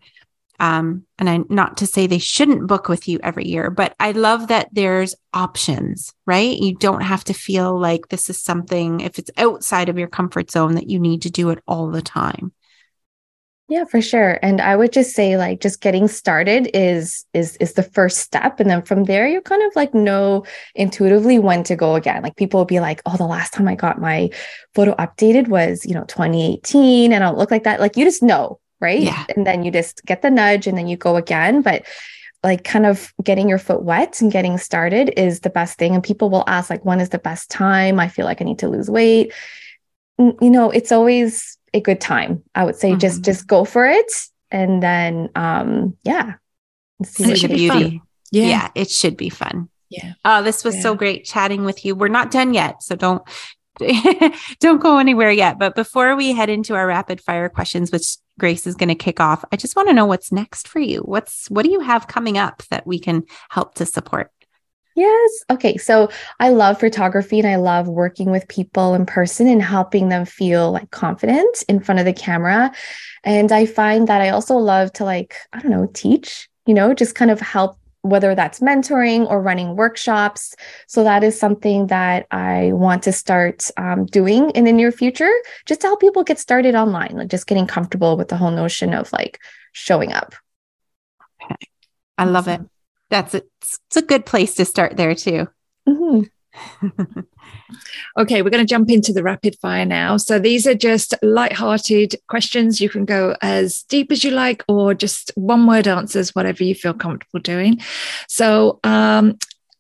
Um, 0.60 1.06
and 1.20 1.30
I 1.30 1.40
not 1.50 1.78
to 1.78 1.88
say 1.88 2.08
they 2.08 2.18
shouldn't 2.18 2.68
book 2.68 2.90
with 2.90 3.08
you 3.08 3.20
every 3.22 3.48
year, 3.48 3.70
but 3.70 3.96
I 4.00 4.12
love 4.12 4.48
that 4.48 4.70
there's 4.72 5.16
options, 5.34 6.14
right? 6.26 6.58
You 6.58 6.76
don't 6.76 7.02
have 7.02 7.24
to 7.26 7.34
feel 7.34 7.80
like 7.80 8.08
this 8.08 8.30
is 8.30 8.42
something, 8.42 9.02
if 9.02 9.20
it's 9.20 9.32
outside 9.38 9.90
of 9.90 10.00
your 10.00 10.08
comfort 10.08 10.50
zone, 10.50 10.76
that 10.76 10.90
you 10.90 11.00
need 11.00 11.22
to 11.24 11.30
do 11.30 11.50
it 11.50 11.64
all 11.68 11.92
the 11.92 12.02
time. 12.02 12.54
Yeah, 13.70 13.84
for 13.84 14.02
sure. 14.02 14.40
And 14.42 14.62
I 14.62 14.78
would 14.78 14.94
just 14.94 15.14
say 15.14 15.36
like 15.36 15.60
just 15.60 15.82
getting 15.82 16.08
started 16.08 16.70
is 16.74 17.26
is 17.34 17.58
is 17.58 17.74
the 17.74 17.84
first 17.84 18.20
step 18.20 18.62
and 18.62 18.70
then 18.70 18.82
from 18.82 19.04
there 19.04 19.28
you 19.28 19.42
kind 19.42 19.62
of 19.62 19.76
like 19.76 19.94
know 19.94 20.46
intuitively 20.74 21.38
when 21.38 21.64
to 21.66 21.76
go 21.76 21.96
again. 21.96 22.24
Like 22.24 22.38
people 22.38 22.60
will 22.62 22.66
be 22.66 22.80
like, 22.80 23.02
"Oh, 23.06 23.18
the 23.18 23.26
last 23.26 23.54
time 23.54 23.68
I 23.68 23.76
got 23.76 24.00
my 24.00 24.30
photo 24.74 24.96
updated 24.96 25.50
was, 25.50 25.86
you 25.86 25.94
know, 25.94 26.06
2018 26.06 27.12
and 27.12 27.22
I 27.22 27.28
don't 27.28 27.38
look 27.38 27.52
like 27.52 27.64
that." 27.64 27.82
Like 27.82 27.98
you 27.98 28.06
just 28.06 28.24
know, 28.24 28.62
right? 28.80 29.02
Yeah. 29.02 29.26
And 29.36 29.46
then 29.46 29.64
you 29.64 29.72
just 29.72 30.06
get 30.06 30.22
the 30.22 30.30
nudge 30.30 30.68
and 30.68 30.78
then 30.78 30.88
you 30.88 30.98
go 30.98 31.16
again, 31.16 31.62
but 31.62 31.86
like 32.44 32.64
kind 32.64 32.86
of 32.86 33.14
getting 33.24 33.50
your 33.50 33.58
foot 33.58 33.84
wet 33.84 34.22
and 34.22 34.32
getting 34.32 34.58
started 34.58 35.14
is 35.18 35.42
the 35.42 35.50
best 35.50 35.78
thing 35.78 35.96
and 35.96 36.04
people 36.04 36.30
will 36.30 36.44
ask 36.48 36.70
like 36.70 36.86
when 36.86 37.00
is 37.00 37.10
the 37.10 37.20
best 37.20 37.50
time? 37.50 38.00
I 38.00 38.08
feel 38.08 38.26
like 38.26 38.42
I 38.42 38.46
need 38.46 38.60
to 38.60 38.70
lose 38.70 38.90
weight. 38.90 39.34
You 40.20 40.50
know, 40.50 40.70
it's 40.72 40.92
always 40.92 41.58
a 41.74 41.82
good 41.82 42.00
time. 42.00 42.44
I 42.56 42.64
would 42.64 42.76
say 42.76 42.92
mm-hmm. 42.92 43.00
just 43.00 43.24
just 43.24 43.48
go 43.48 43.66
for 43.66 43.86
it 43.86 44.12
and 44.52 44.82
then 44.82 45.30
um 45.36 45.98
yeah. 46.04 46.36
See 47.04 47.34
the 47.34 47.48
beauty. 47.48 48.02
Yeah. 48.32 48.46
yeah, 48.46 48.72
it 48.76 48.90
should 48.90 49.16
be 49.16 49.30
fun. 49.30 49.70
Yeah. 49.90 50.14
Oh, 50.26 50.44
this 50.44 50.64
was 50.64 50.76
yeah. 50.76 50.82
so 50.82 50.96
great 50.96 51.26
chatting 51.26 51.64
with 51.64 51.86
you. 51.86 51.96
We're 51.96 52.08
not 52.08 52.32
done 52.32 52.54
yet, 52.54 52.84
so 52.84 52.96
don't 52.96 53.24
don't 54.60 54.82
go 54.82 54.98
anywhere 54.98 55.32
yet. 55.32 55.60
But 55.60 55.76
before 55.76 56.16
we 56.16 56.34
head 56.34 56.50
into 56.50 56.76
our 56.76 56.88
rapid 56.88 57.22
fire 57.22 57.50
questions, 57.50 57.92
which 57.92 58.18
Grace 58.40 58.68
is 58.68 58.76
going 58.76 58.90
to 58.90 58.96
kick 58.96 59.20
off, 59.20 59.44
I 59.52 59.56
just 59.56 59.76
want 59.76 59.88
to 59.90 59.94
know 59.94 60.06
what's 60.06 60.32
next 60.32 60.68
for 60.68 60.80
you. 60.80 61.00
What's 61.00 61.50
what 61.50 61.64
do 61.64 61.72
you 61.72 61.80
have 61.80 62.08
coming 62.08 62.38
up 62.38 62.64
that 62.70 62.86
we 62.86 63.00
can 63.00 63.24
help 63.50 63.76
to 63.76 63.86
support? 63.86 64.32
Yes. 64.96 65.44
Okay. 65.52 65.78
So 65.78 66.10
I 66.40 66.50
love 66.50 66.80
photography 66.80 67.38
and 67.40 67.48
I 67.48 67.58
love 67.58 67.88
working 67.88 68.32
with 68.32 68.48
people 68.48 68.96
in 68.96 69.06
person 69.06 69.48
and 69.48 69.62
helping 69.62 70.10
them 70.10 70.26
feel 70.26 70.72
like 70.72 70.90
confident 70.90 71.64
in 71.70 71.80
front 71.80 72.00
of 72.00 72.06
the 72.06 72.14
camera. 72.14 72.72
And 73.24 73.52
I 73.52 73.68
find 73.68 74.08
that 74.08 74.22
I 74.22 74.30
also 74.30 74.56
love 74.56 74.92
to 74.94 75.04
like, 75.04 75.36
I 75.54 75.60
don't 75.60 75.70
know, 75.70 75.88
teach, 75.94 76.50
you 76.66 76.74
know, 76.74 76.96
just 76.96 77.14
kind 77.14 77.30
of 77.30 77.40
help 77.40 77.78
whether 78.10 78.36
that's 78.36 78.60
mentoring 78.60 79.30
or 79.30 79.42
running 79.42 79.76
workshops. 79.76 80.56
So 80.88 81.04
that 81.04 81.24
is 81.24 81.40
something 81.40 81.88
that 81.88 82.28
I 82.32 82.72
want 82.74 83.04
to 83.04 83.12
start 83.12 83.70
um, 83.78 84.06
doing 84.06 84.50
in 84.52 84.64
the 84.64 84.72
near 84.72 84.92
future, 84.92 85.32
just 85.66 85.82
to 85.82 85.88
help 85.88 86.02
people 86.02 86.24
get 86.24 86.40
started 86.40 86.76
online, 86.76 87.14
like 87.16 87.30
just 87.30 87.48
getting 87.48 87.68
comfortable 87.68 88.18
with 88.18 88.28
the 88.28 88.38
whole 88.38 88.52
notion 88.52 88.94
of 88.94 89.12
like 89.14 89.40
showing 89.72 90.14
up. 90.14 90.36
Okay. 91.44 91.56
I 92.18 92.26
love 92.26 92.48
it 92.48 92.62
that's 93.10 93.34
a, 93.34 93.42
it's 93.62 93.98
a 93.98 94.02
good 94.02 94.26
place 94.26 94.56
to 94.56 94.66
start 94.66 94.98
there 94.98 95.16
too. 95.16 95.48
Mm-hmm. 95.88 96.24
okay, 98.18 98.42
we're 98.42 98.50
going 98.50 98.66
to 98.66 98.70
jump 98.70 98.90
into 98.90 99.14
the 99.14 99.24
rapid 99.24 99.56
fire 99.60 99.86
now. 99.86 100.18
So 100.18 100.40
these 100.40 100.68
are 100.68 100.76
just 100.76 101.14
light-hearted 101.22 102.16
questions. 102.28 102.82
You 102.82 102.90
can 102.90 103.06
go 103.06 103.36
as 103.42 103.84
deep 103.84 104.12
as 104.12 104.24
you 104.24 104.32
like, 104.32 104.64
or 104.68 104.94
just 104.94 105.32
one-word 105.36 105.88
answers, 105.88 106.36
whatever 106.36 106.64
you 106.64 106.76
feel 106.76 106.94
comfortable 106.94 107.40
doing. 107.40 107.80
So, 108.28 108.80
um, 108.84 109.38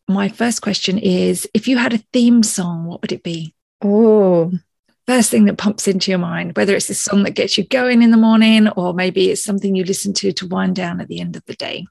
my 0.10 0.30
first 0.30 0.62
question 0.62 0.98
is: 0.98 1.48
If 1.54 1.68
you 1.68 1.78
had 1.78 1.94
a 1.94 2.04
theme 2.13 2.42
song, 2.44 2.86
what 2.86 3.02
would 3.02 3.12
it 3.12 3.24
be? 3.24 3.54
Oh, 3.82 4.52
first 5.06 5.32
thing 5.32 5.46
that 5.46 5.58
pops 5.58 5.88
into 5.88 6.12
your 6.12 6.20
mind, 6.20 6.56
whether 6.56 6.76
it's 6.76 6.90
a 6.90 6.94
song 6.94 7.24
that 7.24 7.36
gets 7.36 7.58
you 7.58 7.66
going 7.66 8.02
in 8.02 8.12
the 8.12 8.18
morning, 8.18 8.68
or 8.70 8.94
maybe 8.94 9.32
it's 9.32 9.44
something 9.44 9.76
you 9.76 9.84
listen 9.84 10.13
to 10.13 10.32
to 10.34 10.48
wind 10.48 10.76
down 10.76 11.02
at 11.02 11.08
the 11.08 11.20
end 11.20 11.36
of 11.36 11.46
the 11.46 11.56
day. 11.56 11.86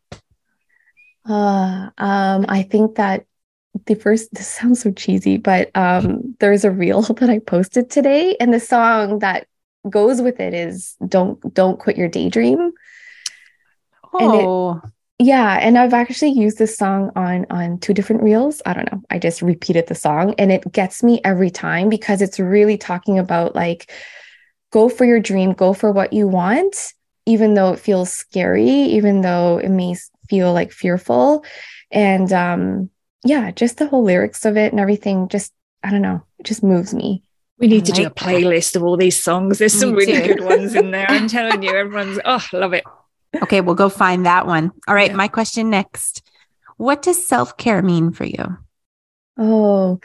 Uh, 1.28 1.90
um, 1.98 2.46
I 2.48 2.62
think 2.62 2.96
that 2.96 3.26
the 3.86 3.94
first 3.94 4.32
this 4.32 4.48
sounds 4.48 4.80
so 4.80 4.90
cheesy, 4.90 5.36
but 5.36 5.70
um, 5.74 6.36
there's 6.40 6.64
a 6.64 6.70
reel 6.70 7.02
that 7.20 7.30
I 7.30 7.38
posted 7.38 7.90
today, 7.90 8.36
and 8.40 8.52
the 8.52 8.60
song 8.60 9.20
that 9.20 9.46
goes 9.88 10.20
with 10.20 10.40
it 10.40 10.54
is 10.54 10.96
"Don't 11.06 11.54
Don't 11.54 11.78
Quit 11.78 11.96
Your 11.96 12.08
Daydream." 12.08 12.72
Oh, 14.12 14.72
and 14.80 14.84
it, 14.84 15.26
yeah, 15.26 15.58
and 15.60 15.78
I've 15.78 15.94
actually 15.94 16.32
used 16.32 16.58
this 16.58 16.76
song 16.76 17.10
on 17.16 17.46
on 17.50 17.78
two 17.78 17.94
different 17.94 18.22
reels. 18.22 18.62
I 18.66 18.72
don't 18.72 18.90
know. 18.90 19.02
I 19.10 19.18
just 19.18 19.42
repeated 19.42 19.86
the 19.86 19.94
song, 19.94 20.34
and 20.38 20.50
it 20.50 20.70
gets 20.72 21.02
me 21.02 21.20
every 21.24 21.50
time 21.50 21.88
because 21.88 22.22
it's 22.22 22.40
really 22.40 22.78
talking 22.78 23.18
about 23.18 23.54
like 23.54 23.90
go 24.72 24.88
for 24.88 25.04
your 25.04 25.20
dream, 25.20 25.52
go 25.52 25.72
for 25.72 25.92
what 25.92 26.12
you 26.12 26.28
want, 26.28 26.92
even 27.24 27.54
though 27.54 27.72
it 27.72 27.78
feels 27.78 28.12
scary, 28.12 28.68
even 28.68 29.20
though 29.22 29.58
it 29.58 29.70
may 29.70 29.96
feel 30.28 30.52
like 30.52 30.72
fearful. 30.72 31.44
And 31.90 32.32
um, 32.32 32.90
yeah, 33.28 33.50
just 33.50 33.78
the 33.78 33.86
whole 33.86 34.02
lyrics 34.02 34.44
of 34.44 34.56
it 34.56 34.72
and 34.72 34.80
everything 34.80 35.28
just, 35.28 35.52
I 35.82 35.90
don't 35.90 36.02
know, 36.02 36.22
it 36.38 36.46
just 36.46 36.62
moves 36.62 36.94
me. 36.94 37.22
We 37.58 37.68
need 37.68 37.86
to 37.86 37.92
do 37.92 38.06
a 38.06 38.10
playlist 38.10 38.76
of 38.76 38.82
all 38.82 38.98
these 38.98 39.22
songs. 39.22 39.58
There's 39.58 39.72
some 39.72 39.94
really 39.94 40.26
good 40.26 40.44
ones 40.44 40.74
in 40.74 40.90
there. 40.90 41.06
I'm 41.08 41.26
telling 41.28 41.62
you, 41.62 41.70
everyone's, 41.70 42.18
oh, 42.24 42.44
love 42.52 42.74
it. 42.74 42.84
Okay, 43.42 43.62
we'll 43.62 43.74
go 43.74 43.88
find 43.88 44.26
that 44.26 44.46
one. 44.46 44.72
All 44.86 44.94
right, 44.94 45.10
yeah. 45.10 45.16
my 45.16 45.28
question 45.28 45.70
next. 45.70 46.22
What 46.76 47.00
does 47.02 47.26
self 47.26 47.56
care 47.56 47.82
mean 47.82 48.12
for 48.12 48.24
you? 48.24 48.58
Oh, 49.38 50.00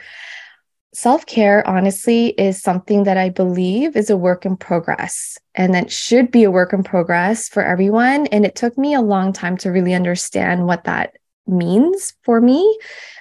self 0.94 1.26
care, 1.26 1.68
honestly, 1.68 2.28
is 2.30 2.62
something 2.62 3.04
that 3.04 3.18
I 3.18 3.30
believe 3.30 3.96
is 3.96 4.10
a 4.10 4.18
work 4.18 4.46
in 4.46 4.56
progress 4.56 5.38
and 5.56 5.74
that 5.74 5.92
should 5.92 6.32
be 6.32 6.44
a 6.44 6.52
work 6.52 6.74
in 6.74 6.84
progress 6.84 7.50
for 7.50 7.64
everyone. 7.64 8.28
And 8.28 8.46
it 8.46 8.56
took 8.56 8.78
me 8.78 8.94
a 8.94 9.02
long 9.02 9.34
time 9.34 9.58
to 9.58 9.72
really 9.72 9.94
understand 9.94 10.66
what 10.66 10.86
that 10.86 11.18
means 11.48 12.14
for 12.24 12.40
me. 12.42 12.78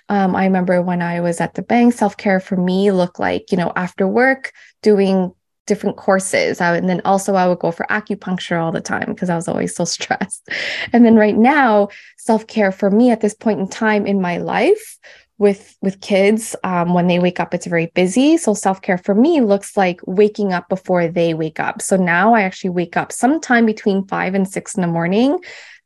Um, 0.08 0.34
I 0.34 0.44
remember 0.44 0.82
when 0.82 1.02
I 1.02 1.20
was 1.20 1.40
at 1.40 1.54
the 1.54 1.62
bank, 1.62 1.94
self 1.94 2.16
care 2.16 2.40
for 2.40 2.56
me 2.56 2.90
looked 2.90 3.20
like, 3.20 3.50
you 3.50 3.56
know, 3.56 3.72
after 3.76 4.06
work, 4.06 4.52
doing 4.82 5.32
different 5.66 5.96
courses. 5.96 6.60
I, 6.60 6.76
and 6.76 6.88
then 6.88 7.00
also 7.04 7.36
I 7.36 7.46
would 7.46 7.60
go 7.60 7.70
for 7.70 7.86
acupuncture 7.90 8.60
all 8.60 8.72
the 8.72 8.80
time 8.80 9.06
because 9.06 9.30
I 9.30 9.36
was 9.36 9.46
always 9.46 9.74
so 9.74 9.84
stressed. 9.96 10.48
And 10.92 11.04
then 11.04 11.14
right 11.14 11.36
now, 11.36 11.88
self-care 12.18 12.72
for 12.72 12.90
me 12.90 13.10
at 13.10 13.20
this 13.20 13.34
point 13.34 13.60
in 13.60 13.68
time 13.68 14.06
in 14.06 14.20
my 14.20 14.38
life 14.38 14.98
with 15.40 15.74
with 15.80 16.00
kids 16.02 16.54
um, 16.64 16.92
when 16.92 17.06
they 17.06 17.18
wake 17.18 17.40
up 17.40 17.54
it's 17.54 17.66
very 17.66 17.86
busy 17.94 18.36
so 18.36 18.52
self-care 18.52 18.98
for 18.98 19.14
me 19.14 19.40
looks 19.40 19.74
like 19.74 19.98
waking 20.06 20.52
up 20.52 20.68
before 20.68 21.08
they 21.08 21.32
wake 21.32 21.58
up 21.58 21.80
so 21.80 21.96
now 21.96 22.34
i 22.34 22.42
actually 22.42 22.68
wake 22.68 22.94
up 22.94 23.10
sometime 23.10 23.64
between 23.64 24.06
five 24.06 24.34
and 24.34 24.46
six 24.46 24.74
in 24.74 24.82
the 24.82 24.86
morning 24.86 25.38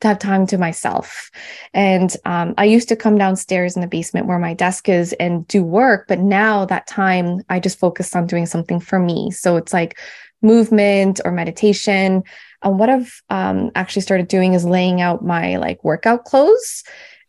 to 0.04 0.08
have 0.08 0.18
time 0.18 0.46
to 0.46 0.58
myself 0.58 1.30
and 1.72 2.16
um, 2.26 2.54
i 2.58 2.64
used 2.64 2.88
to 2.88 2.96
come 2.96 3.18
downstairs 3.18 3.74
in 3.74 3.80
the 3.82 3.88
basement 3.88 4.26
where 4.26 4.38
my 4.38 4.54
desk 4.54 4.88
is 4.88 5.12
and 5.14 5.48
do 5.48 5.64
work 5.64 6.06
but 6.06 6.18
now 6.18 6.64
that 6.64 6.86
time 6.86 7.40
i 7.48 7.58
just 7.58 7.78
focus 7.78 8.14
on 8.14 8.26
doing 8.26 8.46
something 8.46 8.78
for 8.78 8.98
me 8.98 9.30
so 9.30 9.56
it's 9.56 9.72
like 9.72 9.98
movement 10.42 11.20
or 11.24 11.30
meditation 11.30 12.22
and 12.62 12.78
what 12.78 12.90
i've 12.90 13.22
um, 13.30 13.70
actually 13.74 14.02
started 14.02 14.28
doing 14.28 14.52
is 14.52 14.64
laying 14.64 15.00
out 15.00 15.24
my 15.24 15.56
like 15.56 15.82
workout 15.82 16.24
clothes 16.24 16.84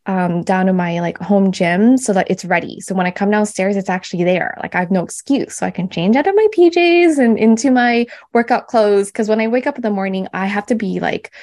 um, 0.08 0.44
down 0.44 0.68
to 0.68 0.74
my 0.74 1.00
like 1.00 1.18
home 1.18 1.52
gym 1.52 1.98
so 1.98 2.14
that 2.14 2.30
it's 2.30 2.46
ready. 2.46 2.80
So 2.80 2.94
when 2.94 3.08
I 3.08 3.12
come 3.12 3.32
downstairs, 3.32 3.76
it's 3.76 3.90
actually 3.90 4.24
there. 4.24 4.56
Like 4.62 4.76
I 4.76 4.80
have 4.80 4.92
no 4.92 5.04
excuse. 5.04 5.56
So 5.56 5.66
I 5.66 5.72
can 5.72 5.90
change 5.90 6.16
out 6.16 6.28
of 6.28 6.36
my 6.36 6.48
PJs 6.56 7.18
and 7.18 7.40
into 7.40 7.72
my 7.72 8.06
workout 8.34 8.68
clothes. 8.68 9.12
Cause 9.12 9.28
when 9.28 9.42
I 9.42 9.48
wake 9.48 9.66
up 9.66 9.78
in 9.78 9.82
the 9.82 9.90
morning, 9.90 10.28
I 10.34 10.46
have 10.46 10.68
to 10.68 10.76
be 10.76 11.00
like, 11.00 11.34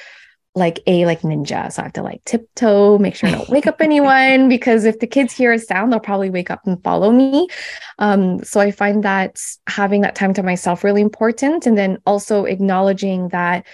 like 0.55 0.79
a 0.85 1.05
like 1.05 1.21
ninja. 1.21 1.71
So 1.71 1.81
I 1.81 1.85
have 1.85 1.93
to 1.93 2.03
like 2.03 2.23
tiptoe, 2.25 2.99
make 2.99 3.15
sure 3.15 3.29
I 3.29 3.33
don't 3.33 3.49
wake 3.49 3.65
up 3.65 3.77
anyone 3.81 4.49
because 4.49 4.85
if 4.85 4.99
the 4.99 5.07
kids 5.07 5.33
hear 5.33 5.51
a 5.51 5.59
sound, 5.59 5.91
they'll 5.91 5.99
probably 5.99 6.29
wake 6.29 6.51
up 6.51 6.61
and 6.65 6.81
follow 6.83 7.11
me. 7.11 7.47
Um, 7.99 8.43
so 8.43 8.59
I 8.59 8.71
find 8.71 9.03
that 9.03 9.39
having 9.67 10.01
that 10.01 10.15
time 10.15 10.33
to 10.35 10.43
myself 10.43 10.83
really 10.83 11.01
important. 11.01 11.65
And 11.65 11.77
then 11.77 11.97
also 12.05 12.45
acknowledging 12.45 13.29
that 13.29 13.65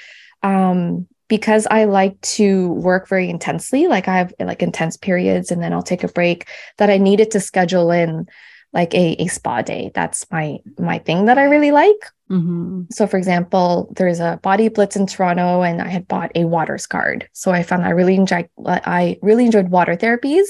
um 0.41 1.07
because 1.27 1.67
I 1.69 1.83
like 1.83 2.19
to 2.21 2.71
work 2.73 3.07
very 3.07 3.29
intensely, 3.29 3.87
like 3.87 4.07
I 4.07 4.17
have 4.17 4.33
like 4.39 4.63
intense 4.63 4.97
periods 4.97 5.51
and 5.51 5.61
then 5.61 5.73
I'll 5.73 5.83
take 5.83 6.03
a 6.03 6.07
break, 6.07 6.47
that 6.77 6.89
I 6.89 6.97
needed 6.97 7.31
to 7.31 7.39
schedule 7.39 7.91
in 7.91 8.27
like 8.73 8.93
a, 8.93 9.13
a 9.21 9.27
spa 9.27 9.61
day. 9.61 9.91
That's 9.93 10.25
my 10.31 10.59
my 10.77 10.99
thing 10.99 11.25
that 11.25 11.37
I 11.37 11.43
really 11.45 11.71
like. 11.71 12.11
Mm-hmm. 12.29 12.83
So, 12.91 13.07
for 13.07 13.17
example, 13.17 13.91
there's 13.95 14.19
a 14.19 14.39
body 14.43 14.69
blitz 14.69 14.95
in 14.95 15.07
Toronto, 15.07 15.63
and 15.63 15.81
I 15.81 15.87
had 15.87 16.07
bought 16.07 16.31
a 16.35 16.45
waters 16.45 16.85
card. 16.85 17.27
So 17.33 17.51
I 17.51 17.63
found 17.63 17.85
I 17.85 17.89
really 17.89 18.15
enjoyed 18.15 18.49
I 18.65 19.17
really 19.21 19.45
enjoyed 19.45 19.69
water 19.69 19.95
therapies. 19.95 20.45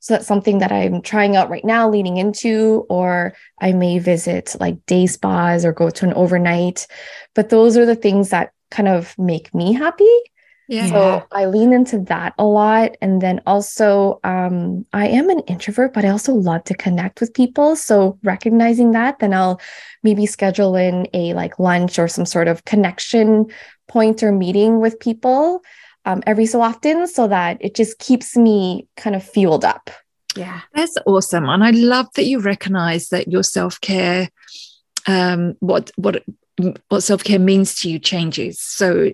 So 0.00 0.12
that's 0.12 0.26
something 0.26 0.58
that 0.58 0.70
I'm 0.70 1.00
trying 1.00 1.34
out 1.34 1.48
right 1.48 1.64
now, 1.64 1.88
leaning 1.88 2.18
into, 2.18 2.84
or 2.90 3.32
I 3.62 3.72
may 3.72 3.98
visit 3.98 4.54
like 4.60 4.84
day 4.84 5.06
spas 5.06 5.64
or 5.64 5.72
go 5.72 5.88
to 5.88 6.04
an 6.04 6.12
overnight. 6.12 6.86
But 7.34 7.48
those 7.48 7.78
are 7.78 7.86
the 7.86 7.96
things 7.96 8.28
that 8.28 8.52
kind 8.70 8.88
of 8.88 9.18
make 9.18 9.54
me 9.54 9.72
happy. 9.72 10.04
Yeah. 10.68 10.86
So 10.86 11.26
I 11.30 11.46
lean 11.46 11.72
into 11.72 12.00
that 12.00 12.34
a 12.38 12.44
lot. 12.44 12.96
And 13.02 13.20
then 13.20 13.42
also, 13.46 14.20
um, 14.24 14.86
I 14.92 15.08
am 15.08 15.28
an 15.28 15.40
introvert, 15.40 15.92
but 15.92 16.04
I 16.04 16.08
also 16.08 16.32
love 16.32 16.64
to 16.64 16.74
connect 16.74 17.20
with 17.20 17.34
people. 17.34 17.76
So 17.76 18.18
recognizing 18.22 18.92
that, 18.92 19.18
then 19.18 19.34
I'll 19.34 19.60
maybe 20.02 20.24
schedule 20.26 20.74
in 20.74 21.06
a 21.12 21.34
like 21.34 21.58
lunch 21.58 21.98
or 21.98 22.08
some 22.08 22.24
sort 22.24 22.48
of 22.48 22.64
connection 22.64 23.46
point 23.88 24.22
or 24.22 24.32
meeting 24.32 24.80
with 24.80 24.98
people 25.00 25.62
um, 26.06 26.22
every 26.26 26.46
so 26.46 26.62
often 26.62 27.06
so 27.06 27.28
that 27.28 27.58
it 27.60 27.74
just 27.74 27.98
keeps 27.98 28.36
me 28.36 28.88
kind 28.96 29.14
of 29.16 29.22
fueled 29.22 29.64
up. 29.64 29.90
Yeah. 30.34 30.62
That's 30.74 30.96
awesome. 31.06 31.48
And 31.48 31.62
I 31.62 31.70
love 31.70 32.06
that 32.14 32.24
you 32.24 32.40
recognize 32.40 33.08
that 33.08 33.28
your 33.28 33.42
self 33.42 33.80
care, 33.80 34.30
um, 35.06 35.56
what, 35.60 35.90
what, 35.96 36.24
what 36.88 37.02
self-care 37.02 37.38
means 37.38 37.74
to 37.80 37.90
you 37.90 37.98
changes 37.98 38.60
so 38.60 39.10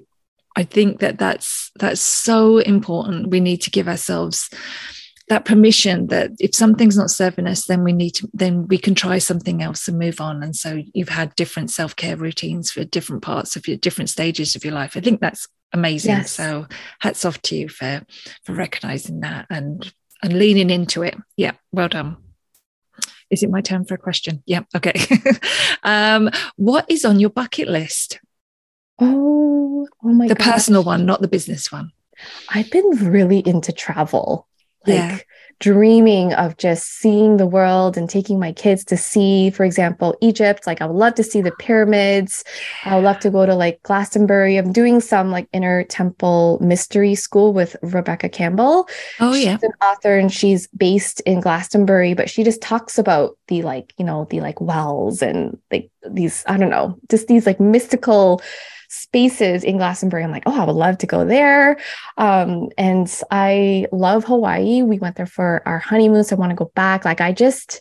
i 0.56 0.62
think 0.62 1.00
that 1.00 1.18
that's 1.18 1.70
that's 1.76 2.00
so 2.00 2.58
important 2.58 3.30
we 3.30 3.40
need 3.40 3.58
to 3.58 3.70
give 3.70 3.88
ourselves 3.88 4.50
that 5.28 5.44
permission 5.44 6.08
that 6.08 6.32
if 6.40 6.54
something's 6.54 6.96
not 6.96 7.10
serving 7.10 7.46
us 7.46 7.66
then 7.66 7.84
we 7.84 7.92
need 7.92 8.10
to 8.10 8.28
then 8.32 8.66
we 8.68 8.78
can 8.78 8.94
try 8.94 9.18
something 9.18 9.62
else 9.62 9.86
and 9.86 9.98
move 9.98 10.20
on 10.20 10.42
and 10.42 10.56
so 10.56 10.82
you've 10.92 11.08
had 11.08 11.34
different 11.36 11.70
self-care 11.70 12.16
routines 12.16 12.70
for 12.70 12.84
different 12.84 13.22
parts 13.22 13.56
of 13.56 13.68
your 13.68 13.76
different 13.76 14.10
stages 14.10 14.56
of 14.56 14.64
your 14.64 14.74
life 14.74 14.96
i 14.96 15.00
think 15.00 15.20
that's 15.20 15.46
amazing 15.72 16.10
yes. 16.10 16.32
so 16.32 16.66
hats 16.98 17.24
off 17.24 17.40
to 17.42 17.56
you 17.56 17.68
for 17.68 18.02
for 18.44 18.54
recognizing 18.54 19.20
that 19.20 19.46
and 19.50 19.92
and 20.22 20.32
leaning 20.32 20.68
into 20.68 21.02
it 21.02 21.16
yeah 21.36 21.52
well 21.70 21.88
done 21.88 22.16
is 23.30 23.44
it 23.44 23.50
my 23.50 23.60
turn 23.60 23.84
for 23.84 23.94
a 23.94 23.98
question? 23.98 24.42
Yeah. 24.44 24.62
Okay. 24.74 24.94
um, 25.84 26.30
what 26.56 26.84
is 26.90 27.04
on 27.04 27.20
your 27.20 27.30
bucket 27.30 27.68
list? 27.68 28.20
Oh, 29.00 29.88
oh 30.04 30.08
my 30.08 30.28
The 30.28 30.34
gosh. 30.34 30.46
personal 30.46 30.84
one, 30.84 31.06
not 31.06 31.20
the 31.20 31.28
business 31.28 31.72
one. 31.72 31.92
I've 32.50 32.70
been 32.70 32.90
really 33.10 33.38
into 33.40 33.72
travel. 33.72 34.46
Like, 34.86 34.96
yeah 34.96 35.18
dreaming 35.60 36.32
of 36.32 36.56
just 36.56 36.88
seeing 36.88 37.36
the 37.36 37.46
world 37.46 37.96
and 37.96 38.08
taking 38.08 38.40
my 38.40 38.50
kids 38.50 38.82
to 38.82 38.96
see, 38.96 39.50
for 39.50 39.64
example, 39.64 40.16
Egypt. 40.22 40.66
Like 40.66 40.80
I 40.80 40.86
would 40.86 40.96
love 40.96 41.14
to 41.16 41.22
see 41.22 41.42
the 41.42 41.52
pyramids. 41.52 42.42
I 42.84 42.96
would 42.96 43.04
love 43.04 43.20
to 43.20 43.30
go 43.30 43.44
to 43.44 43.54
like 43.54 43.82
Glastonbury. 43.82 44.56
I'm 44.56 44.72
doing 44.72 45.00
some 45.00 45.30
like 45.30 45.48
inner 45.52 45.84
temple 45.84 46.58
mystery 46.62 47.14
school 47.14 47.52
with 47.52 47.76
Rebecca 47.82 48.30
Campbell. 48.30 48.88
Oh 49.20 49.34
yeah. 49.34 49.56
She's 49.56 49.64
an 49.64 49.72
author 49.82 50.18
and 50.18 50.32
she's 50.32 50.66
based 50.68 51.20
in 51.20 51.40
Glastonbury, 51.40 52.14
but 52.14 52.30
she 52.30 52.42
just 52.42 52.62
talks 52.62 52.98
about 52.98 53.36
the 53.48 53.62
like, 53.62 53.92
you 53.98 54.04
know, 54.04 54.26
the 54.30 54.40
like 54.40 54.60
wells 54.62 55.20
and 55.20 55.58
like 55.70 55.90
these, 56.10 56.42
I 56.48 56.56
don't 56.56 56.70
know, 56.70 56.98
just 57.10 57.28
these 57.28 57.44
like 57.44 57.60
mystical 57.60 58.40
spaces 58.90 59.62
in 59.64 59.76
Glastonbury. 59.76 60.24
I'm 60.24 60.32
like, 60.32 60.42
oh, 60.46 60.60
I 60.60 60.64
would 60.64 60.76
love 60.76 60.98
to 60.98 61.06
go 61.06 61.24
there. 61.24 61.78
Um, 62.18 62.68
and 62.76 63.08
I 63.30 63.86
love 63.92 64.24
Hawaii. 64.24 64.82
We 64.82 64.98
went 64.98 65.16
there 65.16 65.26
for 65.26 65.62
our 65.64 65.78
honeymoon, 65.78 66.24
so 66.24 66.36
I 66.36 66.38
want 66.38 66.50
to 66.50 66.56
go 66.56 66.70
back. 66.74 67.04
Like, 67.04 67.20
I 67.20 67.32
just, 67.32 67.80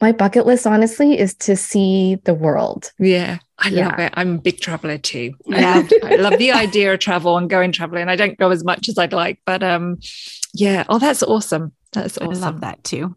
my 0.00 0.12
bucket 0.12 0.46
list, 0.46 0.66
honestly, 0.66 1.18
is 1.18 1.34
to 1.36 1.56
see 1.56 2.16
the 2.24 2.34
world. 2.34 2.92
Yeah. 2.98 3.38
I 3.58 3.68
yeah. 3.68 3.88
love 3.88 3.98
it. 4.00 4.12
I'm 4.16 4.34
a 4.36 4.40
big 4.40 4.60
traveler 4.60 4.98
too. 4.98 5.32
I 5.52 5.60
love, 5.74 5.92
I 6.04 6.16
love 6.16 6.38
the 6.38 6.52
idea 6.52 6.92
of 6.92 7.00
travel 7.00 7.36
and 7.36 7.48
going 7.48 7.72
traveling. 7.72 8.08
I 8.08 8.16
don't 8.16 8.38
go 8.38 8.50
as 8.50 8.64
much 8.64 8.88
as 8.88 8.98
I'd 8.98 9.12
like, 9.12 9.40
but 9.46 9.62
um, 9.62 9.98
yeah. 10.54 10.84
Oh, 10.88 10.98
that's 10.98 11.22
awesome. 11.22 11.72
That's 11.92 12.18
awesome. 12.18 12.44
I 12.44 12.46
love 12.46 12.60
that 12.60 12.82
too. 12.84 13.16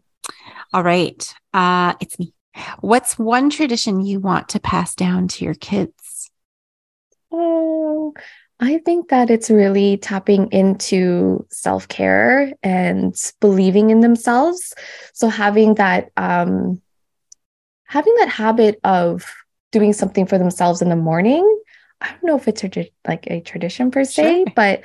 All 0.72 0.82
right. 0.82 1.34
Uh, 1.52 1.94
it's 2.00 2.18
me. 2.18 2.32
What's 2.80 3.18
one 3.18 3.50
tradition 3.50 4.04
you 4.04 4.20
want 4.20 4.48
to 4.50 4.60
pass 4.60 4.94
down 4.94 5.28
to 5.28 5.44
your 5.44 5.54
kids? 5.54 5.92
Oh, 7.32 8.14
I 8.60 8.78
think 8.78 9.08
that 9.08 9.30
it's 9.30 9.50
really 9.50 9.96
tapping 9.96 10.50
into 10.52 11.46
self 11.50 11.88
care 11.88 12.52
and 12.62 13.14
believing 13.40 13.90
in 13.90 14.00
themselves. 14.00 14.74
So 15.14 15.28
having 15.28 15.74
that, 15.74 16.10
um, 16.16 16.80
having 17.86 18.14
that 18.20 18.28
habit 18.28 18.78
of 18.84 19.24
doing 19.72 19.92
something 19.92 20.26
for 20.26 20.38
themselves 20.38 20.82
in 20.82 20.90
the 20.90 20.96
morning. 20.96 21.42
I 22.00 22.08
don't 22.10 22.24
know 22.24 22.36
if 22.36 22.46
it's 22.46 22.62
a, 22.62 22.92
like 23.06 23.26
a 23.28 23.40
tradition 23.40 23.90
per 23.90 24.04
se, 24.04 24.44
sure. 24.44 24.52
but 24.54 24.82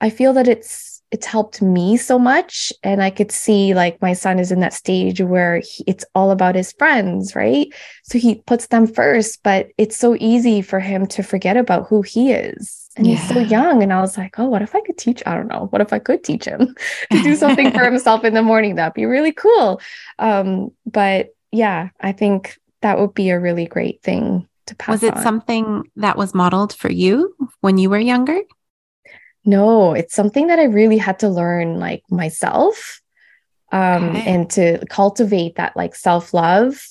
I 0.00 0.10
feel 0.10 0.32
that 0.34 0.48
it's 0.48 0.95
it's 1.10 1.26
helped 1.26 1.62
me 1.62 1.96
so 1.96 2.18
much. 2.18 2.72
And 2.82 3.02
i 3.02 3.10
could 3.10 3.32
see 3.32 3.74
like 3.74 4.00
my 4.02 4.12
son 4.12 4.38
is 4.38 4.52
in 4.52 4.60
that 4.60 4.72
stage 4.72 5.20
where 5.20 5.58
he, 5.58 5.84
it's 5.86 6.04
all 6.14 6.30
about 6.30 6.54
his 6.54 6.72
friends 6.72 7.34
right? 7.34 7.68
So 8.04 8.18
he 8.18 8.36
puts 8.46 8.68
them 8.68 8.86
first 8.86 9.42
but 9.42 9.68
it's 9.78 9.96
so 9.96 10.16
easy 10.18 10.62
for 10.62 10.80
him 10.80 11.06
to 11.08 11.22
forget 11.22 11.56
about 11.56 11.88
who 11.88 12.02
he 12.02 12.32
is. 12.32 12.90
And 12.96 13.06
yeah. 13.06 13.16
he's 13.16 13.28
so 13.28 13.40
young 13.40 13.82
and 13.82 13.92
i 13.92 14.00
was 14.00 14.16
like 14.16 14.38
oh 14.38 14.46
what 14.46 14.62
if 14.62 14.74
i 14.74 14.80
could 14.80 14.96
teach 14.96 15.22
i 15.26 15.34
don't 15.34 15.48
know 15.48 15.66
what 15.70 15.82
if 15.82 15.92
i 15.92 15.98
could 15.98 16.24
teach 16.24 16.46
him 16.46 16.74
to 17.12 17.22
do 17.22 17.36
something 17.36 17.70
for 17.70 17.84
himself 17.90 18.24
in 18.24 18.34
the 18.34 18.42
morning? 18.42 18.76
That'd 18.76 18.94
be 18.94 19.06
really 19.06 19.32
cool. 19.32 19.80
Um, 20.18 20.70
but 20.86 21.34
yeah 21.52 21.88
i 22.00 22.12
think 22.12 22.58
that 22.82 22.98
would 22.98 23.14
be 23.14 23.30
a 23.30 23.40
really 23.40 23.66
great 23.66 24.02
thing 24.02 24.46
to 24.66 24.74
pass 24.74 24.94
was 24.94 25.02
it 25.02 25.16
on. 25.16 25.22
something 25.22 25.84
that 25.96 26.16
was 26.16 26.34
modeled 26.34 26.72
for 26.72 26.90
you 26.90 27.34
when 27.60 27.78
you 27.78 27.88
were 27.88 27.98
younger 27.98 28.40
no, 29.46 29.94
it's 29.94 30.14
something 30.14 30.48
that 30.48 30.58
I 30.58 30.64
really 30.64 30.98
had 30.98 31.20
to 31.20 31.28
learn 31.28 31.78
like 31.78 32.02
myself 32.10 33.00
um, 33.72 34.10
okay. 34.10 34.34
and 34.34 34.50
to 34.50 34.84
cultivate 34.86 35.56
that 35.56 35.76
like 35.76 35.94
self 35.94 36.34
love. 36.34 36.84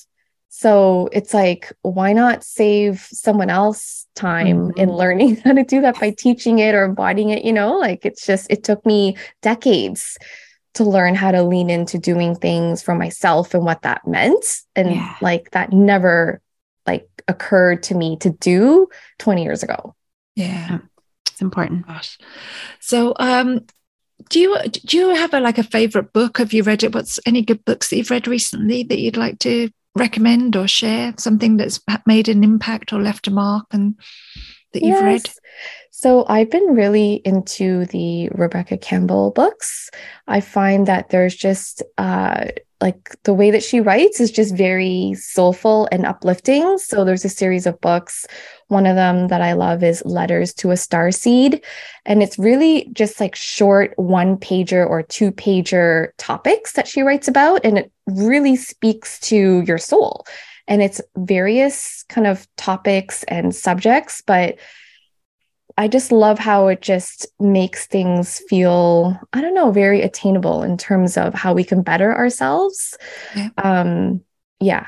So 0.48 1.10
it's 1.12 1.34
like, 1.34 1.70
why 1.82 2.14
not 2.14 2.42
save 2.42 3.06
someone 3.10 3.50
else 3.50 4.06
time 4.14 4.68
mm-hmm. 4.68 4.80
in 4.80 4.90
learning 4.90 5.36
how 5.44 5.52
to 5.52 5.64
do 5.64 5.82
that 5.82 6.00
by 6.00 6.10
teaching 6.10 6.58
it 6.58 6.74
or 6.74 6.84
embodying 6.84 7.28
it? 7.28 7.44
You 7.44 7.52
know, 7.52 7.76
like 7.76 8.06
it's 8.06 8.24
just, 8.24 8.50
it 8.50 8.64
took 8.64 8.84
me 8.86 9.16
decades 9.42 10.16
to 10.74 10.84
learn 10.84 11.14
how 11.14 11.30
to 11.30 11.42
lean 11.42 11.68
into 11.68 11.98
doing 11.98 12.34
things 12.34 12.82
for 12.82 12.94
myself 12.94 13.54
and 13.54 13.64
what 13.64 13.82
that 13.82 14.06
meant. 14.06 14.62
And 14.74 14.92
yeah. 14.92 15.16
like 15.20 15.50
that 15.50 15.72
never 15.72 16.40
like 16.86 17.08
occurred 17.28 17.82
to 17.84 17.94
me 17.94 18.16
to 18.18 18.30
do 18.30 18.88
20 19.18 19.42
years 19.42 19.62
ago. 19.62 19.94
Yeah. 20.34 20.78
It's 21.36 21.42
important. 21.42 21.86
Gosh. 21.86 22.16
So, 22.80 23.12
um, 23.18 23.66
do 24.30 24.40
you 24.40 24.56
do 24.86 24.96
you 24.96 25.14
have 25.14 25.34
a 25.34 25.40
like 25.40 25.58
a 25.58 25.62
favorite 25.62 26.14
book? 26.14 26.38
Have 26.38 26.54
you 26.54 26.62
read 26.62 26.82
it? 26.82 26.94
What's 26.94 27.20
any 27.26 27.42
good 27.42 27.62
books 27.66 27.90
that 27.90 27.98
you've 27.98 28.10
read 28.10 28.26
recently 28.26 28.84
that 28.84 28.98
you'd 28.98 29.18
like 29.18 29.38
to 29.40 29.68
recommend 29.94 30.56
or 30.56 30.66
share 30.66 31.12
something 31.18 31.58
that's 31.58 31.78
made 32.06 32.30
an 32.30 32.42
impact 32.42 32.94
or 32.94 33.02
left 33.02 33.28
a 33.28 33.30
mark 33.30 33.66
and 33.70 34.00
that 34.72 34.82
you've 34.82 35.02
read? 35.02 35.28
So 35.90 36.24
I've 36.26 36.50
been 36.50 36.74
really 36.74 37.20
into 37.26 37.84
the 37.84 38.30
Rebecca 38.30 38.78
Campbell 38.78 39.32
books. 39.32 39.90
I 40.26 40.40
find 40.40 40.86
that 40.86 41.10
there's 41.10 41.34
just 41.34 41.82
uh, 41.98 42.46
like 42.80 43.16
the 43.24 43.34
way 43.34 43.50
that 43.50 43.62
she 43.62 43.80
writes 43.80 44.20
is 44.20 44.30
just 44.30 44.54
very 44.54 45.14
soulful 45.14 45.88
and 45.90 46.04
uplifting. 46.04 46.78
So 46.78 47.04
there's 47.04 47.24
a 47.24 47.30
series 47.30 47.66
of 47.66 47.80
books. 47.80 48.26
One 48.68 48.86
of 48.86 48.96
them 48.96 49.28
that 49.28 49.40
I 49.40 49.52
love 49.52 49.84
is 49.84 50.04
Letters 50.04 50.52
to 50.54 50.72
a 50.72 50.74
Starseed. 50.74 51.62
And 52.04 52.22
it's 52.22 52.38
really 52.38 52.88
just 52.92 53.20
like 53.20 53.36
short 53.36 53.92
one 53.96 54.36
pager 54.36 54.88
or 54.88 55.02
two 55.02 55.30
pager 55.30 56.08
topics 56.18 56.72
that 56.72 56.88
she 56.88 57.02
writes 57.02 57.28
about. 57.28 57.64
And 57.64 57.78
it 57.78 57.92
really 58.06 58.56
speaks 58.56 59.20
to 59.20 59.62
your 59.62 59.78
soul. 59.78 60.26
And 60.68 60.82
it's 60.82 61.00
various 61.16 62.04
kind 62.08 62.26
of 62.26 62.48
topics 62.56 63.22
and 63.24 63.54
subjects, 63.54 64.20
but 64.26 64.58
I 65.78 65.88
just 65.88 66.10
love 66.10 66.38
how 66.38 66.68
it 66.68 66.80
just 66.80 67.26
makes 67.38 67.86
things 67.86 68.42
feel, 68.48 69.20
I 69.32 69.42
don't 69.42 69.54
know, 69.54 69.70
very 69.70 70.00
attainable 70.00 70.62
in 70.62 70.76
terms 70.78 71.16
of 71.16 71.34
how 71.34 71.52
we 71.52 71.64
can 71.64 71.82
better 71.82 72.16
ourselves. 72.16 72.96
Yeah. 73.36 73.50
Um, 73.58 74.22
yeah. 74.58 74.86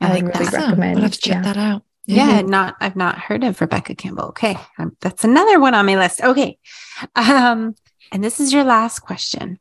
I, 0.00 0.06
I 0.06 0.10
like 0.10 0.24
really 0.24 0.44
that. 0.44 0.52
recommend. 0.52 0.94
We'll 0.96 1.04
have 1.04 1.12
to 1.12 1.18
check 1.18 1.34
yeah. 1.36 1.42
that 1.42 1.56
out. 1.56 1.82
Yeah. 2.10 2.28
yeah, 2.28 2.40
not 2.42 2.76
I've 2.80 2.96
not 2.96 3.18
heard 3.18 3.44
of 3.44 3.60
Rebecca 3.60 3.94
Campbell. 3.94 4.26
Okay. 4.26 4.56
Um, 4.78 4.96
that's 5.00 5.24
another 5.24 5.60
one 5.60 5.74
on 5.74 5.86
my 5.86 5.96
list. 5.96 6.20
Okay. 6.20 6.58
Um, 7.14 7.76
and 8.10 8.24
this 8.24 8.40
is 8.40 8.52
your 8.52 8.64
last 8.64 9.00
question. 9.00 9.58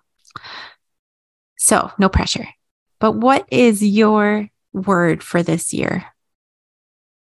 So, 1.57 1.91
no 1.99 2.09
pressure. 2.09 2.47
But 2.99 3.13
what 3.13 3.45
is 3.51 3.83
your 3.83 4.49
word 4.73 5.23
for 5.23 5.43
this 5.43 5.73
year? 5.73 6.05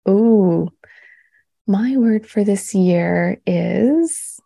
Oh, 0.06 0.70
my 1.66 1.96
word 1.96 2.28
for 2.28 2.44
this 2.44 2.74
year 2.74 3.40
is 3.46 4.38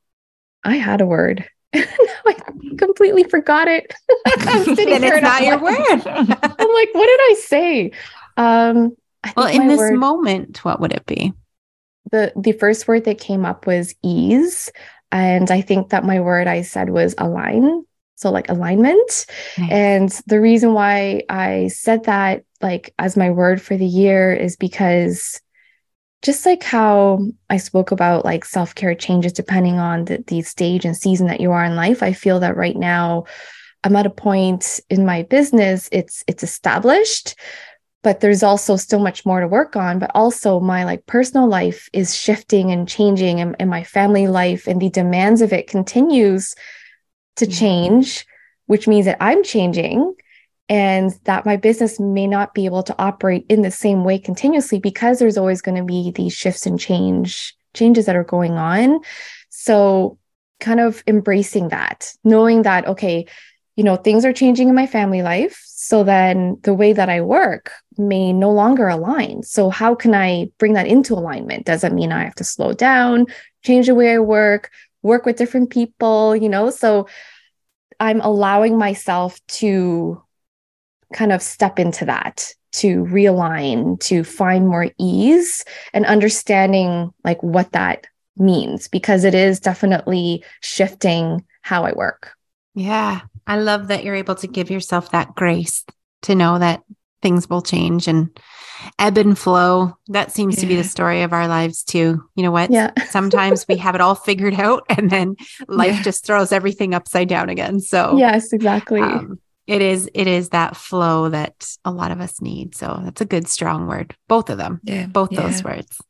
I 0.65 0.77
had 0.77 1.03
a 1.03 1.07
word. 1.07 1.47
now 1.75 1.85
I 2.27 2.37
completely 2.79 3.25
forgot 3.25 3.69
it. 3.69 3.93
then 4.27 5.05
it's 5.05 5.23
not 5.23 5.43
your 5.43 5.59
word. 5.59 5.77
I'm 5.77 6.27
like, 6.27 6.95
what 6.95 7.07
did 7.07 7.21
I 7.21 7.37
say? 7.39 7.93
Um, 8.37 8.97
I 9.25 9.33
well, 9.37 9.47
in 9.49 9.69
this 9.69 9.79
word, 9.79 9.99
moment, 9.99 10.65
what 10.65 10.81
would 10.81 10.93
it 10.93 11.07
be? 11.07 11.33
The 12.11 12.33
the 12.37 12.53
first 12.53 12.89
word 12.89 13.05
that 13.05 13.19
came 13.19 13.45
up 13.45 13.67
was 13.67 13.95
ease. 14.03 14.71
And 15.13 15.51
I 15.51 15.61
think 15.61 15.91
that 15.91 16.05
my 16.05 16.21
word 16.21 16.47
I 16.47 16.63
said 16.63 16.91
was 16.91 17.15
align. 17.19 17.85
So 18.17 18.31
like 18.31 18.51
alignment. 18.51 19.27
Nice. 19.59 19.71
And 19.71 20.21
the 20.27 20.41
reason 20.41 20.75
why 20.75 21.23
I 21.29 21.69
said 21.69 22.05
that 22.05 22.45
like 22.61 22.95
as 22.99 23.17
my 23.17 23.31
word 23.31 23.63
for 23.63 23.77
the 23.77 23.87
year 23.87 24.33
is 24.35 24.57
because 24.57 25.41
just 26.23 26.45
like 26.45 26.63
how 26.63 27.21
I 27.49 27.57
spoke 27.57 27.93
about 27.93 28.25
like 28.25 28.45
self 28.45 28.75
care 28.75 28.95
changes 28.95 29.33
depending 29.33 29.79
on 29.79 30.05
the, 30.05 30.23
the 30.27 30.43
stage 30.43 30.85
and 30.85 30.97
season 30.97 31.29
that 31.29 31.41
you 31.41 31.53
are 31.53 31.65
in 31.65 31.77
life, 31.77 32.03
I 32.03 32.13
feel 32.13 32.41
that 32.41 32.57
right 32.57 32.77
now 32.77 33.25
I'm 33.83 33.97
at 33.97 34.07
a 34.07 34.11
point 34.11 34.81
in 34.91 35.07
my 35.07 35.23
business, 35.23 35.89
it's 35.91 36.23
it's 36.27 36.43
established, 36.43 37.35
but 38.03 38.21
there's 38.21 38.43
also 38.43 38.77
still 38.77 39.01
much 39.01 39.27
more 39.27 39.41
to 39.41 39.49
work 39.49 39.77
on. 39.77 39.99
But 39.99 40.11
also 40.15 40.61
my 40.61 40.85
like 40.85 41.07
personal 41.07 41.49
life 41.49 41.89
is 41.93 42.15
shifting 42.15 42.71
and 42.71 42.89
changing 42.89 43.41
and, 43.41 43.57
and 43.59 43.69
my 43.69 43.85
family 43.85 44.27
life 44.27 44.67
and 44.67 44.81
the 44.81 44.91
demands 44.91 45.43
of 45.43 45.53
it 45.53 45.67
continues 45.67 46.55
to 47.37 47.45
mm-hmm. 47.45 47.53
change, 47.53 48.27
which 48.67 48.89
means 48.89 49.07
that 49.07 49.19
I'm 49.21 49.43
changing 49.45 50.15
and 50.71 51.11
that 51.25 51.45
my 51.45 51.57
business 51.57 51.99
may 51.99 52.29
not 52.29 52.55
be 52.55 52.65
able 52.65 52.85
to 52.85 52.95
operate 52.97 53.45
in 53.49 53.63
the 53.63 53.73
same 53.73 54.05
way 54.05 54.19
continuously 54.19 54.79
because 54.79 55.19
there's 55.19 55.37
always 55.37 55.61
going 55.61 55.77
to 55.77 55.85
be 55.85 56.13
these 56.13 56.33
shifts 56.33 56.65
and 56.65 56.79
change 56.79 57.55
changes 57.75 58.07
that 58.07 58.17
are 58.17 58.25
going 58.25 58.53
on 58.53 59.01
so 59.49 60.17
kind 60.61 60.81
of 60.81 61.03
embracing 61.07 61.69
that 61.69 62.13
knowing 62.25 62.63
that 62.63 62.87
okay 62.87 63.27
you 63.81 63.85
know 63.85 63.97
things 63.97 64.27
are 64.27 64.33
changing 64.35 64.69
in 64.69 64.75
my 64.75 64.87
family 64.87 65.23
life 65.23 65.59
so 65.65 66.05
then 66.05 66.59
the 66.65 66.75
way 66.75 66.93
that 66.93 67.09
i 67.09 67.19
work 67.19 67.73
may 67.97 68.31
no 68.31 68.51
longer 68.51 68.89
align. 68.89 69.43
So 69.43 69.71
how 69.71 69.95
can 69.95 70.15
i 70.15 70.51
bring 70.59 70.75
that 70.75 70.87
into 70.87 71.15
alignment? 71.15 71.65
Does 71.65 71.81
that 71.81 71.95
mean 71.95 72.13
i 72.13 72.23
have 72.25 72.35
to 72.35 72.45
slow 72.45 72.75
down 72.75 73.25
change 73.65 73.87
the 73.87 73.95
way 73.95 74.13
i 74.13 74.19
work 74.19 74.71
work 75.01 75.25
with 75.25 75.39
different 75.39 75.71
people 75.71 76.37
you 76.37 76.51
know? 76.51 76.69
So 76.69 77.09
i'm 78.01 78.21
allowing 78.21 78.77
myself 78.77 79.41
to 79.61 80.23
kind 81.15 81.33
of 81.33 81.41
step 81.41 81.79
into 81.79 82.05
that 82.05 82.53
to 82.73 83.07
realign 83.07 83.99
to 84.01 84.25
find 84.25 84.69
more 84.69 84.91
ease 84.99 85.65
and 85.95 86.05
understanding 86.05 87.15
like 87.25 87.43
what 87.43 87.73
that 87.73 88.07
means 88.37 88.89
because 88.89 89.25
it 89.25 89.35
is 89.35 89.59
definitely 89.59 90.45
shifting 90.61 91.43
how 91.63 91.85
i 91.85 91.93
work. 91.93 92.33
Yeah 92.75 93.23
i 93.51 93.59
love 93.59 93.89
that 93.89 94.05
you're 94.05 94.15
able 94.15 94.35
to 94.35 94.47
give 94.47 94.71
yourself 94.71 95.11
that 95.11 95.35
grace 95.35 95.85
to 96.23 96.35
know 96.35 96.59
that 96.59 96.83
things 97.23 97.49
will 97.49 97.63
change 97.63 98.09
and 98.09 98.39
ebb 98.99 99.19
and 99.19 99.39
flow. 99.39 99.97
That 100.09 100.33
seems 100.33 100.57
yeah. 100.57 100.61
to 100.63 100.67
be 100.67 100.77
the 100.77 100.85
story 100.85 101.23
of 101.23 101.33
our 101.33 101.49
lives 101.49 101.83
too. 101.83 102.23
You 102.35 102.43
know 102.43 102.51
what? 102.51 102.71
Yeah. 102.71 102.93
Sometimes 103.09 103.67
we 103.69 103.77
have 103.77 103.95
it 103.95 104.01
all 104.01 104.15
figured 104.15 104.55
out 104.55 104.85
and 104.89 105.11
then 105.11 105.37
life 105.69 105.97
yeah. 105.97 106.03
just 106.03 106.25
throws 106.25 106.53
everything 106.53 106.95
upside 106.95 107.29
down 107.29 107.49
again. 107.49 107.81
So 107.81 108.17
yes 108.17 108.53
exactly. 108.53 109.01
um, 109.01 109.41
it 109.67 109.83
is 109.83 110.11
it 110.15 110.27
is 110.27 110.51
that 110.51 110.77
flow 110.77 111.29
that 111.29 111.69
a 111.85 111.91
lot 111.91 112.11
of 112.11 112.21
us 112.21 112.41
need. 112.41 112.75
So 112.75 113.01
that's 113.05 113.21
a 113.21 113.27
good 113.27 113.49
strong 113.49 113.87
word. 113.87 114.15
Both 114.29 114.51
of 114.51 114.59
them. 114.59 114.81
Yeah 114.83 115.07
both 115.07 115.33
yeah. 115.33 115.43
those 115.43 115.63
words 115.63 116.01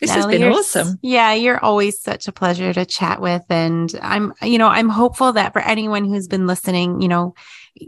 this 0.00 0.10
Nathalie, 0.10 0.34
has 0.34 0.40
been 0.40 0.52
awesome 0.52 0.98
yeah 1.02 1.32
you're 1.32 1.62
always 1.62 2.00
such 2.00 2.28
a 2.28 2.32
pleasure 2.32 2.72
to 2.72 2.84
chat 2.84 3.20
with 3.20 3.42
and 3.50 3.98
i'm 4.02 4.32
you 4.42 4.58
know 4.58 4.68
i'm 4.68 4.88
hopeful 4.88 5.32
that 5.32 5.52
for 5.52 5.60
anyone 5.62 6.04
who's 6.04 6.28
been 6.28 6.46
listening 6.46 7.00
you 7.00 7.08
know 7.08 7.34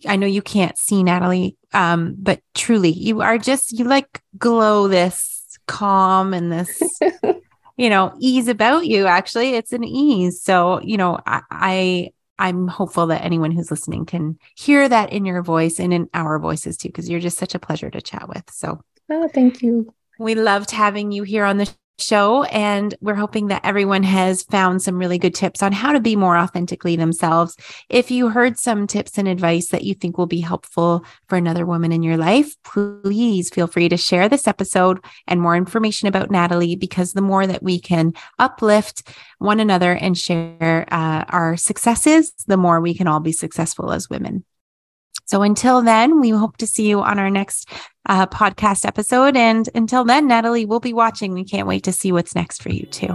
i 0.07 0.17
know 0.17 0.27
you 0.27 0.43
can't 0.43 0.79
see 0.79 1.03
Nathalie 1.03 1.57
um 1.73 2.15
but 2.19 2.41
truly 2.55 2.91
you 2.91 3.21
are 3.21 3.39
just 3.39 3.73
you 3.73 3.85
like 3.85 4.23
glow 4.37 4.89
this 4.89 5.59
calm 5.67 6.33
and 6.33 6.53
this 6.53 6.83
you 7.77 7.91
know 7.91 8.15
ease 8.19 8.49
about 8.49 8.87
you 8.87 9.07
actually 9.07 9.55
it's 9.55 9.73
an 9.73 9.85
ease 9.85 10.43
so 10.43 10.81
you 10.83 10.97
know 10.97 11.19
i, 11.27 11.43
I 11.51 12.11
I'm 12.39 12.69
hopeful 12.69 13.09
that 13.09 13.25
anyone 13.25 13.51
who's 13.51 13.71
listening 13.71 14.07
can 14.07 14.39
hear 14.55 14.89
that 14.89 15.13
in 15.13 15.25
your 15.25 15.43
voice 15.43 15.81
and 15.81 15.93
in 15.93 16.09
our 16.15 16.39
voices 16.39 16.77
too, 16.77 16.89
because 16.89 17.09
you're 17.09 17.21
just 17.21 17.39
such 17.39 17.55
a 17.55 17.59
pleasure 17.59 17.91
to 17.91 18.01
chat 18.01 18.29
with. 18.29 18.45
So, 18.51 18.81
oh, 19.11 19.29
thank 19.29 19.63
you. 19.63 19.93
We 20.19 20.35
loved 20.35 20.73
having 20.73 21.13
you 21.13 21.23
here 21.23 21.45
on 21.45 21.59
the 21.59 21.73
show. 22.01 22.45
And 22.45 22.95
we're 23.01 23.17
hoping 23.17 23.49
that 23.49 23.65
everyone 23.65 24.05
has 24.05 24.45
found 24.45 24.83
some 24.83 24.99
really 24.99 25.19
good 25.19 25.35
tips 25.35 25.63
on 25.63 25.73
how 25.73 25.93
to 25.93 26.01
be 26.01 26.15
more 26.17 26.37
authentically 26.37 26.95
themselves. 26.95 27.57
If 27.89 28.11
you 28.11 28.29
heard 28.29 28.57
some 28.57 28.87
tips 28.87 29.19
and 29.19 29.27
advice 29.27 29.69
that 29.71 29.83
you 29.83 29.95
think 29.95 30.17
will 30.17 30.27
be 30.27 30.41
helpful 30.41 31.05
for 31.29 31.37
another 31.37 31.67
woman 31.67 31.91
in 31.91 32.05
your 32.05 32.17
life, 32.17 32.55
please 32.63 33.51
feel 33.51 33.67
free 33.67 33.89
to 33.89 33.97
share 33.97 34.29
this 34.29 34.47
episode 34.47 35.05
and 35.27 35.41
more 35.41 35.57
information 35.57 36.07
about 36.07 36.31
Nathalie, 36.31 36.77
because 36.77 37.15
the 37.15 37.21
more 37.21 37.47
that 37.49 37.63
we 37.63 37.81
can 37.81 38.13
uplift 38.39 39.09
one 39.39 39.59
another 39.59 39.93
and 39.93 40.17
share 40.17 40.87
uh, 40.93 41.25
our 41.29 41.57
successes, 41.57 42.33
the 42.47 42.57
more 42.57 42.81
we 42.81 42.95
can 42.95 43.09
all 43.09 43.21
be 43.21 43.33
successful 43.33 43.91
as 43.93 44.09
women. 44.09 44.45
So 45.29 45.43
until 45.43 45.83
then, 45.83 46.21
we 46.21 46.31
hope 46.31 46.57
to 46.57 46.67
see 46.67 46.89
you 46.89 47.01
on 47.01 47.19
our 47.19 47.31
next 47.31 47.69
uh, 48.09 48.27
podcast 48.27 48.87
episode. 48.87 49.37
And 49.37 49.69
until 49.75 50.05
then, 50.05 50.27
Nathalie, 50.27 50.65
we'll 50.65 50.81
be 50.81 50.95
watching. 50.95 51.35
We 51.35 51.45
can't 51.45 51.69
wait 51.69 51.85
to 51.85 51.93
see 51.93 52.13
what's 52.13 52.35
next 52.35 52.63
for 52.63 52.71
you 52.71 52.87
too. 52.87 53.15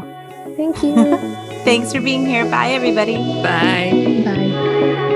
Thank 0.55 0.83
you. 0.83 0.93
Thanks 1.63 1.91
for 1.91 2.01
being 2.01 2.25
here. 2.25 2.45
Bye, 2.45 2.69
everybody. 2.69 3.17
Bye. 3.17 4.21
Bye. 4.23 5.09